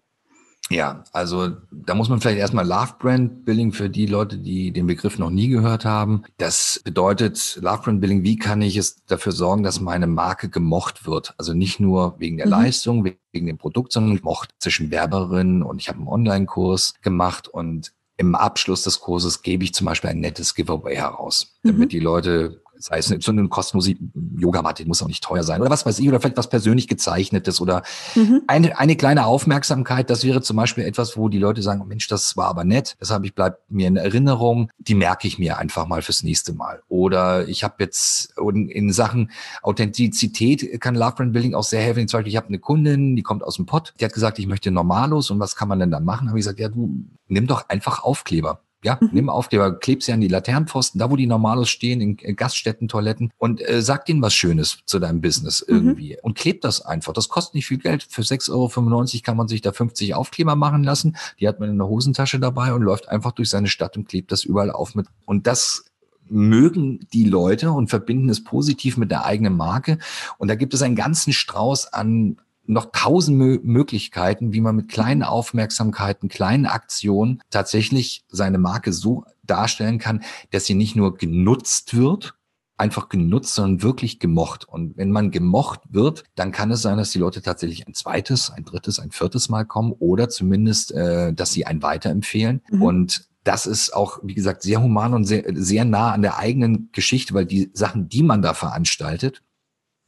Ja, 0.69 1.03
also 1.13 1.51
da 1.71 1.95
muss 1.95 2.09
man 2.09 2.19
vielleicht 2.19 2.39
erstmal 2.39 2.67
Love 2.67 2.95
Brand 2.99 3.45
Building 3.45 3.71
für 3.71 3.89
die 3.89 4.05
Leute, 4.05 4.37
die 4.37 4.71
den 4.71 4.87
Begriff 4.87 5.17
noch 5.17 5.29
nie 5.29 5.47
gehört 5.47 5.85
haben. 5.85 6.23
Das 6.37 6.81
bedeutet 6.83 7.57
Love 7.61 7.83
Brand 7.83 8.01
Building, 8.01 8.23
wie 8.23 8.37
kann 8.37 8.61
ich 8.61 8.75
es 8.75 9.03
dafür 9.05 9.31
sorgen, 9.31 9.63
dass 9.63 9.79
meine 9.79 10.07
Marke 10.07 10.49
gemocht 10.49 11.05
wird? 11.07 11.33
Also 11.37 11.53
nicht 11.53 11.79
nur 11.79 12.19
wegen 12.19 12.37
der 12.37 12.47
mhm. 12.47 12.51
Leistung, 12.51 13.05
wegen 13.05 13.47
dem 13.47 13.57
Produkt, 13.57 13.93
sondern 13.93 14.17
gemocht 14.17 14.49
zwischen 14.59 14.91
Werberinnen 14.91 15.63
und 15.63 15.81
ich 15.81 15.87
habe 15.87 15.99
einen 15.99 16.07
Online-Kurs 16.07 16.95
gemacht 17.01 17.47
und 17.47 17.93
im 18.17 18.35
Abschluss 18.35 18.83
des 18.83 18.99
Kurses 18.99 19.43
gebe 19.43 19.63
ich 19.63 19.73
zum 19.73 19.85
Beispiel 19.85 20.09
ein 20.09 20.19
nettes 20.19 20.55
Giveaway 20.55 20.95
heraus, 20.95 21.55
damit 21.63 21.79
mhm. 21.79 21.89
die 21.89 21.99
Leute 21.99 22.61
sei 22.79 22.99
es 22.99 23.07
so 23.07 23.31
eine 23.31 23.47
kostenlose 23.47 23.95
Yogamatte, 24.37 24.85
muss 24.85 25.01
auch 25.01 25.07
nicht 25.07 25.23
teuer 25.23 25.43
sein 25.43 25.61
oder 25.61 25.69
was 25.69 25.85
weiß 25.85 25.99
ich, 25.99 26.07
oder 26.07 26.19
vielleicht 26.19 26.37
was 26.37 26.49
persönlich 26.49 26.87
gezeichnetes 26.87 27.59
oder 27.59 27.83
mhm. 28.15 28.41
eine, 28.47 28.77
eine 28.79 28.95
kleine 28.95 29.25
Aufmerksamkeit. 29.25 30.09
Das 30.09 30.23
wäre 30.23 30.41
zum 30.41 30.57
Beispiel 30.57 30.85
etwas, 30.85 31.17
wo 31.17 31.29
die 31.29 31.39
Leute 31.39 31.61
sagen, 31.61 31.85
Mensch, 31.87 32.07
das 32.07 32.37
war 32.37 32.47
aber 32.47 32.63
nett, 32.63 32.95
deshalb 33.01 33.25
ich 33.25 33.33
bleibt 33.33 33.71
mir 33.71 33.87
in 33.87 33.97
Erinnerung, 33.97 34.69
die 34.77 34.95
merke 34.95 35.27
ich 35.27 35.39
mir 35.39 35.57
einfach 35.57 35.87
mal 35.87 36.01
fürs 36.01 36.23
nächste 36.23 36.53
Mal. 36.53 36.81
Oder 36.87 37.47
ich 37.47 37.63
habe 37.63 37.75
jetzt 37.79 38.33
in 38.37 38.91
Sachen 38.91 39.31
Authentizität 39.61 40.79
kann 40.81 40.95
Love 40.95 41.15
Brand 41.15 41.33
Building 41.33 41.55
auch 41.55 41.63
sehr 41.63 41.81
helfen. 41.81 42.07
Zum 42.07 42.19
Beispiel, 42.19 42.31
ich 42.31 42.37
habe 42.37 42.47
eine 42.47 42.59
Kundin, 42.59 43.15
die 43.15 43.23
kommt 43.23 43.43
aus 43.43 43.55
dem 43.55 43.65
Pott, 43.65 43.93
die 43.99 44.05
hat 44.05 44.13
gesagt, 44.13 44.39
ich 44.39 44.47
möchte 44.47 44.71
Normalos 44.71 45.31
und 45.31 45.39
was 45.39 45.55
kann 45.55 45.67
man 45.67 45.79
denn 45.79 45.91
dann 45.91 46.05
machen? 46.05 46.29
Habe 46.29 46.39
ich 46.39 46.45
gesagt, 46.45 46.59
ja, 46.59 46.69
du 46.69 47.05
nimm 47.27 47.47
doch 47.47 47.69
einfach 47.69 48.03
Aufkleber. 48.03 48.61
Ja, 48.83 48.97
mhm. 49.01 49.09
nimm 49.11 49.29
Aufkleber, 49.29 49.77
kleb 49.79 50.03
sie 50.03 50.13
an 50.13 50.21
die 50.21 50.27
Laternenpfosten, 50.27 50.99
da 50.99 51.09
wo 51.09 51.15
die 51.15 51.25
Normalos 51.25 51.69
stehen, 51.69 51.99
in 51.99 52.35
Gaststätten, 52.35 52.87
Toiletten 52.87 53.31
und 53.37 53.67
äh, 53.67 53.81
sag 53.81 54.05
denen 54.05 54.21
was 54.21 54.35
Schönes 54.35 54.79
zu 54.85 54.99
deinem 54.99 55.19
Business 55.19 55.65
mhm. 55.67 55.75
irgendwie. 55.75 56.17
Und 56.21 56.37
kleb 56.37 56.61
das 56.61 56.81
einfach. 56.81 57.13
Das 57.13 57.27
kostet 57.27 57.55
nicht 57.55 57.65
viel 57.65 57.79
Geld. 57.79 58.03
Für 58.03 58.21
6,95 58.21 58.51
Euro 58.51 59.21
kann 59.23 59.37
man 59.37 59.47
sich 59.47 59.61
da 59.61 59.71
50 59.71 60.13
Aufkleber 60.13 60.55
machen 60.55 60.83
lassen. 60.83 61.17
Die 61.39 61.47
hat 61.47 61.59
man 61.59 61.69
in 61.69 61.77
der 61.77 61.87
Hosentasche 61.87 62.39
dabei 62.39 62.73
und 62.73 62.83
läuft 62.83 63.09
einfach 63.09 63.31
durch 63.31 63.49
seine 63.49 63.67
Stadt 63.67 63.97
und 63.97 64.07
klebt 64.07 64.31
das 64.31 64.43
überall 64.43 64.71
auf 64.71 64.93
mit. 64.93 65.07
Und 65.25 65.47
das 65.47 65.85
mögen 66.29 67.07
die 67.13 67.25
Leute 67.25 67.71
und 67.71 67.89
verbinden 67.89 68.29
es 68.29 68.43
positiv 68.43 68.97
mit 68.97 69.11
der 69.11 69.25
eigenen 69.25 69.55
Marke. 69.55 69.97
Und 70.37 70.49
da 70.49 70.55
gibt 70.55 70.73
es 70.73 70.81
einen 70.81 70.95
ganzen 70.95 71.33
Strauß 71.33 71.93
an, 71.93 72.37
noch 72.67 72.91
tausend 72.91 73.37
Mö 73.37 73.59
Möglichkeiten, 73.63 74.53
wie 74.53 74.61
man 74.61 74.75
mit 74.75 74.89
kleinen 74.89 75.23
Aufmerksamkeiten, 75.23 76.29
kleinen 76.29 76.65
Aktionen 76.65 77.41
tatsächlich 77.49 78.23
seine 78.29 78.57
Marke 78.57 78.93
so 78.93 79.23
darstellen 79.43 79.97
kann, 79.97 80.23
dass 80.51 80.65
sie 80.65 80.75
nicht 80.75 80.95
nur 80.95 81.17
genutzt 81.17 81.95
wird, 81.95 82.35
einfach 82.77 83.09
genutzt, 83.09 83.55
sondern 83.55 83.81
wirklich 83.81 84.19
gemocht. 84.19 84.67
Und 84.67 84.97
wenn 84.97 85.11
man 85.11 85.31
gemocht 85.31 85.81
wird, 85.89 86.23
dann 86.35 86.51
kann 86.51 86.71
es 86.71 86.81
sein, 86.81 86.97
dass 86.97 87.11
die 87.11 87.19
Leute 87.19 87.41
tatsächlich 87.41 87.87
ein 87.87 87.93
zweites, 87.93 88.51
ein 88.51 88.65
drittes, 88.65 88.99
ein 88.99 89.11
viertes 89.11 89.49
Mal 89.49 89.65
kommen 89.65 89.93
oder 89.93 90.29
zumindest, 90.29 90.91
äh, 90.91 91.33
dass 91.33 91.51
sie 91.51 91.65
einen 91.65 91.81
weiterempfehlen. 91.81 92.61
Mhm. 92.69 92.81
Und 92.81 93.27
das 93.43 93.65
ist 93.65 93.93
auch, 93.93 94.19
wie 94.23 94.35
gesagt, 94.35 94.61
sehr 94.61 94.81
human 94.81 95.13
und 95.13 95.23
sehr, 95.23 95.45
sehr 95.53 95.85
nah 95.85 96.11
an 96.11 96.21
der 96.21 96.37
eigenen 96.37 96.89
Geschichte, 96.91 97.33
weil 97.33 97.45
die 97.45 97.71
Sachen, 97.73 98.09
die 98.09 98.21
man 98.21 98.41
da 98.41 98.53
veranstaltet, 98.53 99.41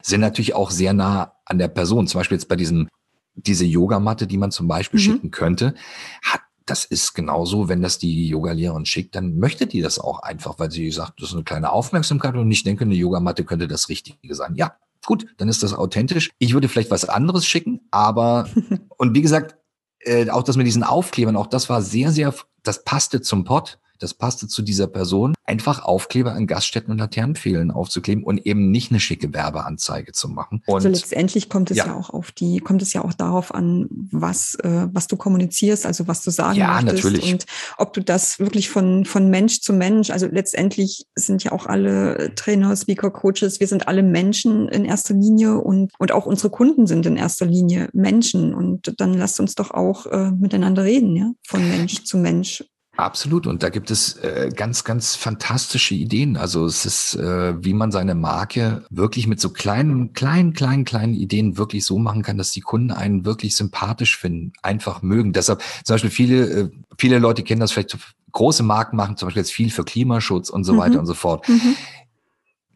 sind 0.02 0.20
natürlich 0.20 0.54
auch 0.54 0.70
sehr 0.70 0.92
nah 0.92 1.34
an 1.44 1.58
der 1.58 1.68
Person. 1.68 2.06
Zum 2.06 2.20
Beispiel 2.20 2.36
jetzt 2.36 2.48
bei 2.48 2.56
diesem, 2.56 2.88
diese 3.34 3.64
Yogamatte, 3.64 4.26
die 4.26 4.38
man 4.38 4.50
zum 4.50 4.68
Beispiel 4.68 5.00
mhm. 5.00 5.04
schicken 5.04 5.30
könnte, 5.30 5.74
hat 6.22 6.40
das 6.66 6.84
ist 6.84 7.14
genauso, 7.14 7.68
wenn 7.68 7.82
das 7.82 7.98
die 7.98 8.28
Yogalehrerin 8.28 8.86
schickt, 8.86 9.16
dann 9.16 9.36
möchte 9.36 9.66
die 9.66 9.80
das 9.80 9.98
auch 9.98 10.20
einfach, 10.20 10.58
weil 10.58 10.70
sie 10.70 10.90
sagt, 10.90 11.20
das 11.20 11.30
ist 11.30 11.34
eine 11.34 11.42
kleine 11.42 11.72
Aufmerksamkeit 11.72 12.36
und 12.36 12.50
ich 12.50 12.62
denke, 12.62 12.84
eine 12.84 12.94
Yogamatte 12.94 13.44
könnte 13.44 13.66
das 13.66 13.88
Richtige 13.88 14.34
sein. 14.34 14.54
Ja, 14.54 14.76
gut, 15.04 15.26
dann 15.38 15.48
ist 15.48 15.64
das 15.64 15.74
authentisch. 15.74 16.30
Ich 16.38 16.54
würde 16.54 16.68
vielleicht 16.68 16.92
was 16.92 17.08
anderes 17.08 17.44
schicken, 17.44 17.80
aber, 17.90 18.48
und 18.96 19.14
wie 19.14 19.22
gesagt, 19.22 19.56
äh, 20.00 20.30
auch 20.30 20.44
das 20.44 20.56
mit 20.56 20.66
diesen 20.66 20.84
Aufklebern, 20.84 21.36
auch 21.36 21.48
das 21.48 21.68
war 21.68 21.82
sehr, 21.82 22.12
sehr, 22.12 22.32
das 22.62 22.84
passte 22.84 23.20
zum 23.20 23.44
Pott 23.44 23.78
das 24.00 24.14
passte 24.14 24.48
zu 24.48 24.62
dieser 24.62 24.86
Person, 24.86 25.34
einfach 25.44 25.82
Aufkleber 25.84 26.32
an 26.32 26.46
Gaststätten 26.46 26.90
und 26.90 26.98
Laternenpfählen 26.98 27.70
aufzukleben 27.70 28.24
und 28.24 28.46
eben 28.46 28.70
nicht 28.70 28.90
eine 28.90 29.00
schicke 29.00 29.32
Werbeanzeige 29.34 30.12
zu 30.12 30.28
machen. 30.28 30.62
Und 30.66 30.74
also 30.74 30.88
letztendlich 30.88 31.48
kommt 31.48 31.70
es 31.70 31.76
ja. 31.76 31.86
ja. 31.86 31.96
auch 31.96 32.10
auf 32.10 32.32
die, 32.32 32.60
kommt 32.60 32.82
es 32.82 32.92
ja 32.92 33.04
auch 33.04 33.12
darauf 33.12 33.54
an, 33.54 33.88
was, 33.90 34.54
äh, 34.56 34.88
was 34.92 35.06
du 35.06 35.16
kommunizierst, 35.16 35.86
also 35.86 36.08
was 36.08 36.22
du 36.22 36.30
sagen 36.30 36.58
ja, 36.58 36.80
möchtest 36.80 37.04
natürlich. 37.04 37.32
und 37.32 37.46
ob 37.78 37.92
du 37.92 38.00
das 38.00 38.38
wirklich 38.38 38.70
von, 38.70 39.04
von 39.04 39.28
Mensch 39.28 39.60
zu 39.60 39.72
Mensch, 39.72 40.10
also 40.10 40.26
letztendlich 40.26 41.06
sind 41.14 41.44
ja 41.44 41.52
auch 41.52 41.66
alle 41.66 42.34
Trainer, 42.36 42.74
Speaker, 42.76 43.10
Coaches, 43.10 43.60
wir 43.60 43.66
sind 43.66 43.86
alle 43.86 44.02
Menschen 44.02 44.68
in 44.68 44.84
erster 44.84 45.14
Linie 45.14 45.58
und, 45.58 45.92
und 45.98 46.12
auch 46.12 46.26
unsere 46.26 46.50
Kunden 46.50 46.86
sind 46.86 47.04
in 47.06 47.16
erster 47.16 47.46
Linie 47.46 47.88
Menschen 47.92 48.54
und 48.54 48.94
dann 48.98 49.14
lasst 49.14 49.40
uns 49.40 49.54
doch 49.54 49.72
auch 49.72 50.06
äh, 50.06 50.30
miteinander 50.30 50.84
reden, 50.84 51.16
ja, 51.16 51.32
von 51.46 51.68
Mensch 51.68 52.04
zu 52.04 52.16
Mensch. 52.16 52.64
Absolut. 53.00 53.46
Und 53.46 53.62
da 53.62 53.70
gibt 53.70 53.90
es 53.90 54.16
äh, 54.16 54.50
ganz, 54.54 54.84
ganz 54.84 55.16
fantastische 55.16 55.94
Ideen. 55.94 56.36
Also 56.36 56.66
es 56.66 56.84
ist, 56.84 57.14
äh, 57.14 57.54
wie 57.64 57.72
man 57.72 57.90
seine 57.90 58.14
Marke 58.14 58.84
wirklich 58.90 59.26
mit 59.26 59.40
so 59.40 59.50
kleinen, 59.50 60.12
kleinen, 60.12 60.52
kleinen, 60.52 60.84
kleinen 60.84 61.14
Ideen 61.14 61.56
wirklich 61.56 61.84
so 61.84 61.98
machen 61.98 62.22
kann, 62.22 62.38
dass 62.38 62.50
die 62.50 62.60
Kunden 62.60 62.90
einen 62.90 63.24
wirklich 63.24 63.56
sympathisch 63.56 64.18
finden, 64.18 64.52
einfach 64.62 65.02
mögen. 65.02 65.32
Deshalb 65.32 65.62
zum 65.84 65.94
Beispiel 65.94 66.10
viele, 66.10 66.50
äh, 66.50 66.70
viele 66.98 67.18
Leute 67.18 67.42
kennen 67.42 67.60
das 67.60 67.72
vielleicht, 67.72 67.96
große 68.32 68.62
Marken 68.62 68.96
machen 68.96 69.16
zum 69.16 69.26
Beispiel 69.26 69.40
jetzt 69.40 69.52
viel 69.52 69.70
für 69.70 69.84
Klimaschutz 69.84 70.50
und 70.50 70.62
so 70.62 70.74
mhm. 70.74 70.78
weiter 70.78 71.00
und 71.00 71.06
so 71.06 71.14
fort. 71.14 71.48
Mhm 71.48 71.74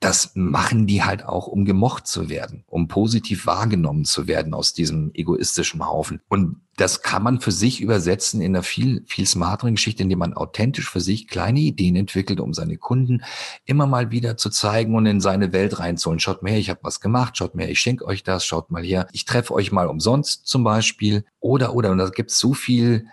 das 0.01 0.33
machen 0.35 0.87
die 0.87 1.03
halt 1.03 1.25
auch, 1.25 1.47
um 1.47 1.65
gemocht 1.65 2.07
zu 2.07 2.29
werden, 2.29 2.65
um 2.69 2.89
positiv 2.89 3.47
wahrgenommen 3.47 4.05
zu 4.05 4.27
werden 4.27 4.53
aus 4.53 4.75
diesem 4.75 5.11
egoistischen 5.15 5.87
Haufen. 5.87 6.21
Und 6.29 6.61
das 6.77 7.03
kann 7.03 7.23
man 7.23 7.41
für 7.41 7.53
sich 7.53 7.81
übersetzen 7.81 8.41
in 8.41 8.55
einer 8.55 8.63
viel, 8.63 9.05
viel 9.07 9.27
smarteren 9.27 9.77
Geschichte, 9.77 10.03
indem 10.03 10.19
man 10.19 10.35
authentisch 10.35 10.91
für 10.91 11.01
sich 11.01 11.29
kleine 11.29 11.61
Ideen 11.61 11.97
entwickelt, 11.97 12.41
um 12.41 12.53
seine 12.53 12.77
Kunden 12.77 13.23
immer 13.65 13.87
mal 13.87 14.11
wieder 14.11 14.37
zu 14.37 14.51
zeigen 14.51 14.95
und 14.95 15.07
in 15.07 15.21
seine 15.21 15.53
Welt 15.53 15.79
reinzuholen. 15.79 16.21
Schaut 16.21 16.43
mal 16.43 16.51
her, 16.51 16.59
ich 16.59 16.71
habe 16.71 16.81
was 16.83 17.01
gemacht, 17.01 17.37
schaut 17.37 17.55
mal 17.55 17.63
her, 17.63 17.71
ich 17.71 17.81
schenke 17.81 18.05
euch 18.05 18.25
das, 18.25 18.45
schaut 18.45 18.71
mal 18.71 18.83
her, 18.85 19.07
ich 19.13 19.25
treffe 19.25 19.55
euch 19.55 19.73
mal 19.73 19.87
umsonst 19.87 20.47
zum 20.47 20.65
Beispiel. 20.65 21.25
Oder, 21.41 21.75
oder, 21.75 21.91
und 21.91 21.99
da 21.99 22.09
gibt 22.09 22.31
es 22.31 22.39
so 22.39 22.53
viel 22.53 23.07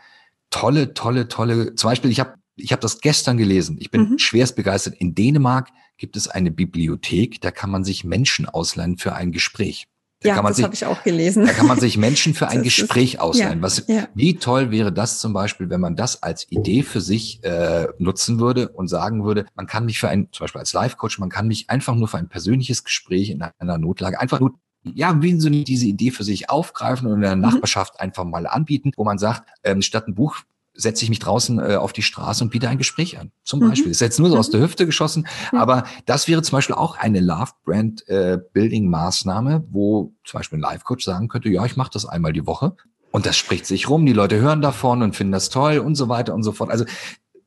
tolle, 0.50 0.94
tolle, 0.94 1.28
tolle, 1.28 1.76
zum 1.76 1.90
Beispiel, 1.90 2.12
ich 2.12 2.20
habe 2.20 2.34
ich 2.56 2.72
habe 2.72 2.82
das 2.82 3.00
gestern 3.00 3.38
gelesen. 3.38 3.78
Ich 3.80 3.92
bin 3.92 4.12
mhm. 4.12 4.20
schwerst 4.20 4.56
begeistert. 4.56 4.96
In 4.96 5.16
Dänemark 5.16 5.70
gibt 5.98 6.16
es 6.16 6.28
eine 6.28 6.52
Bibliothek, 6.52 7.42
da 7.42 7.52
kann 7.52 7.70
man 7.70 7.84
sich 7.84 8.04
Menschen 8.04 8.48
ausleihen 8.48 8.98
für 8.98 9.14
ein 9.14 9.32
Gespräch. 9.32 9.88
Da 10.22 10.30
ja, 10.30 10.42
das 10.44 10.62
habe 10.62 10.74
ich 10.76 10.86
auch 10.86 11.02
gelesen. 11.02 11.46
Da 11.48 11.54
kann 11.54 11.66
man 11.66 11.80
sich 11.80 11.98
Menschen 11.98 12.36
für 12.36 12.48
ein 12.50 12.62
Gespräch 12.62 13.16
ist, 13.16 13.20
ausleihen. 13.20 13.60
Ja, 13.60 13.64
Was, 13.64 13.88
ja. 13.88 14.08
Wie 14.14 14.36
toll 14.36 14.70
wäre 14.70 14.94
das 14.94 15.20
zum 15.20 15.34
Beispiel, 15.34 15.72
wenn 15.72 15.82
man 15.82 15.96
das 15.96 16.22
als 16.22 16.46
Idee 16.52 16.84
für 16.84 17.02
sich 17.02 17.44
äh, 17.44 17.88
nutzen 17.98 18.40
würde 18.40 18.70
und 18.70 18.88
sagen 18.88 19.24
würde, 19.24 19.48
man 19.56 19.66
kann 19.66 19.86
mich 19.86 20.00
für 20.00 20.10
ein, 20.10 20.28
zum 20.32 20.44
Beispiel 20.44 20.60
als 20.60 20.74
Life-Coach, 20.74 21.18
man 21.18 21.30
kann 21.30 21.48
mich 21.48 21.72
einfach 21.72 21.96
nur 21.96 22.08
für 22.08 22.20
ein 22.20 22.30
persönliches 22.30 22.84
Gespräch 22.84 23.32
in 23.32 23.42
einer 23.42 23.78
Notlage 23.80 24.20
einfach 24.20 24.40
nur 24.40 24.54
ja, 24.84 25.22
wie 25.22 25.40
so 25.40 25.50
diese 25.50 25.86
Idee 25.86 26.12
für 26.12 26.24
sich 26.24 26.50
aufgreifen 26.50 27.08
und 27.08 27.16
in 27.16 27.22
der 27.22 27.36
mhm. 27.36 27.42
Nachbarschaft 27.44 28.00
einfach 28.00 28.24
mal 28.24 28.48
anbieten, 28.48 28.92
wo 28.98 29.04
man 29.04 29.20
sagt, 29.20 29.48
ähm, 29.64 29.82
statt 29.82 30.08
ein 30.08 30.16
Buch 30.16 30.38
setze 30.74 31.04
ich 31.04 31.10
mich 31.10 31.20
draußen 31.20 31.60
äh, 31.60 31.76
auf 31.76 31.94
die 31.94 32.02
Straße 32.02 32.44
und 32.44 32.50
biete 32.50 32.70
ein 32.70 32.78
Gespräch 32.78 33.20
an. 33.20 33.32
Zum 33.44 33.60
mhm. 33.60 33.70
Beispiel. 33.70 33.92
Das 33.92 33.98
ist 33.98 34.02
jetzt 34.02 34.20
nur 34.20 34.30
so 34.30 34.38
aus 34.38 34.48
mhm. 34.48 34.54
der 34.54 34.62
Hüfte 34.62 34.86
geschossen, 34.86 35.28
mhm. 35.52 35.58
aber 35.58 35.84
das 36.06 36.28
wäre 36.28 36.42
zum 36.42 36.58
Beispiel 36.58 36.76
auch 36.76 36.98
eine 36.98 37.20
Love 37.20 37.52
Brand 37.66 38.08
äh, 38.08 38.40
Building 38.54 38.90
Maßnahme, 38.90 39.66
wo 39.70 40.14
zum 40.24 40.40
Beispiel 40.40 40.60
ein 40.60 40.62
Life 40.62 40.84
Coach 40.84 41.06
sagen 41.06 41.28
könnte, 41.28 41.50
ja, 41.50 41.66
ich 41.66 41.76
mache 41.76 41.92
das 41.94 42.06
einmal 42.06 42.34
die 42.34 42.46
Woche. 42.46 42.76
Und 43.12 43.26
das 43.26 43.36
spricht 43.36 43.66
sich 43.66 43.90
rum, 43.90 44.06
die 44.06 44.14
Leute 44.14 44.40
hören 44.40 44.62
davon 44.62 45.02
und 45.02 45.16
finden 45.16 45.34
das 45.34 45.50
toll 45.50 45.80
und 45.80 45.96
so 45.96 46.08
weiter 46.08 46.34
und 46.34 46.44
so 46.44 46.54
fort. 46.54 46.72
Also 46.72 46.86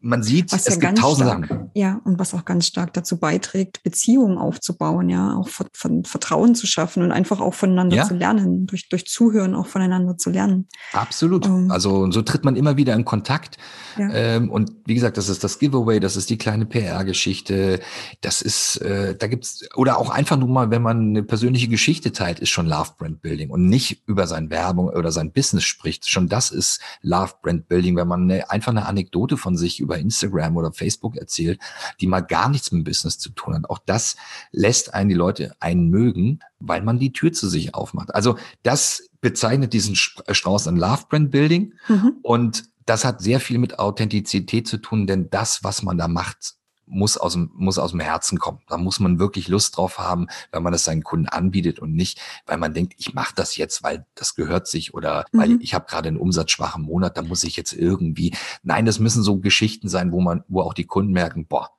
man 0.04 0.22
sieht, 0.22 0.52
was 0.52 0.66
es 0.66 0.74
ja 0.74 0.80
gibt 0.80 0.98
tausend 0.98 1.28
stark, 1.28 1.48
Sachen. 1.48 1.70
Ja, 1.74 2.00
und 2.04 2.18
was 2.18 2.34
auch 2.34 2.44
ganz 2.44 2.66
stark 2.66 2.92
dazu 2.92 3.18
beiträgt, 3.18 3.82
Beziehungen 3.82 4.36
aufzubauen, 4.36 5.08
ja, 5.08 5.34
auch 5.34 5.48
von, 5.48 5.66
von 5.72 6.04
Vertrauen 6.04 6.54
zu 6.54 6.66
schaffen 6.66 7.02
und 7.02 7.10
einfach 7.10 7.40
auch 7.40 7.54
voneinander 7.54 7.96
Ja. 7.96 8.04
zu 8.04 8.14
lernen, 8.14 8.66
durch, 8.66 8.88
durch 8.90 9.06
Zuhören 9.06 9.54
auch 9.54 9.66
voneinander 9.66 10.18
zu 10.18 10.30
lernen. 10.30 10.68
Absolut. 10.92 11.46
Ähm. 11.46 11.70
Also 11.70 12.10
so 12.10 12.22
tritt 12.22 12.44
man 12.44 12.54
immer 12.54 12.76
wieder 12.76 12.94
in 12.94 13.04
Kontakt. 13.04 13.56
Ja. 13.98 14.10
Ähm, 14.12 14.50
und 14.50 14.72
wie 14.84 14.94
gesagt, 14.94 15.16
das 15.16 15.28
ist 15.28 15.42
das 15.42 15.58
Giveaway, 15.58 16.00
das 16.00 16.16
ist 16.16 16.28
die 16.28 16.36
kleine 16.38 16.66
PR-Geschichte. 16.66 17.80
Das 18.20 18.42
ist, 18.42 18.76
äh, 18.82 19.16
da 19.16 19.26
gibt's 19.26 19.66
oder 19.74 19.98
auch 19.98 20.10
einfach 20.10 20.36
nur 20.36 20.48
mal, 20.48 20.70
wenn 20.70 20.82
man 20.82 21.00
eine 21.10 21.22
persönliche 21.22 21.68
Geschichte 21.68 22.12
teilt, 22.12 22.40
ist 22.40 22.50
schon 22.50 22.66
Love 22.66 22.90
Brand 22.98 23.22
Building 23.22 23.50
und 23.50 23.68
nicht 23.68 24.02
über 24.06 24.26
sein 24.26 24.50
Werbung 24.50 24.88
oder 24.88 25.10
sein 25.12 25.32
Business 25.32 25.64
spricht. 25.64 26.08
Schon 26.08 26.28
das 26.28 26.50
ist 26.50 26.80
Love 27.00 27.34
Brand 27.42 27.68
Building, 27.68 27.96
wenn 27.96 28.08
man 28.08 28.22
eine, 28.24 28.50
einfach 28.50 28.72
eine 28.72 28.86
Anekdote 28.86 29.36
von 29.36 29.56
sich 29.56 29.80
über 29.80 29.93
Instagram 29.98 30.56
oder 30.56 30.72
Facebook 30.72 31.16
erzählt, 31.16 31.60
die 32.00 32.06
mal 32.06 32.20
gar 32.20 32.48
nichts 32.48 32.72
mit 32.72 32.80
dem 32.80 32.84
Business 32.84 33.18
zu 33.18 33.30
tun 33.30 33.54
hat. 33.54 33.70
Auch 33.70 33.80
das 33.84 34.16
lässt 34.52 34.94
einen 34.94 35.08
die 35.08 35.14
Leute 35.14 35.54
einen 35.60 35.88
mögen, 35.88 36.40
weil 36.58 36.82
man 36.82 36.98
die 36.98 37.12
Tür 37.12 37.32
zu 37.32 37.48
sich 37.48 37.74
aufmacht. 37.74 38.14
Also 38.14 38.36
das 38.62 39.08
bezeichnet 39.20 39.72
diesen 39.72 39.96
Strauß 39.96 40.68
an 40.68 40.76
Love 40.76 41.04
Brand 41.08 41.30
Building 41.30 41.74
Mhm. 41.88 42.16
und 42.22 42.64
das 42.86 43.04
hat 43.04 43.22
sehr 43.22 43.40
viel 43.40 43.58
mit 43.58 43.78
Authentizität 43.78 44.68
zu 44.68 44.76
tun, 44.76 45.06
denn 45.06 45.30
das, 45.30 45.64
was 45.64 45.82
man 45.82 45.96
da 45.96 46.08
macht, 46.08 46.54
muss 46.94 47.16
aus 47.16 47.32
dem, 47.34 47.50
muss 47.54 47.78
aus 47.78 47.90
dem 47.90 48.00
Herzen 48.00 48.38
kommen. 48.38 48.60
Da 48.68 48.76
muss 48.78 49.00
man 49.00 49.18
wirklich 49.18 49.48
Lust 49.48 49.76
drauf 49.76 49.98
haben, 49.98 50.28
wenn 50.52 50.62
man 50.62 50.72
das 50.72 50.84
seinen 50.84 51.02
Kunden 51.02 51.28
anbietet 51.28 51.78
und 51.80 51.94
nicht, 51.94 52.20
weil 52.46 52.56
man 52.58 52.72
denkt, 52.72 52.94
ich 52.96 53.12
mache 53.14 53.34
das 53.36 53.56
jetzt, 53.56 53.82
weil 53.82 54.06
das 54.14 54.34
gehört 54.34 54.66
sich 54.66 54.94
oder 54.94 55.26
Mhm. 55.32 55.38
weil 55.38 55.58
ich 55.60 55.74
habe 55.74 55.86
gerade 55.88 56.08
einen 56.08 56.16
umsatzschwachen 56.18 56.82
Monat, 56.84 57.16
da 57.16 57.22
muss 57.22 57.42
ich 57.44 57.56
jetzt 57.56 57.72
irgendwie. 57.72 58.34
Nein, 58.62 58.86
das 58.86 58.98
müssen 58.98 59.22
so 59.22 59.38
Geschichten 59.38 59.88
sein, 59.88 60.12
wo 60.12 60.20
man, 60.20 60.44
wo 60.48 60.60
auch 60.62 60.74
die 60.74 60.84
Kunden 60.84 61.12
merken, 61.12 61.46
boah, 61.46 61.70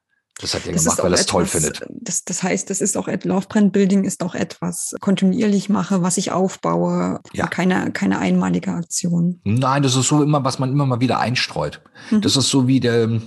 das 0.41 0.53
hat 0.53 0.65
er 0.67 0.73
Das 0.73 0.83
gemacht, 0.83 1.01
weil 1.01 1.13
er 1.13 1.19
es 1.19 1.25
toll 1.27 1.45
findet. 1.45 1.81
Das, 1.89 2.25
das 2.25 2.43
heißt, 2.43 2.69
das 2.69 2.81
ist 2.81 2.97
auch 2.97 3.07
Love 3.07 3.47
Brand 3.47 3.71
Building 3.71 4.03
ist 4.03 4.21
auch 4.21 4.35
etwas 4.35 4.93
kontinuierlich 4.99 5.69
mache, 5.69 6.01
was 6.01 6.17
ich 6.17 6.33
aufbaue, 6.33 7.21
Ja. 7.31 7.47
keine, 7.47 7.91
keine 7.93 8.19
einmalige 8.19 8.71
Aktion. 8.71 9.39
Nein, 9.45 9.81
das 9.81 9.95
ist 9.95 10.09
so 10.09 10.21
immer, 10.21 10.43
was 10.43 10.59
man 10.59 10.71
immer 10.71 10.85
mal 10.85 10.99
wieder 10.99 11.19
einstreut. 11.19 11.81
Mhm. 12.11 12.19
Das 12.19 12.35
ist 12.35 12.49
so 12.49 12.67
wie 12.67 12.81
der, 12.81 13.21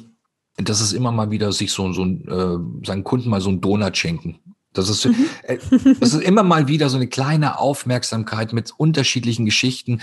das 0.59 0.81
ist 0.81 0.93
immer 0.93 1.13
mal 1.13 1.31
wieder 1.31 1.53
sich 1.53 1.73
so, 1.73 1.93
so 1.93 2.05
ein, 2.05 2.27
äh, 2.29 2.87
seinen 2.87 3.05
Kunden 3.05 3.31
mal 3.31 3.41
so 3.41 3.49
einen 3.49 3.61
Donut 3.61 3.97
schenken. 3.97 4.41
Das 4.73 4.89
ist, 4.89 5.07
Mhm. 5.07 5.27
äh, 5.45 5.59
das 6.01 6.13
ist 6.15 6.23
immer 6.23 6.43
mal 6.43 6.69
wieder 6.69 6.89
so 6.89 6.97
eine 6.97 7.07
kleine 7.09 7.59
Aufmerksamkeit 7.59 8.53
mit 8.53 8.73
unterschiedlichen 8.77 9.45
Geschichten, 9.45 10.01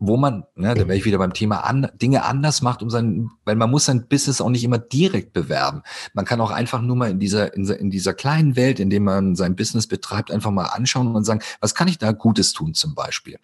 wo 0.00 0.16
man, 0.16 0.44
ne, 0.54 0.74
da 0.74 0.86
wäre 0.86 0.96
ich 0.96 1.04
wieder 1.04 1.18
beim 1.18 1.32
Thema 1.32 1.64
an, 1.64 1.88
Dinge 2.00 2.24
anders 2.24 2.62
macht, 2.62 2.82
um 2.82 2.90
sein, 2.90 3.30
weil 3.44 3.56
man 3.56 3.68
muss 3.70 3.86
sein 3.86 4.06
Business 4.08 4.40
auch 4.40 4.48
nicht 4.48 4.62
immer 4.62 4.78
direkt 4.78 5.32
bewerben. 5.32 5.82
Man 6.14 6.24
kann 6.24 6.40
auch 6.40 6.52
einfach 6.52 6.80
nur 6.82 6.94
mal 6.94 7.10
in 7.10 7.18
dieser, 7.18 7.52
in, 7.54 7.62
dieser- 7.62 7.78
in 7.80 7.90
dieser 7.90 8.14
kleinen 8.14 8.54
Welt, 8.54 8.78
in 8.78 8.90
dem 8.90 9.04
man 9.04 9.34
sein 9.34 9.56
Business 9.56 9.88
betreibt, 9.88 10.30
einfach 10.30 10.52
mal 10.52 10.66
anschauen 10.66 11.16
und 11.16 11.24
sagen, 11.24 11.40
was 11.60 11.74
kann 11.74 11.88
ich 11.88 11.98
da 11.98 12.12
Gutes 12.12 12.52
tun 12.52 12.74
zum 12.74 12.94
Beispiel? 12.94 13.38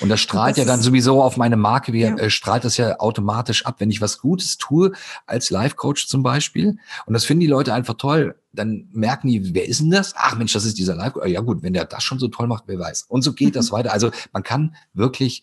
Und 0.00 0.08
das 0.08 0.20
strahlt 0.20 0.52
das 0.56 0.64
ja 0.64 0.64
dann 0.64 0.80
sowieso 0.80 1.20
auf 1.22 1.36
meine 1.36 1.56
Marke, 1.56 1.92
wie, 1.92 2.02
Ja. 2.02 2.16
äh, 2.16 2.30
strahlt 2.30 2.64
das 2.64 2.76
ja 2.76 3.00
automatisch 3.00 3.66
ab, 3.66 3.76
wenn 3.80 3.90
ich 3.90 4.00
was 4.00 4.18
Gutes 4.18 4.56
tue, 4.56 4.92
als 5.26 5.50
Life-Coach 5.50 6.06
zum 6.06 6.22
Beispiel. 6.22 6.78
Und 7.06 7.12
das 7.12 7.24
finden 7.24 7.40
die 7.40 7.46
Leute 7.48 7.74
einfach 7.74 7.94
toll. 7.94 8.36
Dann 8.52 8.88
merken 8.92 9.28
die, 9.28 9.52
wer 9.54 9.66
ist 9.68 9.80
denn 9.80 9.90
das? 9.90 10.14
Ach 10.16 10.36
Mensch, 10.38 10.52
das 10.52 10.64
ist 10.64 10.78
dieser 10.78 10.94
Life-Coach. 10.94 11.26
Ja 11.28 11.40
gut, 11.40 11.62
wenn 11.62 11.72
der 11.74 11.84
das 11.84 12.02
schon 12.04 12.18
so 12.20 12.28
toll 12.28 12.46
macht, 12.46 12.64
wer 12.66 12.78
weiß. 12.78 13.06
Und 13.08 13.22
so 13.22 13.32
geht 13.32 13.56
das 13.56 13.72
weiter. 13.72 13.92
Also 13.92 14.10
man 14.32 14.42
kann 14.44 14.74
wirklich 14.94 15.42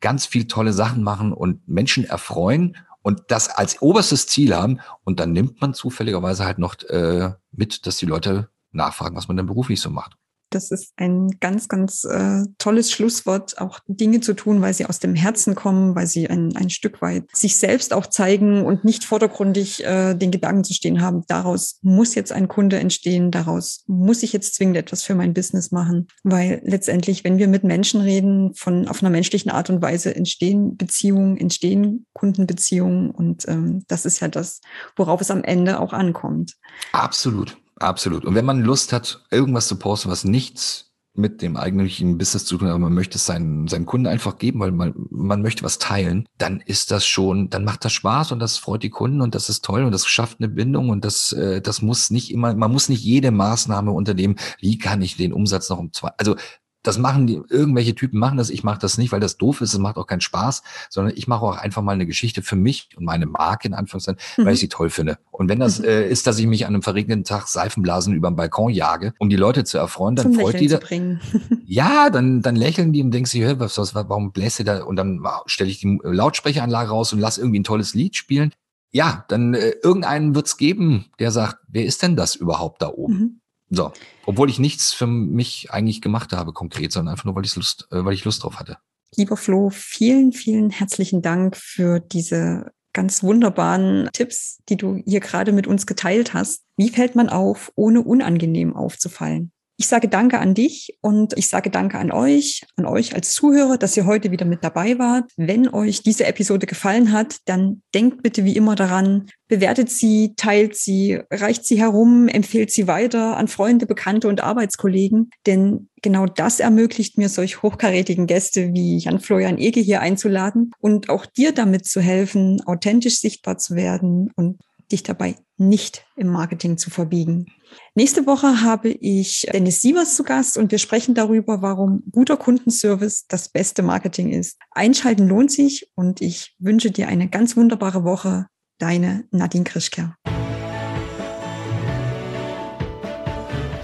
ganz 0.00 0.26
viel 0.26 0.46
tolle 0.46 0.72
Sachen 0.72 1.02
machen 1.02 1.32
und 1.32 1.66
Menschen 1.68 2.04
erfreuen 2.04 2.76
und 3.02 3.22
das 3.28 3.48
als 3.48 3.80
oberstes 3.82 4.26
Ziel 4.26 4.54
haben. 4.54 4.80
Und 5.04 5.20
dann 5.20 5.32
nimmt 5.32 5.60
man 5.60 5.74
zufälligerweise 5.74 6.44
halt 6.44 6.58
noch 6.58 6.78
äh, 6.84 7.32
mit, 7.52 7.86
dass 7.86 7.96
die 7.96 8.06
Leute 8.06 8.50
nachfragen, 8.72 9.16
was 9.16 9.28
man 9.28 9.36
denn 9.36 9.46
beruflich 9.46 9.80
so 9.80 9.90
macht. 9.90 10.16
Das 10.50 10.70
ist 10.70 10.92
ein 10.96 11.30
ganz, 11.40 11.68
ganz 11.68 12.04
äh, 12.04 12.44
tolles 12.58 12.90
Schlusswort, 12.90 13.58
auch 13.58 13.80
Dinge 13.86 14.20
zu 14.20 14.34
tun, 14.34 14.62
weil 14.62 14.74
sie 14.74 14.86
aus 14.86 14.98
dem 14.98 15.14
Herzen 15.14 15.54
kommen, 15.54 15.94
weil 15.94 16.06
sie 16.06 16.28
ein, 16.28 16.56
ein 16.56 16.70
Stück 16.70 17.02
weit 17.02 17.24
sich 17.32 17.56
selbst 17.56 17.92
auch 17.92 18.06
zeigen 18.06 18.64
und 18.64 18.84
nicht 18.84 19.04
vordergründig 19.04 19.84
äh, 19.84 20.14
den 20.14 20.30
Gedanken 20.30 20.64
zu 20.64 20.74
stehen 20.74 21.02
haben, 21.02 21.24
daraus 21.28 21.78
muss 21.82 22.14
jetzt 22.14 22.32
ein 22.32 22.48
Kunde 22.48 22.78
entstehen, 22.78 23.30
daraus 23.30 23.84
muss 23.86 24.22
ich 24.22 24.32
jetzt 24.32 24.54
zwingend 24.54 24.76
etwas 24.76 25.02
für 25.02 25.14
mein 25.14 25.34
Business 25.34 25.70
machen. 25.70 26.08
Weil 26.24 26.60
letztendlich, 26.64 27.24
wenn 27.24 27.38
wir 27.38 27.48
mit 27.48 27.64
Menschen 27.64 28.00
reden, 28.00 28.54
von 28.54 28.88
auf 28.88 29.02
einer 29.02 29.10
menschlichen 29.10 29.50
Art 29.50 29.70
und 29.70 29.82
Weise 29.82 30.14
entstehen 30.14 30.76
Beziehungen, 30.76 31.36
entstehen 31.36 32.06
Kundenbeziehungen 32.14 33.10
und 33.10 33.46
ähm, 33.48 33.84
das 33.88 34.04
ist 34.04 34.20
ja 34.20 34.28
das, 34.28 34.60
worauf 34.96 35.20
es 35.20 35.30
am 35.30 35.44
Ende 35.44 35.80
auch 35.80 35.92
ankommt. 35.92 36.54
Absolut, 36.92 37.56
absolut. 37.78 38.24
Und 38.24 38.34
wenn 38.34 38.44
man 38.44 38.62
Lust 38.62 38.92
hat, 38.92 39.24
irgendwas 39.30 39.68
zu 39.68 39.78
posten, 39.78 40.10
was 40.10 40.24
nichts 40.24 40.88
mit 41.18 41.42
dem 41.42 41.56
eigentlichen 41.56 42.16
Business 42.16 42.44
zu 42.44 42.56
tun 42.56 42.68
hat, 42.68 42.74
aber 42.74 42.84
man 42.84 42.94
möchte 42.94 43.16
es 43.16 43.26
seinen, 43.26 43.66
seinen 43.66 43.86
Kunden 43.86 44.06
einfach 44.06 44.38
geben, 44.38 44.60
weil 44.60 44.70
man, 44.70 44.94
man 45.10 45.42
möchte 45.42 45.64
was 45.64 45.78
teilen, 45.78 46.26
dann 46.38 46.60
ist 46.60 46.92
das 46.92 47.04
schon, 47.06 47.50
dann 47.50 47.64
macht 47.64 47.84
das 47.84 47.92
Spaß 47.92 48.30
und 48.32 48.38
das 48.38 48.56
freut 48.56 48.84
die 48.84 48.90
Kunden 48.90 49.20
und 49.20 49.34
das 49.34 49.48
ist 49.48 49.64
toll 49.64 49.82
und 49.82 49.90
das 49.90 50.06
schafft 50.06 50.38
eine 50.38 50.48
Bindung 50.48 50.90
und 50.90 51.04
das, 51.04 51.32
äh, 51.32 51.60
das 51.60 51.82
muss 51.82 52.10
nicht 52.10 52.30
immer, 52.30 52.54
man 52.54 52.70
muss 52.70 52.88
nicht 52.88 53.02
jede 53.02 53.32
Maßnahme 53.32 53.90
unter 53.90 54.14
dem, 54.14 54.36
wie 54.60 54.78
kann 54.78 55.02
ich 55.02 55.16
den 55.16 55.32
Umsatz 55.32 55.68
noch 55.68 55.78
um 55.78 55.92
zwei, 55.92 56.10
also 56.18 56.36
das 56.84 56.96
machen 56.96 57.26
die, 57.26 57.40
irgendwelche 57.48 57.94
Typen 57.94 58.18
machen 58.20 58.38
das, 58.38 58.50
ich 58.50 58.62
mache 58.62 58.78
das 58.78 58.98
nicht, 58.98 59.10
weil 59.12 59.20
das 59.20 59.36
doof 59.36 59.60
ist, 59.60 59.72
es 59.72 59.78
macht 59.78 59.96
auch 59.96 60.06
keinen 60.06 60.20
Spaß, 60.20 60.62
sondern 60.88 61.14
ich 61.16 61.26
mache 61.26 61.44
auch 61.44 61.56
einfach 61.56 61.82
mal 61.82 61.92
eine 61.92 62.06
Geschichte 62.06 62.40
für 62.42 62.54
mich 62.56 62.88
und 62.96 63.04
meine 63.04 63.26
Marke 63.26 63.66
in 63.68 63.74
Anführungszeichen, 63.74 64.20
weil 64.36 64.44
Mhm. 64.46 64.50
ich 64.52 64.60
sie 64.60 64.68
toll 64.68 64.88
finde. 64.88 65.18
Und 65.32 65.48
wenn 65.48 65.58
das 65.60 65.80
Mhm. 65.80 65.84
äh, 65.86 66.08
ist, 66.08 66.26
dass 66.26 66.38
ich 66.38 66.46
mich 66.46 66.66
an 66.66 66.74
einem 66.74 66.82
verregneten 66.82 67.24
Tag 67.24 67.48
Seifenblasen 67.48 68.14
über 68.14 68.30
den 68.30 68.36
Balkon 68.36 68.70
jage, 68.72 69.12
um 69.18 69.28
die 69.28 69.36
Leute 69.36 69.64
zu 69.64 69.76
erfreuen, 69.78 70.14
dann 70.16 70.32
Zum 70.32 70.34
freut 70.40 70.54
Lächeln 70.54 70.68
die 70.68 70.74
da, 70.74 70.78
bringen. 70.78 71.20
ja, 71.66 72.10
dann, 72.10 72.42
dann 72.42 72.54
lächeln 72.56 72.92
die 72.92 73.02
und 73.02 73.10
denken 73.10 73.26
sich, 73.26 73.42
hä, 73.42 73.54
was, 73.58 73.76
was, 73.76 73.94
warum 73.94 74.32
bläst 74.32 74.60
ihr 74.60 74.64
da? 74.64 74.82
Und 74.84 74.96
dann 74.96 75.20
stelle 75.46 75.70
ich 75.70 75.80
die 75.80 75.98
Lautsprecheranlage 76.02 76.90
raus 76.90 77.12
und 77.12 77.18
lass 77.18 77.38
irgendwie 77.38 77.58
ein 77.60 77.64
tolles 77.64 77.94
Lied 77.94 78.14
spielen. 78.16 78.52
Ja, 78.90 79.24
dann 79.28 79.52
äh, 79.54 79.72
irgendeinen 79.82 80.34
wird's 80.34 80.56
geben, 80.56 81.06
der 81.18 81.30
sagt, 81.30 81.58
wer 81.68 81.84
ist 81.84 82.02
denn 82.02 82.16
das 82.16 82.34
überhaupt 82.36 82.80
da 82.82 82.88
oben? 82.88 83.14
Mhm. 83.14 83.40
So, 83.70 83.92
obwohl 84.24 84.50
ich 84.50 84.58
nichts 84.58 84.92
für 84.92 85.06
mich 85.06 85.70
eigentlich 85.70 86.00
gemacht 86.00 86.32
habe 86.32 86.52
konkret, 86.52 86.92
sondern 86.92 87.12
einfach 87.12 87.24
nur, 87.24 87.34
weil 87.34 87.44
ich 87.44 87.54
Lust, 87.56 87.88
äh, 87.90 88.04
weil 88.04 88.14
ich 88.14 88.24
Lust 88.24 88.42
drauf 88.42 88.58
hatte. 88.58 88.78
Lieber 89.16 89.36
Flo, 89.36 89.70
vielen, 89.70 90.32
vielen 90.32 90.70
herzlichen 90.70 91.22
Dank 91.22 91.56
für 91.56 92.00
diese 92.00 92.72
ganz 92.92 93.22
wunderbaren 93.22 94.08
Tipps, 94.12 94.58
die 94.68 94.76
du 94.76 95.00
hier 95.06 95.20
gerade 95.20 95.52
mit 95.52 95.66
uns 95.66 95.86
geteilt 95.86 96.34
hast. 96.34 96.62
Wie 96.76 96.90
fällt 96.90 97.14
man 97.14 97.28
auf, 97.28 97.72
ohne 97.74 98.02
unangenehm 98.02 98.74
aufzufallen? 98.74 99.52
Ich 99.80 99.86
sage 99.86 100.08
Danke 100.08 100.40
an 100.40 100.54
dich 100.54 100.98
und 101.02 101.38
ich 101.38 101.48
sage 101.48 101.70
Danke 101.70 101.98
an 101.98 102.10
euch, 102.10 102.66
an 102.74 102.84
euch 102.84 103.14
als 103.14 103.32
Zuhörer, 103.32 103.78
dass 103.78 103.96
ihr 103.96 104.06
heute 104.06 104.32
wieder 104.32 104.44
mit 104.44 104.64
dabei 104.64 104.98
wart. 104.98 105.30
Wenn 105.36 105.68
euch 105.72 106.02
diese 106.02 106.26
Episode 106.26 106.66
gefallen 106.66 107.12
hat, 107.12 107.36
dann 107.44 107.82
denkt 107.94 108.24
bitte 108.24 108.44
wie 108.44 108.56
immer 108.56 108.74
daran, 108.74 109.30
bewertet 109.46 109.88
sie, 109.88 110.34
teilt 110.36 110.74
sie, 110.74 111.20
reicht 111.30 111.64
sie 111.64 111.78
herum, 111.78 112.26
empfehlt 112.26 112.72
sie 112.72 112.88
weiter 112.88 113.36
an 113.36 113.46
Freunde, 113.46 113.86
Bekannte 113.86 114.26
und 114.26 114.42
Arbeitskollegen. 114.42 115.30
Denn 115.46 115.88
genau 116.02 116.26
das 116.26 116.58
ermöglicht 116.58 117.16
mir, 117.16 117.28
solch 117.28 117.62
hochkarätigen 117.62 118.26
Gäste 118.26 118.74
wie 118.74 118.98
Jan-Florian 118.98 119.58
Ege 119.58 119.78
hier 119.78 120.00
einzuladen 120.00 120.72
und 120.80 121.08
auch 121.08 121.24
dir 121.24 121.52
damit 121.52 121.86
zu 121.86 122.00
helfen, 122.00 122.60
authentisch 122.66 123.20
sichtbar 123.20 123.58
zu 123.58 123.76
werden 123.76 124.32
und 124.34 124.58
dich 124.90 125.04
dabei 125.04 125.36
nicht 125.56 126.04
im 126.16 126.28
Marketing 126.28 126.78
zu 126.78 126.90
verbiegen. 126.90 127.46
Nächste 127.94 128.26
Woche 128.26 128.62
habe 128.62 128.90
ich 128.90 129.46
Dennis 129.52 129.82
Sievers 129.82 130.14
zu 130.14 130.22
Gast 130.22 130.56
und 130.56 130.70
wir 130.70 130.78
sprechen 130.78 131.14
darüber, 131.14 131.62
warum 131.62 132.02
guter 132.10 132.36
Kundenservice 132.36 133.26
das 133.26 133.48
beste 133.48 133.82
Marketing 133.82 134.30
ist. 134.30 134.56
Einschalten 134.70 135.26
lohnt 135.26 135.50
sich 135.50 135.90
und 135.94 136.20
ich 136.20 136.54
wünsche 136.58 136.90
dir 136.90 137.08
eine 137.08 137.28
ganz 137.28 137.56
wunderbare 137.56 138.04
Woche. 138.04 138.46
Deine 138.78 139.24
Nadine 139.32 139.64
Krischker. 139.64 140.14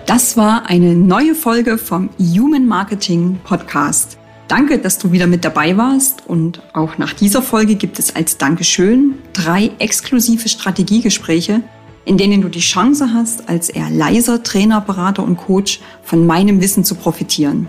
Das 0.06 0.36
war 0.36 0.66
eine 0.66 0.94
neue 0.94 1.34
Folge 1.34 1.78
vom 1.78 2.10
Human 2.18 2.66
Marketing 2.66 3.40
Podcast. 3.42 4.18
Danke, 4.48 4.78
dass 4.78 4.98
du 4.98 5.10
wieder 5.10 5.26
mit 5.26 5.44
dabei 5.44 5.76
warst 5.76 6.26
und 6.28 6.62
auch 6.74 6.98
nach 6.98 7.14
dieser 7.14 7.42
Folge 7.42 7.74
gibt 7.74 7.98
es 7.98 8.14
als 8.14 8.36
Dankeschön 8.36 9.14
drei 9.32 9.72
exklusive 9.78 10.48
Strategiegespräche, 10.48 11.62
in 12.04 12.18
denen 12.18 12.42
du 12.42 12.48
die 12.48 12.60
Chance 12.60 13.12
hast, 13.12 13.48
als 13.48 13.68
eher 13.68 13.90
leiser 13.90 14.42
Trainer, 14.42 14.80
Berater 14.80 15.22
und 15.22 15.36
Coach 15.36 15.80
von 16.02 16.26
meinem 16.26 16.60
Wissen 16.60 16.84
zu 16.84 16.94
profitieren. 16.94 17.68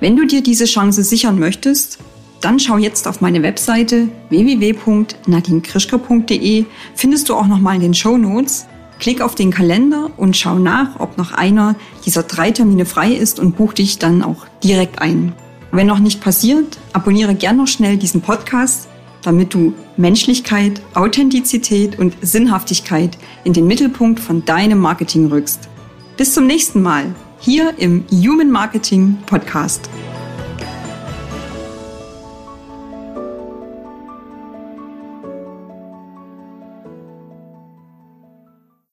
Wenn 0.00 0.16
du 0.16 0.26
dir 0.26 0.42
diese 0.42 0.64
Chance 0.64 1.04
sichern 1.04 1.38
möchtest, 1.38 1.98
dann 2.40 2.58
schau 2.58 2.76
jetzt 2.76 3.06
auf 3.06 3.20
meine 3.20 3.44
Webseite 3.44 4.08
www.nadinekrischker.de, 4.30 6.64
findest 6.94 7.28
du 7.28 7.36
auch 7.36 7.46
nochmal 7.46 7.76
in 7.76 7.82
den 7.82 7.94
Show 7.94 8.18
Notes. 8.18 8.66
Klick 8.98 9.20
auf 9.20 9.36
den 9.36 9.52
Kalender 9.52 10.10
und 10.16 10.36
schau 10.36 10.58
nach, 10.58 10.98
ob 11.00 11.18
noch 11.18 11.32
einer 11.32 11.76
dieser 12.04 12.24
drei 12.24 12.50
Termine 12.50 12.84
frei 12.84 13.12
ist 13.12 13.38
und 13.38 13.56
buch 13.56 13.74
dich 13.74 13.98
dann 13.98 14.22
auch 14.22 14.46
direkt 14.62 15.00
ein. 15.00 15.34
Wenn 15.70 15.86
noch 15.86 16.00
nicht 16.00 16.20
passiert, 16.20 16.78
abonniere 16.92 17.34
gern 17.34 17.56
noch 17.56 17.68
schnell 17.68 17.96
diesen 17.96 18.20
Podcast, 18.20 18.88
damit 19.22 19.54
du 19.54 19.74
Menschlichkeit, 19.96 20.82
Authentizität 20.94 21.98
und 21.98 22.14
Sinnhaftigkeit 22.22 23.18
in 23.44 23.52
den 23.52 23.66
Mittelpunkt 23.66 24.20
von 24.20 24.44
deinem 24.44 24.78
Marketing 24.78 25.26
rückst. 25.26 25.68
Bis 26.16 26.34
zum 26.34 26.46
nächsten 26.46 26.82
Mal 26.82 27.06
hier 27.40 27.74
im 27.78 28.04
Human 28.10 28.50
Marketing 28.50 29.18
Podcast. 29.26 29.88